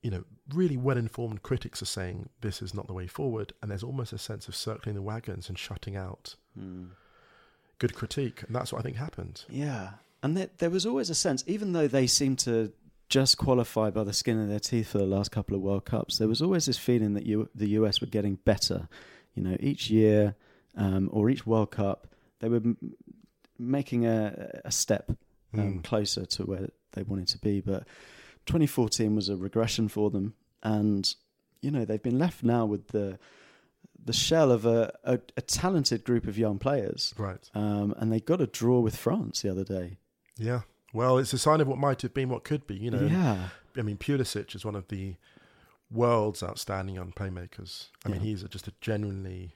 you 0.03 0.11
know, 0.11 0.25
really 0.55 0.77
well-informed 0.77 1.43
critics 1.43 1.83
are 1.83 1.87
saying 1.87 2.29
this 2.41 2.63
is 2.63 2.73
not 2.75 2.87
the 2.87 2.93
way 2.95 3.07
forward, 3.07 3.53
and 3.61 3.71
there's 3.71 3.83
almost 3.83 4.13
a 4.13 4.19
sense 4.19 4.49
of 4.49 4.57
circling 4.57 4.95
the 4.95 5.03
wagons 5.03 5.49
and 5.49 5.59
shutting 5.59 5.97
out 5.97 6.37
Mm. 6.59 6.91
good 7.79 7.95
critique, 7.95 8.43
and 8.43 8.55
that's 8.55 8.73
what 8.73 8.79
I 8.81 8.83
think 8.83 8.97
happened. 8.97 9.45
Yeah, 9.49 9.91
and 10.23 10.37
there, 10.37 10.51
there 10.59 10.71
was 10.71 10.85
always 10.87 11.11
a 11.11 11.15
sense, 11.15 11.45
even 11.47 11.73
though 11.73 11.87
they 11.89 12.07
seemed 12.07 12.39
to 12.41 12.73
just 13.09 13.39
qualify 13.39 13.91
by 13.91 14.05
the 14.05 14.13
skin 14.13 14.39
of 14.41 14.49
their 14.49 14.61
teeth 14.61 14.89
for 14.89 14.99
the 14.99 15.07
last 15.07 15.31
couple 15.31 15.55
of 15.57 15.63
World 15.63 15.85
Cups, 15.85 16.19
there 16.19 16.29
was 16.29 16.41
always 16.43 16.67
this 16.67 16.79
feeling 16.79 17.15
that 17.15 17.27
you, 17.27 17.49
the 17.55 17.71
US 17.71 18.01
were 18.01 18.07
getting 18.07 18.37
better. 18.45 18.89
You 19.35 19.43
know, 19.43 19.57
each 19.61 19.91
year 19.91 20.35
um, 20.77 21.09
or 21.13 21.29
each 21.31 21.47
World 21.47 21.71
Cup, 21.73 22.07
they 22.41 22.49
were 22.49 22.57
m- 22.57 22.77
making 23.59 24.07
a, 24.07 24.61
a 24.65 24.71
step 24.71 25.11
um, 25.55 25.81
Mm. 25.81 25.85
closer 25.85 26.25
to 26.27 26.45
where 26.45 26.69
they 26.93 27.03
wanted 27.03 27.27
to 27.29 27.39
be. 27.39 27.61
But 27.61 27.85
2014 28.46 29.14
was 29.14 29.29
a 29.29 29.37
regression 29.37 29.88
for 29.88 30.11
them, 30.11 30.35
and 30.62 31.14
you 31.61 31.70
know 31.70 31.85
they've 31.85 32.03
been 32.03 32.18
left 32.18 32.42
now 32.42 32.64
with 32.66 32.88
the 32.88 33.18
the 34.03 34.12
shell 34.12 34.50
of 34.50 34.64
a, 34.64 34.92
a, 35.05 35.20
a 35.37 35.42
talented 35.42 36.05
group 36.05 36.26
of 36.26 36.38
young 36.38 36.59
players. 36.59 37.14
Right. 37.18 37.50
Um, 37.55 37.94
and 37.98 38.11
they 38.11 38.20
got 38.20 38.40
a 38.40 38.46
draw 38.46 38.81
with 38.81 38.96
France 38.96 39.42
the 39.42 39.50
other 39.50 39.64
day. 39.64 39.98
Yeah. 40.38 40.61
Well, 40.92 41.18
it's 41.18 41.33
a 41.33 41.38
sign 41.38 41.61
of 41.61 41.68
what 41.68 41.79
might 41.79 42.03
have 42.03 42.14
been, 42.14 42.29
what 42.29 42.44
could 42.44 42.66
be. 42.66 42.76
You 42.76 42.90
know. 42.90 43.07
yeah, 43.07 43.48
I 43.76 43.83
mean, 43.83 43.96
Pulisic 43.96 44.55
is 44.55 44.64
one 44.64 44.74
of 44.74 44.88
the 44.88 45.16
world's 45.90 46.42
outstanding 46.42 46.94
young 46.94 47.12
playmakers. 47.12 47.88
I 48.05 48.09
mean, 48.09 48.20
he's 48.20 48.42
a, 48.42 48.48
just 48.48 48.68
a 48.68 48.72
genuinely 48.81 49.55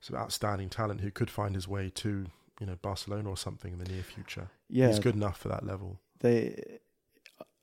sort 0.00 0.18
of 0.18 0.24
outstanding 0.24 0.68
talent 0.68 1.00
who 1.00 1.10
could 1.10 1.30
find 1.30 1.54
his 1.54 1.68
way 1.68 1.90
to, 1.94 2.26
you 2.60 2.66
know, 2.66 2.76
Barcelona 2.82 3.28
or 3.28 3.36
something 3.36 3.72
in 3.72 3.78
the 3.78 3.90
near 3.90 4.02
future. 4.02 4.48
yeah. 4.68 4.88
He's 4.88 4.98
good 4.98 5.14
enough 5.14 5.38
for 5.38 5.48
that 5.48 5.64
level. 5.64 6.00
They, 6.20 6.78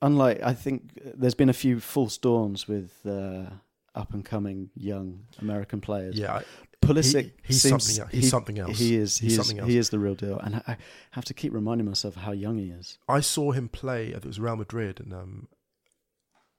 unlike 0.02 0.42
I 0.42 0.54
think 0.54 0.92
there's 1.14 1.34
been 1.34 1.48
a 1.48 1.54
few 1.54 1.80
false 1.80 2.18
dawns 2.18 2.66
with 2.68 2.92
uh, 3.06 3.46
up 3.94 4.12
and 4.14 4.24
coming 4.24 4.70
young 4.74 5.24
American 5.40 5.80
players. 5.80 6.16
Yeah, 6.18 6.42
Pulisic 6.82 7.22
he- 7.24 7.32
he's 7.44 7.62
seems- 7.62 7.84
something 7.84 8.08
he's 8.12 8.24
he- 8.24 8.28
something 8.30 8.58
else. 8.58 8.78
He 8.78 8.96
is. 8.96 9.18
He's 9.18 9.32
he 9.32 9.36
something 9.36 9.56
is. 9.58 9.60
else. 9.62 9.70
He 9.70 9.78
is 9.78 9.90
the 9.90 9.98
real 9.98 10.14
deal, 10.14 10.38
and 10.38 10.56
I, 10.56 10.62
I 10.68 10.76
have 11.12 11.24
to 11.26 11.34
keep 11.34 11.52
reminding 11.52 11.86
myself 11.86 12.14
how 12.16 12.32
young 12.32 12.58
he 12.58 12.70
is. 12.70 12.98
I 13.08 13.20
saw 13.20 13.52
him 13.52 13.68
play. 13.68 14.08
I 14.08 14.12
think 14.12 14.24
it 14.26 14.28
was 14.28 14.40
Real 14.40 14.56
Madrid 14.56 15.00
in 15.00 15.12
um, 15.12 15.48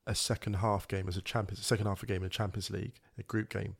a 0.07 0.15
second 0.15 0.55
half 0.57 0.87
game 0.87 1.07
as 1.07 1.17
a 1.17 1.21
champions, 1.21 1.59
a 1.59 1.63
second 1.63 1.85
half 1.87 2.03
a 2.03 2.05
game 2.05 2.17
in 2.17 2.23
the 2.23 2.29
Champions 2.29 2.69
League, 2.69 2.99
a 3.17 3.23
group 3.23 3.49
game, 3.49 3.75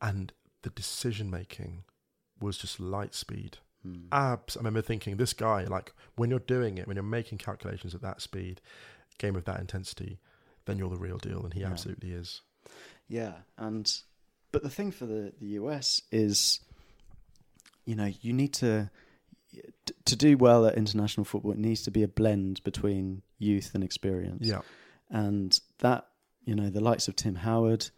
and 0.00 0.32
the 0.62 0.70
decision 0.70 1.30
making 1.30 1.84
was 2.40 2.58
just 2.58 2.80
light 2.80 3.14
speed. 3.14 3.58
Hmm. 3.82 4.06
Abs. 4.12 4.56
I 4.56 4.60
remember 4.60 4.82
thinking, 4.82 5.16
this 5.16 5.32
guy, 5.32 5.64
like 5.64 5.92
when 6.16 6.28
you're 6.30 6.38
doing 6.38 6.76
it, 6.78 6.86
when 6.86 6.96
you're 6.96 7.02
making 7.04 7.38
calculations 7.38 7.94
at 7.94 8.02
that 8.02 8.20
speed, 8.20 8.60
game 9.18 9.36
of 9.36 9.44
that 9.46 9.58
intensity, 9.60 10.18
then 10.66 10.76
you're 10.78 10.90
the 10.90 10.96
real 10.98 11.18
deal, 11.18 11.42
and 11.44 11.54
he 11.54 11.60
Yeah. 11.60 11.70
absolutely 11.70 12.12
is. 12.12 12.42
Yeah, 13.08 13.38
and 13.56 13.90
but 14.52 14.62
the 14.62 14.70
thing 14.70 14.90
for 14.90 15.06
the 15.06 15.32
the 15.40 15.46
US 15.60 16.02
is, 16.12 16.60
you 17.86 17.94
know, 17.96 18.12
you 18.20 18.32
need 18.32 18.52
to 18.54 18.90
to 20.04 20.14
do 20.16 20.36
well 20.36 20.64
at 20.66 20.76
international 20.76 21.24
football. 21.24 21.52
It 21.52 21.58
needs 21.58 21.82
to 21.82 21.90
be 21.90 22.02
a 22.02 22.08
blend 22.08 22.62
between 22.62 23.22
youth 23.38 23.74
and 23.74 23.82
experience. 23.82 24.46
Yeah, 24.46 24.60
and 25.08 25.58
that 25.78 26.06
you 26.44 26.54
know 26.54 26.70
the 26.70 26.80
likes 26.80 27.08
of 27.08 27.16
Tim 27.16 27.36
Howard, 27.36 27.90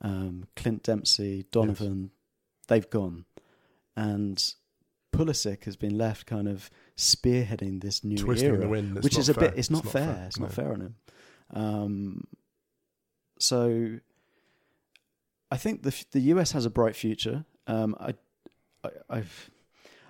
um, 0.00 0.46
Clint 0.56 0.82
Dempsey, 0.82 1.46
Donovan, 1.50 2.10
they've 2.66 2.88
gone, 2.90 3.24
and 3.96 4.42
Pulisic 5.12 5.64
has 5.64 5.76
been 5.76 5.96
left 5.96 6.26
kind 6.26 6.48
of 6.48 6.70
spearheading 6.96 7.80
this 7.80 8.04
new 8.04 8.18
twisting 8.18 8.48
era, 8.48 8.58
the 8.58 8.68
wind, 8.68 9.02
which 9.02 9.18
is 9.18 9.28
a 9.28 9.34
fair. 9.34 9.50
bit. 9.50 9.58
It's, 9.58 9.70
not, 9.70 9.84
fair. 9.84 10.24
It's 10.26 10.38
not 10.38 10.52
fair 10.52 10.72
on 10.72 10.80
him. 10.80 10.94
Um, 11.50 12.24
so 13.38 13.98
I 15.50 15.56
think 15.56 15.82
the 15.82 16.04
the 16.12 16.20
US 16.20 16.52
has 16.52 16.66
a 16.66 16.70
bright 16.70 16.94
future. 16.94 17.44
Um, 17.66 17.96
I, 17.98 18.14
I 18.84 18.90
I've, 19.08 19.50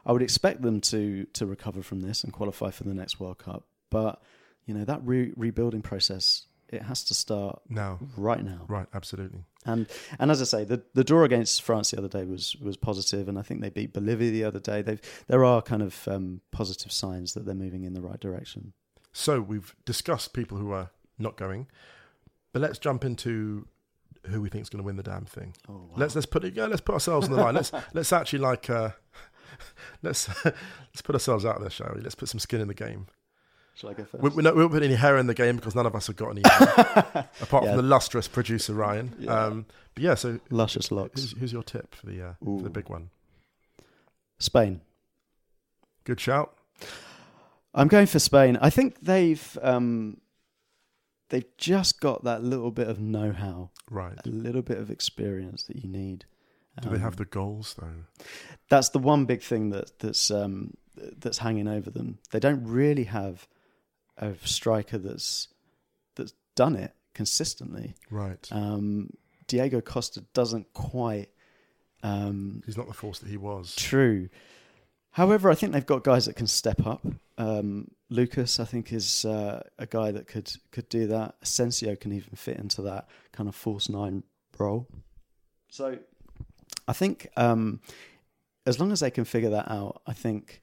I 0.05 0.13
would 0.13 0.23
expect 0.23 0.63
them 0.63 0.81
to 0.83 1.27
to 1.35 1.47
recover 1.47 1.83
from 1.83 2.01
this 2.01 2.25
and 2.25 2.33
qualify 2.33 2.71
for 2.71 2.85
the 2.85 2.95
next 2.95 3.21
World 3.21 3.39
Cup, 3.39 3.65
but 3.91 4.21
you 4.67 4.75
know 4.75 4.85
that 4.85 5.01
re- 5.05 5.33
rebuilding 5.37 5.83
process 5.83 6.48
it 6.71 6.83
has 6.83 7.03
to 7.05 7.15
start 7.15 7.61
Now, 7.69 7.99
right 8.17 8.43
now. 8.45 8.65
right, 8.69 8.87
absolutely. 8.95 9.45
And 9.65 9.87
and 10.19 10.31
as 10.31 10.41
I 10.41 10.45
say, 10.45 10.65
the 10.65 10.83
the 10.95 11.05
draw 11.05 11.25
against 11.25 11.63
France 11.63 11.91
the 11.91 11.99
other 11.99 12.09
day 12.09 12.25
was 12.25 12.57
was 12.57 12.77
positive, 12.77 13.29
and 13.29 13.39
I 13.39 13.43
think 13.43 13.61
they 13.61 13.71
beat 13.71 13.93
Bolivia 13.93 14.31
the 14.31 14.45
other 14.45 14.61
day. 14.61 14.83
They've 14.83 15.01
there 15.27 15.45
are 15.45 15.61
kind 15.63 15.83
of 15.83 16.07
um, 16.09 16.41
positive 16.53 16.93
signs 16.93 17.35
that 17.35 17.45
they're 17.45 17.55
moving 17.55 17.85
in 17.85 17.95
the 17.95 18.01
right 18.03 18.21
direction. 18.21 18.73
So 19.13 19.41
we've 19.41 19.75
discussed 19.85 20.33
people 20.33 20.59
who 20.59 20.71
are 20.73 20.91
not 21.19 21.37
going, 21.37 21.67
but 22.53 22.63
let's 22.63 22.79
jump 22.79 23.05
into 23.05 23.67
who 24.27 24.41
we 24.43 24.49
think 24.49 24.63
is 24.63 24.69
going 24.69 24.83
to 24.83 24.87
win 24.87 24.97
the 24.97 25.03
damn 25.03 25.25
thing. 25.25 25.55
Oh, 25.69 25.73
wow. 25.75 25.95
Let's 25.97 26.15
let's 26.15 26.27
put 26.27 26.45
it. 26.45 26.55
Yeah, 26.55 26.67
let's 26.67 26.81
put 26.83 26.93
ourselves 26.95 27.29
on 27.29 27.35
the 27.37 27.43
line. 27.43 27.55
Let's 27.55 27.73
let's 27.95 28.13
actually 28.13 28.41
like 28.41 28.71
uh, 28.71 28.91
let's 30.03 30.29
let's 30.45 31.03
put 31.03 31.15
ourselves 31.15 31.45
out 31.45 31.61
there, 31.61 31.71
shall 31.71 31.93
we? 31.95 32.01
Let's 32.01 32.15
put 32.15 32.29
some 32.29 32.39
skin 32.41 32.61
in 32.61 32.69
the 32.69 32.75
game. 32.75 33.07
Shall 33.79 33.91
I 33.91 33.95
go 33.95 34.05
first? 34.05 34.23
We, 34.23 34.31
we, 34.31 34.43
not, 34.43 34.55
we 34.57 34.61
won't 34.63 34.73
put 34.73 34.83
any 34.83 34.95
hair 34.97 35.17
in 35.19 35.29
the 35.29 35.35
game 35.35 35.55
because 35.57 35.75
none 35.77 35.87
of 35.87 35.95
us 35.95 36.09
have 36.09 36.17
got 36.17 36.31
any, 36.31 36.43
hair, 36.45 37.29
apart 37.41 37.63
Yeah. 37.65 37.71
from 37.71 37.77
the 37.77 37.83
lustrous 37.83 38.27
producer 38.27 38.75
Ryan. 38.75 39.15
Yeah. 39.21 39.31
Um, 39.45 39.67
but 39.95 40.03
yeah, 40.03 40.15
so 40.17 40.41
Luscious 40.51 40.91
locks. 40.91 41.21
who's, 41.21 41.33
who's 41.39 41.53
your 41.53 41.63
tip 41.63 41.95
for 41.95 42.07
the 42.07 42.21
uh, 42.29 42.33
for 42.45 42.61
the 42.61 42.71
big 42.71 42.89
one? 42.89 43.11
Spain. 44.39 44.81
Good 46.05 46.21
shout. 46.21 46.55
I'm 47.75 47.89
going 47.89 48.07
for 48.07 48.19
Spain. 48.19 48.59
I 48.61 48.71
think 48.71 49.01
they've 49.01 49.59
um, 49.63 50.19
they've 51.29 51.45
just 51.57 52.01
got 52.01 52.25
that 52.25 52.43
little 52.43 52.71
bit 52.71 52.89
of 52.89 52.99
know-how, 52.99 53.71
Right. 53.91 54.15
a 54.25 54.29
little 54.29 54.63
bit 54.63 54.79
of 54.79 54.91
experience 54.91 55.63
that 55.65 55.77
you 55.77 55.89
need. 55.89 56.25
Do 56.81 56.91
they 56.91 56.99
have 56.99 57.15
Um, 57.15 57.17
the 57.19 57.25
goals 57.25 57.75
though? 57.79 58.25
That's 58.69 58.89
the 58.91 58.99
one 59.01 59.25
big 59.25 59.43
thing 59.43 59.71
that 59.71 59.99
that's 59.99 60.31
um, 60.31 60.75
that's 60.97 61.39
hanging 61.39 61.69
over 61.69 61.91
them. 61.91 62.19
They 62.31 62.41
don't 62.41 62.65
really 62.65 63.05
have 63.05 63.47
a 64.19 64.35
striker 64.45 64.99
that's 64.99 65.49
that's 66.17 66.35
done 66.55 66.77
it 66.77 66.95
consistently. 67.15 67.95
Right. 68.11 68.47
Um, 68.51 69.11
Diego 69.47 69.81
Costa 69.81 70.25
doesn't 70.35 70.73
quite 70.75 71.31
um, 72.03 72.63
He's 72.65 72.77
not 72.77 72.87
the 72.87 72.95
force 72.95 73.19
that 73.21 73.29
he 73.29 73.37
was. 73.37 73.75
True. 73.75 74.29
However, 75.13 75.51
I 75.51 75.55
think 75.55 75.73
they've 75.73 75.85
got 75.85 76.05
guys 76.05 76.27
that 76.27 76.37
can 76.37 76.47
step 76.47 76.87
up. 76.87 77.05
Um, 77.39 77.89
Lucas, 78.11 78.61
I 78.61 78.65
think, 78.65 78.93
is 78.93 79.25
uh, 79.25 79.63
a 79.79 79.87
guy 79.87 80.11
that 80.13 80.27
could 80.27 80.53
could 80.71 80.89
do 80.89 81.07
that. 81.09 81.35
Asensio 81.43 81.97
can 81.97 82.13
even 82.13 82.35
fit 82.37 82.57
into 82.57 82.83
that 82.83 83.09
kind 83.33 83.49
of 83.49 83.55
false 83.55 83.89
nine 83.89 84.23
role. 84.59 84.87
So, 85.69 85.99
I 86.87 86.93
think 86.93 87.29
um, 87.37 87.81
as 88.67 88.79
long 88.79 88.93
as 88.93 89.01
they 89.01 89.11
can 89.11 89.25
figure 89.25 89.51
that 89.51 89.71
out, 89.71 90.03
I 90.07 90.13
think 90.13 90.63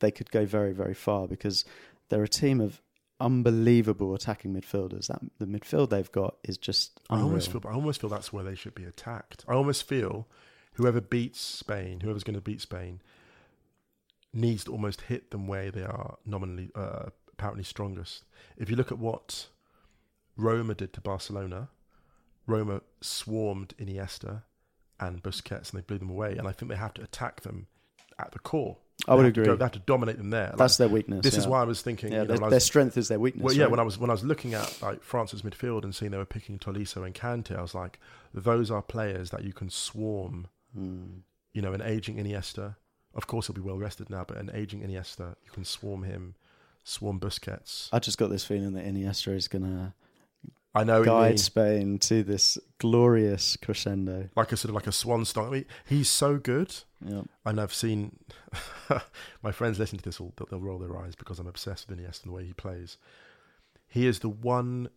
they 0.00 0.10
could 0.10 0.30
go 0.30 0.44
very, 0.44 0.72
very 0.72 0.94
far 0.94 1.26
because 1.26 1.64
they're 2.08 2.22
a 2.22 2.28
team 2.28 2.60
of 2.60 2.80
unbelievable 3.20 4.14
attacking 4.14 4.54
midfielders. 4.54 5.06
That 5.06 5.20
the 5.38 5.46
midfield 5.46 5.90
they've 5.90 6.10
got 6.12 6.36
is 6.44 6.58
just 6.58 7.00
I 7.10 7.20
almost 7.20 7.50
feel, 7.50 7.62
I 7.66 7.72
almost 7.72 8.00
feel 8.00 8.10
that's 8.10 8.32
where 8.32 8.44
they 8.44 8.54
should 8.54 8.74
be 8.74 8.84
attacked. 8.84 9.44
I 9.48 9.54
almost 9.54 9.86
feel 9.86 10.26
whoever 10.74 11.00
beats 11.00 11.40
Spain, 11.40 12.00
whoever's 12.00 12.24
going 12.24 12.34
to 12.34 12.40
beat 12.40 12.60
Spain, 12.60 13.00
needs 14.32 14.64
to 14.64 14.72
almost 14.72 15.02
hit 15.02 15.30
them 15.30 15.46
where 15.46 15.70
they 15.70 15.82
are 15.82 16.16
nominally, 16.26 16.70
uh, 16.74 17.10
apparently 17.32 17.64
strongest. 17.64 18.24
If 18.56 18.68
you 18.68 18.76
look 18.76 18.90
at 18.92 18.98
what 18.98 19.46
Roma 20.36 20.74
did 20.74 20.92
to 20.94 21.00
Barcelona, 21.00 21.68
Roma 22.46 22.82
swarmed 23.00 23.74
Iniesta 23.78 24.42
and 25.00 25.22
Busquets 25.22 25.72
and 25.72 25.80
they 25.80 25.84
blew 25.84 25.98
them 25.98 26.10
away. 26.10 26.36
And 26.36 26.46
I 26.46 26.52
think 26.52 26.70
they 26.70 26.76
have 26.76 26.94
to 26.94 27.02
attack 27.02 27.42
them 27.42 27.68
at 28.18 28.32
the 28.32 28.38
core. 28.38 28.78
I 29.08 29.14
would 29.14 29.24
have 29.24 29.34
to 29.34 29.40
agree. 29.40 29.52
go- 29.52 29.56
they 29.56 29.64
have 29.64 29.72
to 29.72 29.78
dominate 29.80 30.18
them 30.18 30.30
there. 30.30 30.54
That's 30.56 30.76
their 30.76 30.88
weakness. 30.88 31.22
this 31.22 31.36
is 31.36 31.46
why 31.46 31.60
I 31.60 31.64
was 31.64 31.82
thinking. 31.82 32.12
Yeah, 32.12 32.22
you 32.22 32.28
know, 32.28 32.36
their, 32.36 32.44
I 32.46 32.50
their 32.50 32.60
strength 32.60 32.96
is 32.96 33.08
their 33.08 33.18
weakness. 33.18 33.42
well, 33.44 33.52
yeah, 33.54 33.64
right? 33.64 33.70
when 33.72 33.80
I 33.80 33.82
was 33.82 33.98
when 33.98 34.08
I 34.10 34.12
was 34.12 34.24
looking 34.24 34.54
at 34.54 34.80
like 34.82 35.02
France's 35.02 35.42
midfield 35.42 35.82
and 35.84 35.94
seeing 35.94 36.10
they 36.12 36.16
were 36.18 36.24
picking 36.24 36.58
Tolisso 36.58 37.04
and 37.04 37.14
Kante, 37.14 37.56
I 37.56 37.62
was 37.62 37.74
like, 37.74 37.98
those 38.32 38.70
are 38.70 38.82
players 38.82 39.30
that 39.30 39.42
you 39.44 39.52
can 39.52 39.68
swarm. 39.70 40.46
Hmm. 40.74 41.04
You 41.52 41.62
know, 41.62 41.72
an 41.72 41.82
aging 41.82 42.16
Iniesta. 42.16 42.76
Of 43.14 43.26
course, 43.28 43.46
he'll 43.46 43.54
be 43.54 43.60
well 43.60 43.78
rested 43.78 44.10
now, 44.10 44.24
but 44.26 44.38
an 44.38 44.50
aging 44.54 44.80
Iniesta, 44.82 45.36
you 45.44 45.50
can 45.52 45.64
swarm 45.64 46.02
him, 46.02 46.34
swarm 46.82 47.20
Busquets. 47.20 47.88
I 47.92 47.98
just 48.00 48.18
got 48.18 48.28
this 48.30 48.44
feeling 48.44 48.72
that 48.72 48.84
Iniesta 48.84 49.34
is 49.36 49.46
going 49.48 49.64
to 49.64 49.94
I 50.74 50.82
know, 50.82 51.04
guide. 51.04 51.38
Spain 51.38 51.98
to 52.00 52.24
this 52.24 52.58
glorious 52.78 53.56
crescendo. 53.62 54.30
like 54.34 54.50
a 54.50 54.56
sort 54.56 54.70
of 54.70 54.74
like 54.74 54.88
a 54.88 54.92
swan 54.92 55.24
song. 55.24 55.46
I 55.46 55.50
mean, 55.50 55.64
he's 55.86 56.08
so 56.08 56.36
good, 56.38 56.74
Yeah. 57.06 57.22
and 57.44 57.60
I've 57.60 57.72
seen 57.72 58.18
my 59.42 59.52
friends 59.52 59.78
listen 59.78 59.98
to 59.98 60.04
this. 60.04 60.20
Will 60.20 60.32
they'll, 60.36 60.46
they'll 60.50 60.60
roll 60.60 60.78
their 60.78 60.96
eyes 60.96 61.14
because 61.14 61.38
I'm 61.38 61.46
obsessed 61.46 61.88
with 61.88 61.98
Iniesta 61.98 62.24
and 62.24 62.32
the 62.32 62.36
way 62.36 62.44
he 62.44 62.52
plays. 62.52 62.98
He 63.88 64.06
is 64.06 64.20
the 64.20 64.28
one 64.28 64.88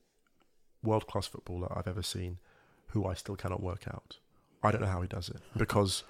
world 0.83 1.07
class 1.07 1.27
footballer 1.27 1.71
I've 1.77 1.87
ever 1.87 2.03
seen 2.03 2.39
who 2.87 3.05
I 3.05 3.13
still 3.13 3.35
cannot 3.35 3.61
work 3.61 3.87
out. 3.87 4.17
I 4.63 4.71
don't 4.71 4.81
know 4.81 4.87
how 4.87 5.01
he 5.01 5.07
does 5.07 5.29
it 5.29 5.41
because 5.57 6.03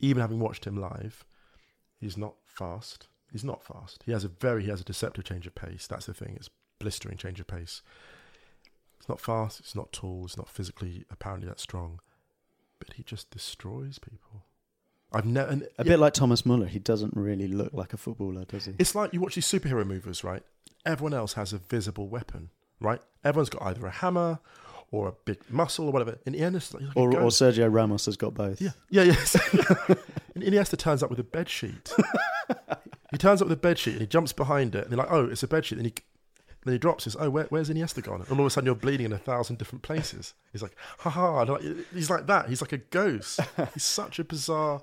even 0.00 0.20
having 0.20 0.40
watched 0.40 0.66
him 0.66 0.76
live, 0.76 1.24
he's 2.00 2.16
not 2.16 2.34
fast. 2.44 3.08
He's 3.30 3.44
not 3.44 3.64
fast. 3.64 4.02
He 4.06 4.12
has 4.12 4.24
a 4.24 4.28
very 4.28 4.64
he 4.64 4.70
has 4.70 4.80
a 4.80 4.84
deceptive 4.84 5.24
change 5.24 5.46
of 5.46 5.54
pace. 5.54 5.86
That's 5.86 6.06
the 6.06 6.14
thing. 6.14 6.34
It's 6.36 6.50
blistering 6.78 7.16
change 7.16 7.40
of 7.40 7.46
pace. 7.46 7.82
It's 8.98 9.08
not 9.08 9.20
fast. 9.20 9.60
It's 9.60 9.74
not 9.74 9.92
tall. 9.92 10.22
It's 10.24 10.36
not 10.36 10.48
physically 10.48 11.04
apparently 11.10 11.48
that 11.48 11.60
strong, 11.60 12.00
but 12.78 12.94
he 12.94 13.02
just 13.02 13.30
destroys 13.30 13.98
people. 13.98 14.44
I've 15.12 15.26
never. 15.26 15.50
And 15.50 15.68
A 15.78 15.84
bit 15.84 15.98
like 15.98 16.12
Thomas 16.14 16.44
Muller. 16.44 16.66
He 16.66 16.78
doesn't 16.78 17.14
really 17.16 17.46
look 17.48 17.72
like 17.72 17.92
a 17.92 17.96
footballer, 17.96 18.44
does 18.44 18.64
he? 18.66 18.72
It's 18.78 18.94
like 18.94 19.12
you 19.12 19.20
watch 19.20 19.36
these 19.36 19.46
superhero 19.46 19.86
movies, 19.86 20.24
right? 20.24 20.42
Everyone 20.84 21.14
else 21.14 21.34
has 21.34 21.52
a 21.52 21.58
visible 21.58 22.08
weapon, 22.08 22.50
right? 22.80 23.00
Everyone's 23.24 23.48
got 23.50 23.62
either 23.62 23.86
a 23.86 23.90
hammer 23.90 24.40
or 24.90 25.08
a 25.08 25.12
big 25.24 25.38
muscle 25.50 25.86
or 25.86 25.92
whatever. 25.92 26.18
And 26.26 26.34
Iniesta, 26.34 26.74
like 26.80 26.96
Or, 26.96 27.08
or. 27.16 27.30
Sergio 27.30 27.72
Ramos 27.72 28.06
has 28.06 28.16
got 28.16 28.34
both. 28.34 28.60
yeah, 28.60 28.70
yeah, 28.90 29.02
yes. 29.04 29.34
and 30.34 30.42
Iniesta 30.44 30.76
turns 30.76 31.02
up 31.02 31.10
with 31.10 31.18
a 31.18 31.24
bed 31.24 31.48
sheet. 31.48 31.92
he 33.10 33.18
turns 33.18 33.40
up 33.40 33.48
with 33.48 33.56
a 33.58 33.60
bed 33.60 33.78
sheet 33.78 33.92
and 33.92 34.00
he 34.02 34.06
jumps 34.06 34.32
behind 34.32 34.74
it, 34.74 34.82
and 34.84 34.90
you're 34.92 34.98
like, 34.98 35.10
"Oh, 35.12 35.26
it's 35.26 35.42
a 35.42 35.48
bed 35.48 35.64
sheet." 35.64 35.78
And 35.78 35.86
he 35.86 35.94
then 36.64 36.72
he 36.72 36.78
drops 36.78 37.04
his, 37.04 37.16
"Oh, 37.16 37.30
where, 37.30 37.44
where's 37.44 37.68
Iniesta 37.68 38.02
gone?" 38.02 38.22
And 38.22 38.30
all 38.32 38.40
of 38.40 38.46
a 38.46 38.50
sudden, 38.50 38.66
you're 38.66 38.74
bleeding 38.74 39.06
in 39.06 39.12
a 39.12 39.18
thousand 39.18 39.58
different 39.58 39.82
places. 39.82 40.34
He's 40.52 40.62
like, 40.62 40.76
"Ha 40.98 41.10
ha!" 41.10 41.42
like- 41.42 41.62
He's 41.92 42.10
like 42.10 42.26
that. 42.26 42.48
He's 42.48 42.60
like 42.60 42.72
a 42.72 42.78
ghost. 42.78 43.40
He's 43.74 43.82
such 43.84 44.18
a 44.18 44.24
bizarre. 44.24 44.82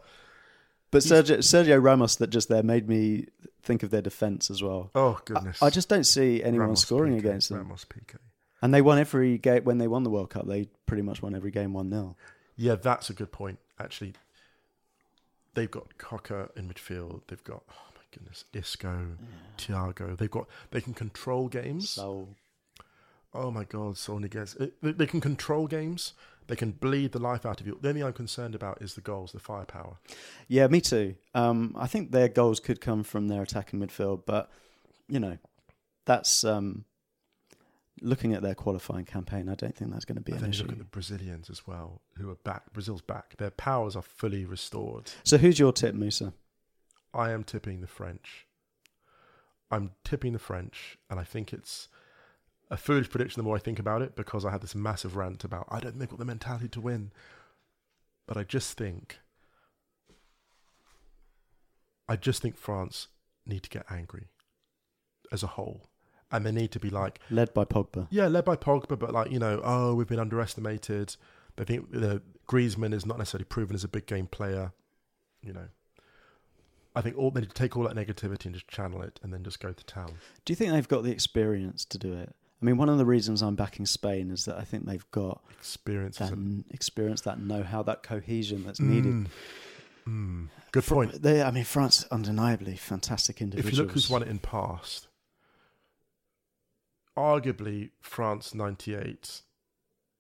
But 0.92 1.04
Sergio, 1.04 1.38
Sergio 1.38 1.82
Ramos, 1.82 2.18
that 2.18 2.28
just 2.30 2.50
there 2.50 2.64
made 2.64 2.90
me 2.90 3.28
think 3.64 3.82
of 3.82 3.92
their 3.92 4.02
defence 4.02 4.52
as 4.52 4.62
well. 4.62 4.92
Oh 4.94 5.20
goodness! 5.26 5.62
I 5.64 5.70
just 5.70 5.88
don't 5.90 6.04
see 6.06 6.44
anyone 6.44 6.68
Ramos 6.68 6.82
scoring 6.82 7.14
Piqué, 7.16 7.20
against 7.20 7.50
them. 7.50 7.60
Ramos 7.60 7.86
Piqué. 7.86 8.18
And 8.62 8.74
they 8.74 8.82
won 8.82 9.00
every 9.00 9.38
game 9.38 9.64
when 9.64 9.78
they 9.80 9.88
won 9.88 10.04
the 10.04 10.10
World 10.10 10.30
Cup. 10.30 10.46
They 10.48 10.68
pretty 10.86 11.02
much 11.02 11.22
won 11.22 11.34
every 11.34 11.50
game 11.50 11.74
one 11.74 11.90
0 11.90 12.16
Yeah, 12.58 12.76
that's 12.76 13.10
a 13.10 13.14
good 13.14 13.32
point. 13.32 13.58
Actually, 13.80 14.14
they've 15.56 15.72
got 15.72 15.98
Koke 15.98 16.56
in 16.56 16.70
midfield. 16.70 17.22
They've 17.28 17.44
got 17.44 17.64
goodness, 18.12 18.46
Isco, 18.54 19.18
Thiago. 19.58 20.18
They've 20.18 20.30
got 20.32 20.48
they 20.72 20.82
can 20.82 20.94
control 20.94 21.48
games. 21.48 21.90
So 21.90 22.30
Oh 23.34 23.50
my 23.50 23.64
God, 23.64 23.98
Saul 23.98 24.20
Niguez. 24.20 24.60
Uh, 24.60 24.68
They, 24.82 25.06
can 25.06 25.22
control 25.22 25.66
games. 25.68 26.14
They 26.48 26.56
can 26.58 26.72
bleed 26.72 27.14
the 27.14 27.20
life 27.20 27.46
out 27.46 27.62
of 27.62 27.68
you. 27.68 27.78
The 27.82 27.88
only 27.90 28.02
thing 28.02 28.08
I'm 28.08 28.14
concerned 28.14 28.56
about 28.56 28.82
is 28.82 28.96
the 28.96 29.02
goals, 29.02 29.32
the 29.32 29.40
firepower. 29.40 29.98
yeah, 30.50 30.68
me 30.68 30.82
too. 30.82 31.16
Um, 31.34 31.74
I 31.80 31.88
think 31.88 32.12
their 32.12 32.28
goals 32.28 32.60
could 32.60 32.82
come 32.82 33.04
from 33.04 33.30
their 33.30 33.42
attack 33.44 33.70
attacking 33.70 33.80
midfield, 33.80 34.24
but 34.26 34.52
you 35.08 35.20
know, 35.20 35.38
that's 36.06 36.44
um, 36.44 36.84
looking 38.02 38.34
at 38.34 38.42
their 38.42 38.56
qualifying 38.56 39.06
campaign. 39.06 39.48
I 39.48 39.56
don't 39.56 39.76
think 39.78 39.92
that's 39.92 40.04
going 40.06 40.18
to 40.18 40.22
be 40.22 40.34
And 40.34 40.42
an 40.42 40.52
then 40.52 40.54
you 40.54 40.58
issue. 40.60 40.64
look 40.64 40.72
at 40.74 40.78
the 40.80 40.84
Brazilians 40.86 41.50
as 41.50 41.66
well, 41.66 42.02
who 42.18 42.30
are 42.32 42.36
back. 42.36 42.74
Brazil's 42.74 43.02
back. 43.02 43.38
Their 43.38 43.52
powers 43.52 43.96
are 43.96 44.02
fully 44.02 44.44
restored. 44.44 45.10
So, 45.24 45.38
who's 45.38 45.58
your 45.58 45.72
tip, 45.72 45.96
Musa? 45.96 46.34
I 47.14 47.32
am 47.32 47.44
tipping 47.44 47.82
the 47.82 47.88
French. 47.88 48.48
I'm 49.70 49.92
tipping 50.04 50.34
the 50.34 50.40
French, 50.40 50.98
and 51.10 51.20
I 51.20 51.24
think 51.24 51.54
it's 51.54 51.88
a 52.70 52.78
foolish 52.78 53.10
prediction 53.10 53.40
the 53.40 53.44
more 53.44 53.56
I 53.56 53.60
think 53.60 53.80
about 53.80 54.02
it 54.02 54.16
because 54.16 54.46
I 54.46 54.52
had 54.52 54.62
this 54.62 54.76
massive 54.76 55.16
rant 55.16 55.44
about 55.44 55.68
I 55.70 55.80
don't 55.80 55.92
think 55.92 56.00
they've 56.00 56.10
got 56.10 56.20
the 56.20 56.26
mentality 56.26 56.70
to 56.70 56.82
win. 56.82 57.12
But 58.28 58.38
I 58.38 58.44
just 58.44 58.78
think 58.78 59.20
I 62.08 62.16
just 62.16 62.42
think 62.42 62.58
France 62.58 63.08
need 63.46 63.64
to 63.64 63.70
get 63.70 63.86
angry 63.90 64.28
as 65.32 65.44
a 65.44 65.48
whole. 65.48 65.90
And 66.34 66.46
they 66.46 66.52
need 66.52 66.72
to 66.72 66.80
be 66.80 66.90
like, 66.90 67.20
Led 67.30 67.54
by 67.54 67.66
Pogba. 67.66 68.08
yeah, 68.10 68.28
led 68.28 68.46
by 68.46 68.56
Pogba, 68.56 68.98
but 68.98 69.12
like, 69.12 69.32
you 69.32 69.40
know, 69.40 69.60
oh, 69.64 69.96
we've 69.96 70.08
been 70.08 70.20
underestimated. 70.20 71.16
They 71.58 71.66
think 71.66 71.94
know, 71.94 72.22
Griezmann 72.48 72.94
is 72.94 73.06
not 73.06 73.18
necessarily 73.18 73.44
proven 73.46 73.76
as 73.76 73.84
a 73.84 73.90
big 73.90 74.06
game 74.06 74.28
player. 74.28 74.72
You 75.42 75.54
know, 75.54 75.68
I 76.96 77.02
think 77.02 77.18
all 77.18 77.32
they 77.32 77.42
need 77.42 77.50
to 77.50 77.56
take 77.56 77.78
all 77.78 77.84
that 77.84 77.96
negativity 77.96 78.46
and 78.46 78.54
just 78.54 78.68
channel 78.68 79.02
it, 79.02 79.20
and 79.24 79.34
then 79.34 79.44
just 79.44 79.60
go 79.60 79.72
to 79.72 79.86
town. 79.86 80.14
Do 80.46 80.52
you 80.52 80.56
think 80.56 80.72
they've 80.72 80.88
got 80.88 81.04
the 81.04 81.12
experience 81.12 81.86
to 81.86 81.98
do 81.98 82.14
it? 82.14 82.36
I 82.62 82.66
mean, 82.66 82.78
one 82.78 82.90
of 82.90 82.98
the 82.98 83.06
reasons 83.06 83.42
I'm 83.42 83.56
backing 83.56 83.86
Spain 83.88 84.30
is 84.30 84.46
that 84.46 84.58
I 84.58 84.64
think 84.64 84.86
they've 84.86 85.10
got 85.12 85.42
Experience 85.58 86.18
that 86.18 86.32
n- 86.32 86.66
experience, 86.70 87.22
that 87.22 87.40
know-how, 87.40 87.82
that 87.84 88.04
cohesion 88.04 88.64
that's 88.64 88.80
needed. 88.80 89.14
Mm. 89.14 89.28
Mm. 90.08 90.48
Good 90.72 90.84
Fr- 90.84 90.94
point. 90.94 91.22
They, 91.22 91.42
I 91.42 91.52
mean, 91.52 91.64
France 91.64 92.06
undeniably 92.12 92.76
fantastic 92.76 93.42
individuals. 93.42 93.74
If 93.74 93.78
you 93.78 93.84
look 93.84 93.94
who's 93.94 94.10
won 94.10 94.24
it 94.24 94.28
in 94.28 94.40
past, 94.40 95.08
arguably 97.18 97.92
France 98.02 98.54
'98. 98.54 99.42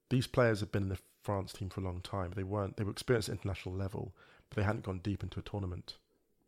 These 0.10 0.28
players 0.28 0.60
have 0.60 0.72
been 0.72 0.84
in 0.84 0.90
the 0.90 1.00
France 1.24 1.54
team 1.54 1.70
for 1.70 1.82
a 1.82 1.84
long 1.84 2.02
time. 2.02 2.34
They 2.36 2.44
weren't. 2.44 2.78
They 2.78 2.84
were 2.84 2.92
experienced 2.92 3.30
at 3.30 3.34
international 3.34 3.76
level, 3.76 4.16
but 4.50 4.58
they 4.58 4.64
hadn't 4.64 4.84
gone 4.84 5.00
deep 5.00 5.24
into 5.24 5.40
a 5.40 5.44
tournament. 5.44 5.98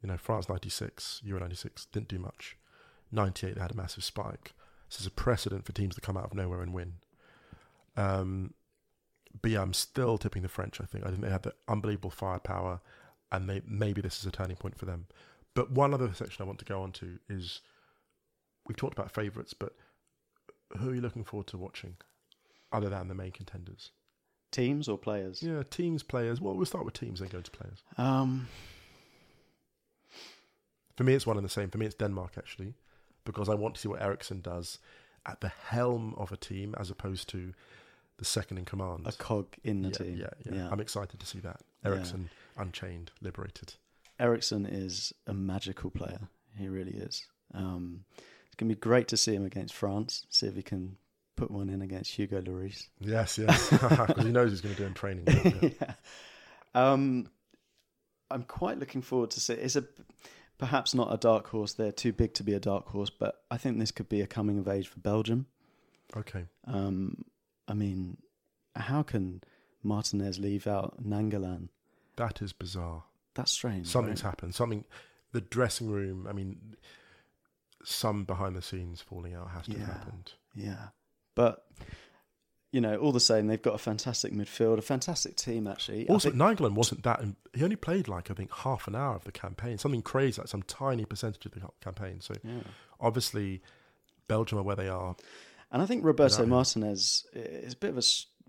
You 0.04 0.10
know, 0.10 0.18
France 0.18 0.50
'96, 0.50 1.22
Euro 1.24 1.40
'96 1.40 1.86
didn't 1.88 2.10
do 2.10 2.20
much. 2.20 2.58
'98 3.12 3.56
they 3.56 3.62
had 3.62 3.72
a 3.72 3.76
massive 3.76 4.04
spike. 4.04 4.54
This 4.90 5.00
is 5.00 5.08
a 5.08 5.12
precedent 5.12 5.66
for 5.66 5.72
teams 5.72 5.96
to 5.96 6.02
come 6.02 6.18
out 6.18 6.26
of 6.26 6.34
nowhere 6.34 6.62
and 6.62 6.74
win. 6.74 6.96
Um, 7.96 8.54
but 9.42 9.52
yeah, 9.52 9.62
I'm 9.62 9.74
still 9.74 10.18
tipping 10.18 10.44
the 10.44 10.50
French. 10.50 10.80
I 10.82 10.86
think. 10.86 11.06
I 11.06 11.10
think 11.10 11.22
they 11.22 11.30
have 11.30 11.42
the 11.42 11.54
unbelievable 11.68 12.12
firepower, 12.12 12.82
and 13.32 13.50
they, 13.50 13.62
maybe 13.66 14.02
this 14.02 14.20
is 14.20 14.26
a 14.26 14.32
turning 14.32 14.58
point 14.58 14.78
for 14.78 14.86
them. 14.86 15.08
But 15.56 15.72
one 15.72 15.94
other 15.94 16.14
section 16.14 16.44
I 16.44 16.48
want 16.48 16.60
to 16.60 16.66
go 16.66 16.82
on 16.82 16.92
to 16.94 17.20
is 17.30 17.62
we've 18.68 18.78
talked 18.78 18.98
about 18.98 19.12
favourites, 19.12 19.54
but 19.54 19.74
who 20.78 20.90
are 20.90 20.96
you 20.96 21.02
looking 21.02 21.24
forward 21.24 21.48
to 21.48 21.58
watching 21.58 21.96
other 22.72 22.90
than 22.90 23.08
the 23.08 23.16
main 23.16 23.32
contenders? 23.32 23.92
teams 24.54 24.88
or 24.88 24.98
players. 24.98 25.44
Yeah, 25.44 25.64
teams, 25.70 26.04
players. 26.04 26.40
Well, 26.40 26.54
we'll 26.54 26.66
start 26.66 26.86
with 26.86 26.94
teams, 26.94 27.20
then 27.20 27.28
go 27.28 27.42
to 27.42 27.52
players. 27.52 27.84
Um, 27.98 28.48
For 30.96 31.04
me, 31.04 31.14
it's 31.14 31.26
one 31.26 31.38
and 31.38 31.46
the 31.46 31.50
same. 31.50 31.70
For 31.70 31.78
me, 31.78 31.86
it's 31.86 31.96
Denmark 31.96 32.34
actually, 32.38 32.76
because 33.26 33.50
I 33.50 33.56
want 33.56 33.76
to 33.76 33.82
see 33.82 33.88
what 33.88 34.02
Eriksen 34.02 34.42
does 34.42 34.80
at 35.26 35.42
the 35.42 35.50
helm 35.50 36.14
of 36.18 36.32
a 36.32 36.38
team 36.38 36.76
as 36.78 36.90
opposed 36.90 37.30
to 37.30 37.54
the 38.18 38.26
second 38.26 38.58
in 38.58 38.66
command. 38.66 39.08
a 39.08 39.12
cog 39.12 39.48
in 39.64 39.82
the 39.82 39.90
yeah, 39.90 39.94
team. 39.94 40.18
yeah, 40.18 40.56
yeah, 40.56 40.70
I'm 40.72 40.80
excited 40.80 41.20
to 41.20 41.26
see 41.26 41.40
that. 41.40 41.62
Yeah. 41.84 41.92
Eriksen 41.92 42.30
unchained, 42.58 43.12
liberated. 43.22 43.74
Eriksen 44.20 44.66
is 44.66 45.14
a 45.26 45.34
magical 45.34 45.90
player. 45.90 46.20
He 46.58 46.68
really 46.68 46.94
is. 46.94 47.26
Um, 47.54 48.06
it's 48.46 48.56
going 48.56 48.70
to 48.70 48.76
be 48.76 48.80
great 48.80 49.08
to 49.08 49.18
see 49.18 49.34
him 49.34 49.46
against 49.46 49.74
France. 49.74 50.28
See 50.30 50.46
if 50.46 50.56
he 50.56 50.62
can 50.62 50.98
put 51.36 51.50
one 51.50 51.70
in 51.70 51.82
against 51.82 52.12
Hugo 52.12 52.42
Lloris. 52.42 52.88
Yes, 53.00 53.38
yes, 53.38 53.70
because 53.72 54.24
he 54.24 54.32
knows 54.32 54.52
he's 54.52 54.62
going 54.62 54.76
to 54.76 54.82
do 54.82 54.88
in 54.88 54.94
training. 54.94 55.26
Yeah. 55.28 55.70
yeah. 55.82 55.94
Um, 56.76 57.30
I'm 58.30 58.44
quite 58.44 58.80
looking 58.80 59.02
forward 59.02 59.32
to 59.32 59.40
see. 59.40 59.54
It's 59.54 59.76
a 59.76 59.86
perhaps 60.58 60.94
not 60.94 61.14
a 61.14 61.18
dark 61.18 61.48
horse. 61.50 61.74
They're 61.74 61.92
too 61.92 62.14
big 62.14 62.34
to 62.36 62.44
be 62.44 62.54
a 62.54 62.60
dark 62.60 62.88
horse, 62.90 63.10
but 63.10 63.44
I 63.52 63.58
think 63.58 63.80
this 63.80 63.92
could 63.92 64.10
be 64.10 64.22
a 64.22 64.28
coming 64.28 64.58
of 64.60 64.68
age 64.68 64.88
for 64.88 65.00
Belgium. 65.00 65.48
Okay, 66.16 66.46
Um, 66.66 67.26
I 67.68 67.74
mean, 67.74 68.18
how 68.76 69.02
can 69.04 69.42
Martinez 69.82 70.40
leave 70.40 70.68
out 70.68 71.04
Nainggolan? 71.04 71.70
that 72.18 72.42
is 72.42 72.54
bizarre. 72.54 73.04
That's 73.34 73.52
strange. 73.52 73.88
Something's 73.88 74.24
right? 74.24 74.30
happened. 74.30 74.54
Something. 74.54 74.86
The 75.32 75.42
dressing 75.42 75.90
room. 75.90 76.28
I 76.30 76.34
mean, 76.34 76.76
some 77.84 78.24
behind 78.24 78.56
the 78.56 78.62
scenes 78.62 79.02
falling 79.02 79.34
out 79.34 79.50
has 79.50 79.66
to 79.66 79.78
have 79.80 79.88
happened. 79.88 80.34
Yeah, 80.56 80.90
but 81.36 81.66
you 82.74 82.82
know, 82.82 82.98
all 82.98 83.12
the 83.12 83.20
same, 83.20 83.46
they've 83.46 83.62
got 83.62 83.76
a 83.76 83.78
fantastic 83.78 84.34
midfield, 84.34 84.80
a 84.80 84.82
fantastic 84.82 85.36
team. 85.36 85.68
Actually, 85.68 86.10
Also, 86.10 86.32
think- 86.32 86.76
wasn't 86.76 87.04
that. 87.04 87.24
He 87.54 87.64
only 87.64 87.76
played 87.76 88.08
like 88.08 88.32
I 88.32 88.34
think 88.34 88.52
half 88.52 88.88
an 88.88 88.96
hour 88.96 89.16
of 89.16 89.24
the 89.26 89.32
campaign. 89.32 89.78
Something 89.78 90.02
crazy, 90.02 90.42
like 90.42 90.48
some 90.48 90.64
tiny 90.64 91.06
percentage 91.06 91.46
of 91.46 91.52
the 91.52 91.62
campaign. 91.82 92.20
So 92.20 92.34
yeah. 92.44 92.62
obviously, 93.00 93.62
Belgium 94.28 94.58
are 94.58 94.64
where 94.64 94.76
they 94.76 94.90
are. 94.90 95.16
And 95.72 95.84
I 95.84 95.86
think 95.86 96.04
Roberto 96.04 96.40
Without. 96.40 96.48
Martinez 96.48 97.28
is 97.34 97.74
a 97.74 97.78
bit 97.78 97.92
of 97.92 98.00
a. 98.00 98.04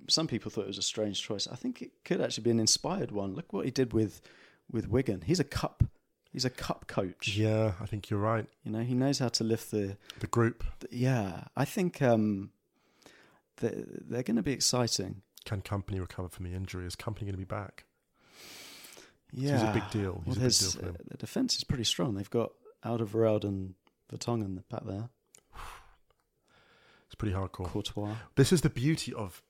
Some 0.09 0.27
people 0.27 0.51
thought 0.51 0.62
it 0.64 0.68
was 0.68 0.79
a 0.79 0.83
strange 0.83 1.22
choice. 1.22 1.47
I 1.47 1.57
think 1.57 1.83
it 1.83 1.91
could 2.05 2.22
actually 2.22 2.45
be 2.45 2.51
an 2.51 2.61
inspired 2.61 3.11
one. 3.12 3.35
Look 3.35 3.53
what 3.53 3.66
he 3.66 3.70
did 3.70 3.93
with 3.93 4.22
with 4.70 4.89
Wigan. 4.89 5.20
He's 5.20 5.39
a 5.41 5.45
cup. 5.45 5.85
He's 6.33 6.47
a 6.47 6.51
cup 6.51 6.87
coach. 6.87 7.37
Yeah, 7.37 7.72
I 7.79 7.85
think 7.85 8.09
you're 8.09 8.18
right. 8.18 8.47
You 8.64 8.72
know, 8.72 8.81
he 8.81 8.95
knows 8.95 9.18
how 9.18 9.29
to 9.29 9.45
lift 9.45 9.70
the. 9.70 9.99
The 10.20 10.27
group 10.27 10.64
the 10.81 10.89
yeah, 10.91 11.45
I 11.55 11.66
think 11.66 12.01
um, 12.01 12.51
they're, 13.59 13.85
they're 13.87 14.23
going 14.23 14.37
to 14.37 14.43
be 14.43 14.53
exciting. 14.53 15.23
can 15.45 15.63
Kompany 15.63 16.01
recover 16.01 16.29
from 16.29 16.45
the 16.45 16.55
injury? 16.55 16.87
Is 16.87 16.97
Kompany 16.97 17.21
going 17.21 17.33
to 17.33 17.39
be 17.39 17.45
back? 17.45 17.85
Yeah, 19.33 19.53
he's 19.59 19.63
a 19.69 19.73
big 19.73 19.91
deal. 19.91 20.23
He's 20.25 20.37
well, 20.37 20.47
a 20.47 20.49
big 20.49 20.59
deal 20.59 20.71
for 20.71 20.79
them. 20.79 20.97
uh, 21.01 21.05
the 21.11 21.17
defense 21.19 21.57
is 21.57 21.65
pretty 21.65 21.85
strong. 21.85 22.15
They've 22.15 22.31
got 22.31 22.53
Alderweireld 22.85 23.45
and 23.45 23.75
Vertonghen 24.13 24.63
back 24.69 24.85
there. 24.85 25.09
It's 27.07 27.15
pretty 27.17 27.35
hardcore. 27.35 27.67
Courtois. 27.67 28.15
This 28.37 28.53
is 28.53 28.63
the 28.63 28.71
beauty 28.71 29.13
of 29.13 29.43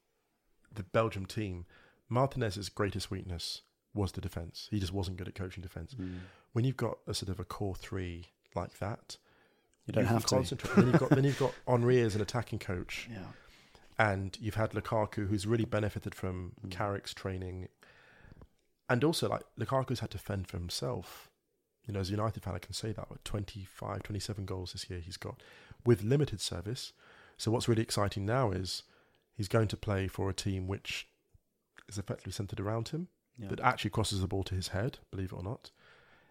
the 0.72 0.82
Belgium 0.82 1.26
team. 1.26 1.66
Martinez's 2.08 2.68
greatest 2.68 3.10
weakness 3.10 3.62
was 3.94 4.12
the 4.12 4.20
defense. 4.20 4.68
He 4.70 4.80
just 4.80 4.92
wasn't 4.92 5.16
good 5.16 5.28
at 5.28 5.34
coaching 5.34 5.62
defense. 5.62 5.94
Mm. 5.94 6.18
When 6.52 6.64
you've 6.64 6.76
got 6.76 6.98
a 7.06 7.14
sort 7.14 7.30
of 7.30 7.40
a 7.40 7.44
core 7.44 7.74
three 7.74 8.26
like 8.54 8.78
that, 8.78 9.16
You 9.86 9.92
don't 9.92 10.04
can 10.04 10.12
have 10.14 10.26
to. 10.26 10.34
concentrate. 10.34 10.74
then 10.76 10.86
you've 10.88 10.98
got 11.00 11.10
then 11.10 11.24
you've 11.24 11.38
got 11.38 11.52
Henry 11.68 12.00
as 12.00 12.14
an 12.14 12.20
attacking 12.20 12.58
coach, 12.58 13.08
Yeah. 13.10 13.18
And 13.98 14.36
you've 14.40 14.54
had 14.56 14.70
Lukaku, 14.72 15.28
who's 15.28 15.46
really 15.46 15.64
benefited 15.64 16.14
from 16.14 16.52
Mm. 16.64 16.70
Carrick's 16.70 17.14
training, 17.14 17.68
and 18.88 19.02
also 19.04 19.28
like 19.28 19.42
Lukaku's 19.58 20.00
had 20.00 20.10
to 20.10 20.18
fend 20.18 20.48
for 20.48 20.58
himself. 20.58 21.30
You 21.86 21.92
know, 21.94 22.00
as 22.00 22.08
a 22.08 22.12
United 22.12 22.42
fan, 22.42 22.54
I 22.54 22.58
can 22.58 22.72
say 22.72 22.92
that. 22.92 23.10
With 23.10 23.22
25, 23.24 24.02
27 24.02 24.46
goals 24.46 24.72
this 24.72 24.88
year, 24.88 25.00
he's 25.00 25.16
got 25.18 25.42
with 25.84 26.02
limited 26.02 26.40
service. 26.40 26.92
So 27.36 27.50
what's 27.50 27.68
really 27.68 27.82
exciting 27.82 28.24
now 28.24 28.52
is 28.52 28.84
he's 29.34 29.48
going 29.48 29.68
to 29.68 29.76
play 29.76 30.08
for 30.08 30.30
a 30.30 30.34
team 30.34 30.66
which 30.66 31.06
is 31.88 31.98
effectively 31.98 32.32
centered 32.32 32.60
around 32.60 32.88
him, 32.88 33.08
Yeah. 33.36 33.48
that 33.48 33.60
actually 33.60 33.90
crosses 33.90 34.20
the 34.22 34.28
ball 34.28 34.44
to 34.44 34.54
his 34.54 34.68
head, 34.68 34.98
believe 35.10 35.32
it 35.32 35.36
or 35.36 35.42
not. 35.42 35.70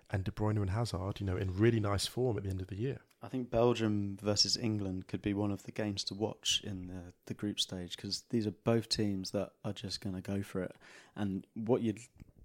And 0.09 0.23
De 0.23 0.31
Bruyne 0.31 0.57
and 0.59 0.71
Hazard, 0.71 1.19
you 1.19 1.25
know, 1.25 1.37
in 1.37 1.55
really 1.55 1.79
nice 1.79 2.07
form 2.07 2.37
at 2.37 2.43
the 2.43 2.49
end 2.49 2.61
of 2.61 2.67
the 2.67 2.75
year. 2.77 3.01
I 3.23 3.29
think 3.29 3.49
Belgium 3.49 4.17
versus 4.21 4.57
England 4.57 5.07
could 5.07 5.21
be 5.21 5.33
one 5.33 5.49
of 5.51 5.63
the 5.63 5.71
games 5.71 6.03
to 6.05 6.13
watch 6.13 6.61
in 6.63 6.87
the, 6.87 7.13
the 7.27 7.33
group 7.33 7.57
stage 7.59 7.95
because 7.95 8.23
these 8.29 8.45
are 8.45 8.51
both 8.51 8.89
teams 8.89 9.31
that 9.31 9.51
are 9.63 9.71
just 9.71 10.01
going 10.01 10.15
to 10.15 10.21
go 10.21 10.43
for 10.43 10.61
it. 10.61 10.75
And 11.15 11.47
what 11.53 11.81
you'd, 11.81 11.99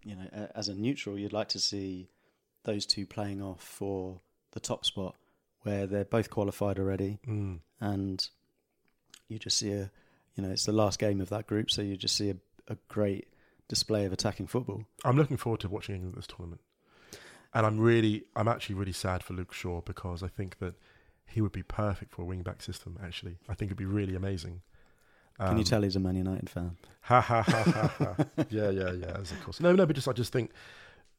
you 0.04 0.14
know, 0.14 0.48
as 0.54 0.68
a 0.68 0.74
neutral, 0.74 1.18
you'd 1.18 1.32
like 1.32 1.48
to 1.48 1.58
see 1.58 2.08
those 2.62 2.86
two 2.86 3.06
playing 3.06 3.42
off 3.42 3.60
for 3.60 4.20
the 4.52 4.60
top 4.60 4.86
spot 4.86 5.16
where 5.62 5.86
they're 5.86 6.04
both 6.04 6.30
qualified 6.30 6.78
already 6.78 7.18
Mm. 7.26 7.58
and 7.80 8.28
you 9.28 9.38
just 9.38 9.58
see 9.58 9.72
a, 9.72 9.90
you 10.36 10.44
know, 10.44 10.50
it's 10.50 10.64
the 10.64 10.72
last 10.72 10.98
game 11.00 11.20
of 11.20 11.28
that 11.30 11.46
group, 11.48 11.70
so 11.70 11.82
you 11.82 11.96
just 11.96 12.16
see 12.16 12.30
a, 12.30 12.36
a 12.68 12.76
great 12.88 13.26
display 13.66 14.04
of 14.04 14.12
attacking 14.12 14.46
football. 14.46 14.84
I'm 15.04 15.16
looking 15.16 15.36
forward 15.36 15.60
to 15.60 15.68
watching 15.68 15.96
England 15.96 16.14
this 16.16 16.28
tournament. 16.28 16.60
And 17.54 17.64
I'm 17.66 17.78
really, 17.80 18.24
I'm 18.36 18.48
actually 18.48 18.74
really 18.76 18.92
sad 18.92 19.22
for 19.22 19.32
Luke 19.34 19.52
Shaw 19.54 19.80
because 19.80 20.22
I 20.22 20.28
think 20.28 20.58
that 20.58 20.74
he 21.26 21.40
would 21.40 21.52
be 21.52 21.62
perfect 21.62 22.12
for 22.12 22.22
a 22.22 22.24
wing 22.24 22.42
back 22.42 22.62
system, 22.62 22.98
actually. 23.02 23.38
I 23.48 23.54
think 23.54 23.68
it'd 23.68 23.76
be 23.78 23.84
really 23.86 24.14
amazing. 24.14 24.62
Can 25.38 25.52
you 25.56 25.58
Um, 25.60 25.64
tell 25.64 25.82
he's 25.82 25.96
a 25.96 26.00
Man 26.00 26.16
United 26.16 26.50
fan? 26.50 26.76
Ha 27.02 27.20
ha 27.20 27.42
ha 27.42 27.62
ha 27.62 27.88
ha. 27.98 28.16
yeah, 28.50 28.70
yeah, 28.70 28.92
yeah. 28.92 29.16
As 29.20 29.30
of 29.32 29.42
course. 29.44 29.60
No, 29.60 29.72
no, 29.72 29.86
but 29.86 29.94
just 29.94 30.08
I 30.08 30.12
just 30.12 30.32
think 30.32 30.50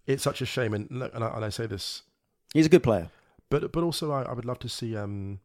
it's 0.05 0.21
such 0.23 0.41
a 0.41 0.45
shame, 0.45 0.73
and 0.73 0.87
look, 0.91 1.13
and 1.15 1.23
I, 1.23 1.35
and 1.35 1.45
I 1.45 1.49
say 1.49 1.65
this, 1.67 2.03
He's 2.53 2.65
a 2.65 2.69
good 2.69 2.83
player. 2.83 3.09
but 3.49 3.71
but 3.71 3.83
also 3.83 4.11
I, 4.11 4.23
I 4.23 4.33
would 4.33 4.45
love 4.45 4.59
to 4.59 4.69
see 4.69 4.95
um, 4.97 5.39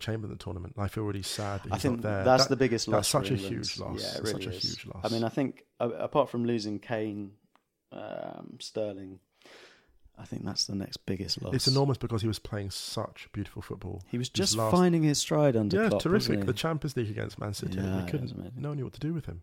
Chamberlain 0.00 0.24
in 0.24 0.30
the 0.38 0.42
tournament. 0.44 0.74
I 0.76 0.88
feel 0.88 1.04
really 1.04 1.22
sad 1.22 1.62
that 1.62 1.72
I 1.72 1.76
he's 1.76 1.82
think 1.82 1.96
not 1.96 2.02
there. 2.02 2.24
that's 2.24 2.44
That- 2.44 2.48
the 2.50 2.56
biggest 2.56 2.90
That's 2.90 3.14
loss. 3.14 3.22
for 3.22 3.28
such 3.28 3.30
a 3.30 3.36
huge 3.48 3.78
loss. 3.78 4.02
Yeah, 4.02 4.18
it 4.18 4.22
really 4.24 4.32
such 4.44 4.46
a 4.46 4.50
huge 4.50 4.86
loss. 4.86 5.04
I 5.04 5.08
mean, 5.08 5.24
I 5.24 5.28
think 5.30 5.64
a- 5.80 5.88
apart 5.88 6.28
from 6.30 6.44
losing 6.44 6.78
Kane, 6.78 7.32
um, 7.92 8.56
Sterling, 8.60 9.20
I 10.18 10.24
think 10.24 10.44
that's 10.44 10.66
the 10.66 10.74
next 10.74 10.98
biggest 11.06 11.42
loss. 11.42 11.54
it's 11.54 11.66
enormous 11.66 11.98
because 11.98 12.22
he 12.22 12.28
was 12.28 12.38
playing 12.38 12.70
such 12.70 13.28
beautiful 13.32 13.62
football. 13.62 14.02
He 14.08 14.18
was 14.18 14.28
just 14.28 14.56
last- 14.56 14.70
finding 14.70 15.02
his 15.02 15.18
stride 15.18 15.56
under 15.56 15.82
yeah, 15.82 15.88
Klopp, 15.88 16.02
terrific. 16.02 16.44
The? 16.46 16.52
Champions 16.52 16.96
League 16.96 17.10
against 17.10 17.38
Man 17.38 17.54
City. 17.54 17.78
Yeah, 17.78 18.04
we 18.04 18.10
couldn't. 18.10 18.56
No 18.56 18.68
one 18.68 18.76
knew 18.76 18.84
what 18.84 18.92
to 18.92 19.00
do 19.00 19.12
with 19.14 19.26
him. 19.26 19.42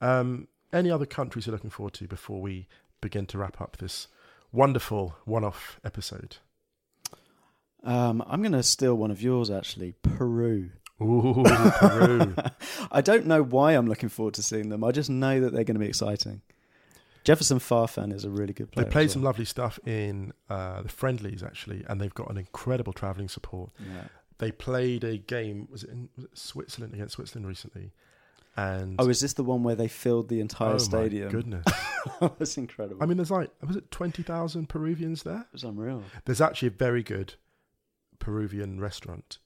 Um, 0.00 0.48
any 0.72 0.90
other 0.90 1.06
countries 1.06 1.46
you're 1.46 1.52
looking 1.52 1.70
forward 1.70 1.94
to 1.94 2.06
before 2.06 2.40
we 2.40 2.68
begin 3.00 3.26
to 3.26 3.38
wrap 3.38 3.60
up 3.60 3.78
this 3.78 4.08
wonderful 4.52 5.16
one-off 5.24 5.80
episode? 5.84 6.36
Um, 7.82 8.22
I'm 8.26 8.42
going 8.42 8.52
to 8.52 8.62
steal 8.62 8.96
one 8.96 9.10
of 9.10 9.22
yours, 9.22 9.50
actually. 9.50 9.94
Peru. 10.02 10.70
Ooh, 11.00 11.44
Peru. 11.44 12.34
I 12.90 13.00
don't 13.00 13.26
know 13.26 13.42
why 13.42 13.72
I'm 13.72 13.86
looking 13.86 14.08
forward 14.08 14.34
to 14.34 14.42
seeing 14.42 14.70
them. 14.70 14.82
I 14.82 14.92
just 14.92 15.10
know 15.10 15.40
that 15.40 15.52
they're 15.52 15.64
going 15.64 15.76
to 15.76 15.80
be 15.80 15.86
exciting. 15.86 16.42
Jefferson 17.26 17.58
Farfan 17.58 18.12
is 18.14 18.24
a 18.24 18.30
really 18.30 18.52
good 18.52 18.70
player. 18.70 18.84
They 18.84 18.90
played 18.90 19.06
as 19.06 19.12
some 19.12 19.22
lovely 19.22 19.44
stuff 19.44 19.80
in 19.84 20.32
uh, 20.48 20.82
the 20.82 20.88
friendlies 20.88 21.42
actually, 21.42 21.84
and 21.88 22.00
they've 22.00 22.14
got 22.14 22.30
an 22.30 22.38
incredible 22.38 22.92
travelling 22.92 23.28
support. 23.28 23.70
Yeah. 23.80 24.04
They 24.38 24.52
played 24.52 25.02
a 25.02 25.16
game 25.18 25.66
was 25.70 25.82
it 25.82 25.90
in 25.90 26.08
was 26.14 26.26
it 26.26 26.38
Switzerland 26.38 26.94
against 26.94 27.14
Switzerland 27.14 27.48
recently, 27.48 27.92
and 28.56 28.94
Oh, 29.00 29.08
is 29.08 29.18
this 29.20 29.32
the 29.32 29.42
one 29.42 29.64
where 29.64 29.74
they 29.74 29.88
filled 29.88 30.28
the 30.28 30.38
entire 30.40 30.70
oh 30.70 30.72
my 30.74 30.78
stadium? 30.78 31.30
goodness! 31.30 31.64
that's 32.20 32.56
incredible. 32.56 33.02
I 33.02 33.06
mean, 33.06 33.16
there's 33.16 33.30
like 33.32 33.50
was 33.66 33.74
it 33.76 33.90
twenty 33.90 34.22
thousand 34.22 34.68
Peruvians 34.68 35.24
there? 35.24 35.40
it 35.40 35.52
was 35.52 35.64
unreal. 35.64 36.04
There's 36.26 36.40
actually 36.40 36.68
a 36.68 36.72
very 36.72 37.02
good 37.02 37.34
Peruvian 38.20 38.80
restaurant 38.80 39.38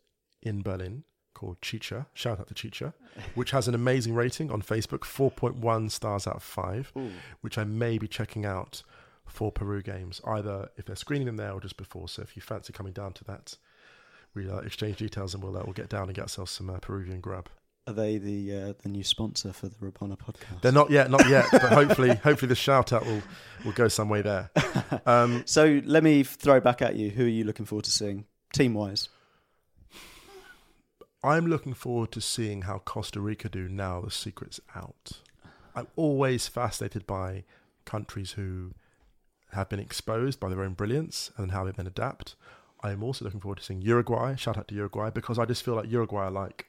in 0.42 0.60
Berlin 0.62 1.04
called 1.41 1.62
Chicha. 1.62 2.07
Shout 2.12 2.38
out 2.38 2.49
to 2.49 2.55
Chicha, 2.55 2.93
which 3.34 3.51
has 3.53 3.66
an 3.66 3.74
amazing 3.74 4.14
rating 4.14 4.51
on 4.51 4.61
Facebook, 4.61 5.01
4.1 5.01 5.91
stars 5.91 6.26
out 6.26 6.36
of 6.36 6.43
5, 6.43 6.93
Ooh. 6.99 7.11
which 7.41 7.57
I 7.57 7.64
may 7.64 7.97
be 7.97 8.07
checking 8.07 8.45
out 8.45 8.82
for 9.24 9.51
Peru 9.51 9.80
games, 9.80 10.20
either 10.26 10.68
if 10.76 10.84
they're 10.84 10.97
screening 10.97 11.26
them 11.26 11.38
there 11.38 11.53
or 11.53 11.61
just 11.61 11.78
before. 11.78 12.09
So 12.09 12.20
if 12.20 12.36
you 12.36 12.43
fancy 12.43 12.74
coming 12.74 12.93
down 12.93 13.14
to 13.14 13.24
that, 13.24 13.57
we 14.34 14.51
uh, 14.51 14.59
exchange 14.59 14.99
details 14.99 15.32
and 15.32 15.43
we'll, 15.43 15.57
uh, 15.57 15.62
we'll 15.64 15.72
get 15.72 15.88
down 15.88 16.05
and 16.05 16.14
get 16.14 16.22
ourselves 16.22 16.51
some 16.51 16.68
uh, 16.68 16.78
Peruvian 16.78 17.20
grub. 17.20 17.49
Are 17.86 17.95
they 17.95 18.18
the 18.18 18.55
uh, 18.55 18.72
the 18.82 18.91
new 18.91 19.03
sponsor 19.03 19.53
for 19.55 19.68
the 19.68 19.76
Rabona 19.76 20.16
podcast? 20.18 20.61
They're 20.61 20.70
not 20.70 20.91
yet, 20.91 21.11
not 21.11 21.26
yet, 21.28 21.47
but 21.51 21.72
hopefully, 21.72 22.14
hopefully 22.22 22.49
the 22.49 22.55
shout 22.55 22.93
out 22.93 23.07
will, 23.07 23.22
will 23.64 23.72
go 23.72 23.88
some 23.88 24.09
way 24.11 24.20
there. 24.22 24.51
Um, 25.07 25.43
So 25.47 25.80
let 25.84 26.05
me 26.05 26.22
throw 26.22 26.61
back 26.61 26.82
at 26.82 26.97
you. 26.97 27.09
Who 27.11 27.24
are 27.24 27.28
you 27.28 27.45
looking 27.45 27.64
forward 27.64 27.86
to 27.86 27.91
seeing, 27.91 28.26
team 28.53 28.74
wise? 28.74 29.09
I'm 31.22 31.46
looking 31.46 31.74
forward 31.74 32.12
to 32.12 32.20
seeing 32.20 32.62
how 32.62 32.78
Costa 32.78 33.20
Rica 33.20 33.48
do 33.50 33.68
now 33.68 34.00
the 34.00 34.10
secret's 34.10 34.58
out. 34.74 35.20
I'm 35.74 35.86
always 35.94 36.48
fascinated 36.48 37.06
by 37.06 37.44
countries 37.84 38.32
who 38.32 38.72
have 39.52 39.68
been 39.68 39.80
exposed 39.80 40.40
by 40.40 40.48
their 40.48 40.62
own 40.62 40.72
brilliance 40.72 41.30
and 41.36 41.52
how 41.52 41.64
they've 41.64 41.76
then 41.76 41.86
adapt. 41.86 42.36
I 42.82 42.92
am 42.92 43.02
also 43.02 43.24
looking 43.24 43.40
forward 43.40 43.58
to 43.58 43.64
seeing 43.64 43.82
Uruguay. 43.82 44.34
Shout 44.36 44.56
out 44.56 44.68
to 44.68 44.74
Uruguay 44.74 45.10
because 45.10 45.38
I 45.38 45.44
just 45.44 45.62
feel 45.62 45.74
like 45.74 45.90
Uruguay 45.90 46.26
are 46.26 46.30
like 46.30 46.66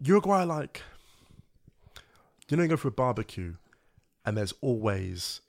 Uruguay 0.00 0.42
are 0.42 0.46
like 0.46 0.82
you 2.48 2.56
know 2.56 2.64
you 2.64 2.68
go 2.68 2.76
for 2.76 2.88
a 2.88 2.92
barbecue 2.92 3.54
and 4.26 4.36
there's 4.36 4.52
always 4.60 5.40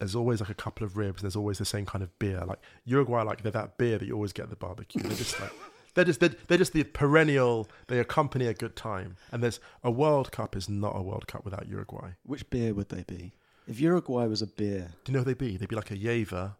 there's 0.00 0.16
always 0.16 0.40
like 0.40 0.50
a 0.50 0.54
couple 0.54 0.84
of 0.84 0.96
ribs 0.96 1.22
and 1.22 1.26
there's 1.26 1.36
always 1.36 1.58
the 1.58 1.64
same 1.64 1.86
kind 1.86 2.02
of 2.02 2.18
beer. 2.18 2.42
Like 2.44 2.58
Uruguay 2.84 3.20
are 3.20 3.24
like 3.24 3.42
they're 3.42 3.52
that 3.52 3.78
beer 3.78 3.98
that 3.98 4.06
you 4.06 4.14
always 4.14 4.32
get 4.32 4.44
at 4.44 4.50
the 4.50 4.56
barbecue. 4.56 5.02
They're 5.02 5.16
just 5.16 5.38
like 5.40 5.52
they're 5.98 6.04
just 6.04 6.20
they're, 6.20 6.34
they're 6.46 6.58
just 6.58 6.72
the 6.72 6.84
perennial 6.84 7.68
they 7.88 7.98
accompany 7.98 8.46
a 8.46 8.54
good 8.54 8.76
time. 8.76 9.16
And 9.32 9.42
there's 9.42 9.58
a 9.82 9.90
World 9.90 10.30
Cup 10.30 10.54
is 10.56 10.68
not 10.68 10.94
a 10.96 11.02
World 11.02 11.26
Cup 11.26 11.44
without 11.44 11.66
Uruguay. 11.68 12.10
Which 12.24 12.48
beer 12.50 12.72
would 12.72 12.88
they 12.88 13.02
be? 13.02 13.32
If 13.66 13.80
Uruguay 13.80 14.26
was 14.26 14.40
a 14.40 14.46
beer, 14.46 14.90
Do 15.04 15.10
you 15.10 15.14
know 15.18 15.24
who 15.24 15.24
they'd 15.26 15.38
be? 15.38 15.56
They'd 15.56 15.68
be 15.68 15.76
like 15.76 15.90
a 15.90 15.96
Jaeger 15.96 16.52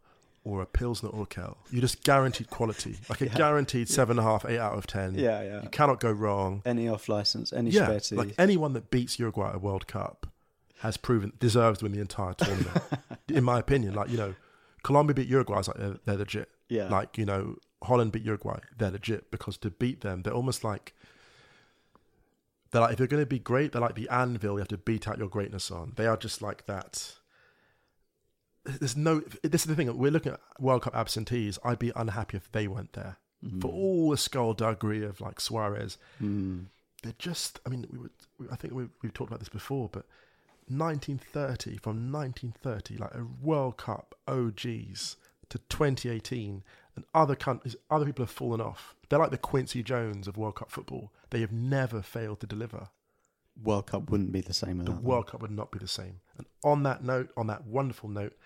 or 0.44 0.60
a 0.60 0.66
Pilsner 0.66 1.10
Urquell. 1.10 1.56
You 1.70 1.80
just 1.80 2.02
guaranteed 2.02 2.50
quality, 2.50 2.96
like 3.08 3.20
a 3.20 3.26
Yeah. 3.26 3.34
guaranteed 3.36 3.88
seven 3.88 4.18
and 4.18 4.26
a 4.26 4.30
half, 4.30 4.44
eight 4.44 4.58
out 4.58 4.76
of 4.76 4.86
ten. 4.88 5.14
yeah, 5.14 5.42
yeah. 5.42 5.62
You 5.62 5.68
cannot 5.68 6.00
go 6.00 6.10
wrong. 6.10 6.62
Any 6.66 6.88
off 6.88 7.08
license, 7.08 7.52
any 7.52 7.70
yeah, 7.70 7.98
like 8.12 8.34
anyone 8.38 8.72
that 8.72 8.90
beats 8.90 9.18
Uruguay 9.18 9.50
at 9.50 9.54
a 9.54 9.58
World 9.58 9.86
Cup 9.86 10.26
has 10.80 10.96
proven 10.96 11.32
deserves 11.38 11.78
to 11.78 11.84
win 11.84 11.92
the 11.92 12.00
entire 12.00 12.34
tournament. 12.34 12.82
in 13.28 13.44
my 13.44 13.58
opinion, 13.58 13.94
like 13.94 14.10
you 14.10 14.16
know, 14.16 14.34
Colombia 14.82 15.14
beat 15.14 15.28
Uruguay. 15.28 15.54
I 15.54 15.58
was 15.58 15.68
like 15.68 15.76
they're, 15.78 15.96
they're 16.04 16.16
legit. 16.16 16.48
yeah, 16.68 16.88
Like 16.88 17.16
you 17.18 17.24
know, 17.24 17.56
Holland 17.82 18.12
beat 18.12 18.24
Uruguay. 18.24 18.58
They're 18.76 18.90
legit 18.90 19.30
because 19.30 19.56
to 19.58 19.70
beat 19.70 20.00
them, 20.00 20.22
they're 20.22 20.34
almost 20.34 20.64
like 20.64 20.94
they're 22.70 22.82
like 22.82 22.92
if 22.92 22.98
you're 22.98 23.08
going 23.08 23.22
to 23.22 23.26
be 23.26 23.38
great, 23.38 23.72
they're 23.72 23.80
like 23.80 23.94
the 23.94 24.08
anvil. 24.08 24.54
You 24.54 24.58
have 24.58 24.68
to 24.68 24.78
beat 24.78 25.08
out 25.08 25.18
your 25.18 25.28
greatness 25.28 25.70
on. 25.70 25.92
They 25.96 26.06
are 26.06 26.16
just 26.16 26.42
like 26.42 26.66
that. 26.66 27.14
there's 28.64 28.96
no. 28.96 29.22
This 29.42 29.62
is 29.62 29.66
the 29.66 29.74
thing. 29.74 29.96
We're 29.96 30.10
looking 30.10 30.32
at 30.32 30.40
World 30.60 30.82
Cup 30.82 30.94
absentees. 30.94 31.58
I'd 31.64 31.78
be 31.78 31.92
unhappy 31.96 32.36
if 32.36 32.50
they 32.52 32.68
weren't 32.68 32.92
there. 32.92 33.16
Mm. 33.44 33.62
For 33.62 33.68
all 33.68 34.10
the 34.10 34.16
skullduggery 34.16 35.04
of 35.04 35.20
like 35.20 35.40
Suarez, 35.40 35.96
they're 37.02 37.14
just. 37.18 37.60
I 37.64 37.70
mean, 37.70 37.86
we 37.90 37.98
would. 37.98 38.10
I 38.50 38.56
think 38.56 38.74
we 38.74 38.88
we've 39.02 39.14
talked 39.14 39.30
about 39.30 39.38
this 39.40 39.48
before, 39.48 39.88
but 39.90 40.04
1930 40.68 41.78
from 41.78 42.12
1930, 42.12 42.96
like 42.98 43.14
a 43.14 43.26
World 43.40 43.78
Cup 43.78 44.14
OGs 44.26 45.16
to 45.48 45.58
2018, 45.70 46.62
and 46.98 47.04
other 47.14 47.36
countries, 47.36 47.76
other 47.90 48.04
people 48.04 48.24
have 48.24 48.30
fallen 48.30 48.60
off. 48.60 48.96
They're 49.08 49.20
like 49.20 49.30
the 49.30 49.38
Quincy 49.38 49.84
Jones 49.84 50.26
of 50.26 50.36
World 50.36 50.56
Cup 50.56 50.68
football. 50.68 51.12
They 51.30 51.40
have 51.42 51.52
never 51.52 52.02
failed 52.02 52.40
to 52.40 52.46
deliver. 52.46 52.88
World 53.62 53.86
Cup 53.86 54.10
wouldn't 54.10 54.32
be 54.32 54.40
the 54.40 54.52
same 54.52 54.84
The. 54.84 54.90
World 54.90 55.28
Cup 55.28 55.40
would 55.40 55.52
not 55.52 55.70
be 55.70 55.78
the 55.78 55.86
same. 55.86 56.20
And 56.36 56.46
on 56.64 56.82
that 56.82 57.04
note, 57.04 57.30
on 57.36 57.46
that 57.46 57.64
wonderful 57.64 58.08
note, 58.08 58.36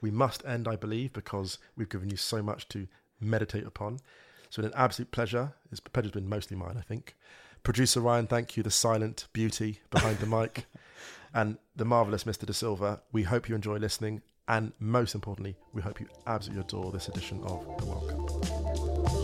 we 0.00 0.10
must 0.10 0.44
end, 0.44 0.66
I 0.66 0.74
believe, 0.74 1.12
because 1.12 1.58
we've 1.76 1.88
given 1.88 2.10
you 2.10 2.16
so 2.16 2.42
much 2.42 2.68
to 2.70 2.88
meditate 3.20 3.64
upon. 3.64 4.00
So, 4.48 4.60
an 4.64 4.72
absolute 4.74 5.12
pleasure. 5.12 5.52
It's 5.70 5.78
pleasure's 5.78 6.10
been 6.10 6.28
mostly 6.28 6.56
mine, 6.56 6.74
I 6.76 6.82
think. 6.82 7.14
Producer 7.62 8.00
Ryan, 8.00 8.26
thank 8.26 8.56
you. 8.56 8.64
The 8.64 8.72
silent 8.72 9.28
beauty 9.32 9.82
behind 9.90 10.18
the 10.18 10.26
mic, 10.26 10.66
and 11.34 11.58
the 11.76 11.84
marvelous 11.84 12.24
Mr. 12.24 12.44
Da 12.44 12.52
Silva. 12.52 13.02
We 13.12 13.22
hope 13.22 13.48
you 13.48 13.54
enjoy 13.54 13.76
listening, 13.76 14.22
and 14.50 14.72
most 14.80 15.14
importantly, 15.14 15.54
we 15.72 15.80
hope 15.80 16.00
you 16.00 16.08
absolutely 16.26 16.64
adore 16.64 16.90
this 16.90 17.06
edition 17.06 17.40
of 17.44 17.64
the 17.78 17.86
Cup. 17.86 19.19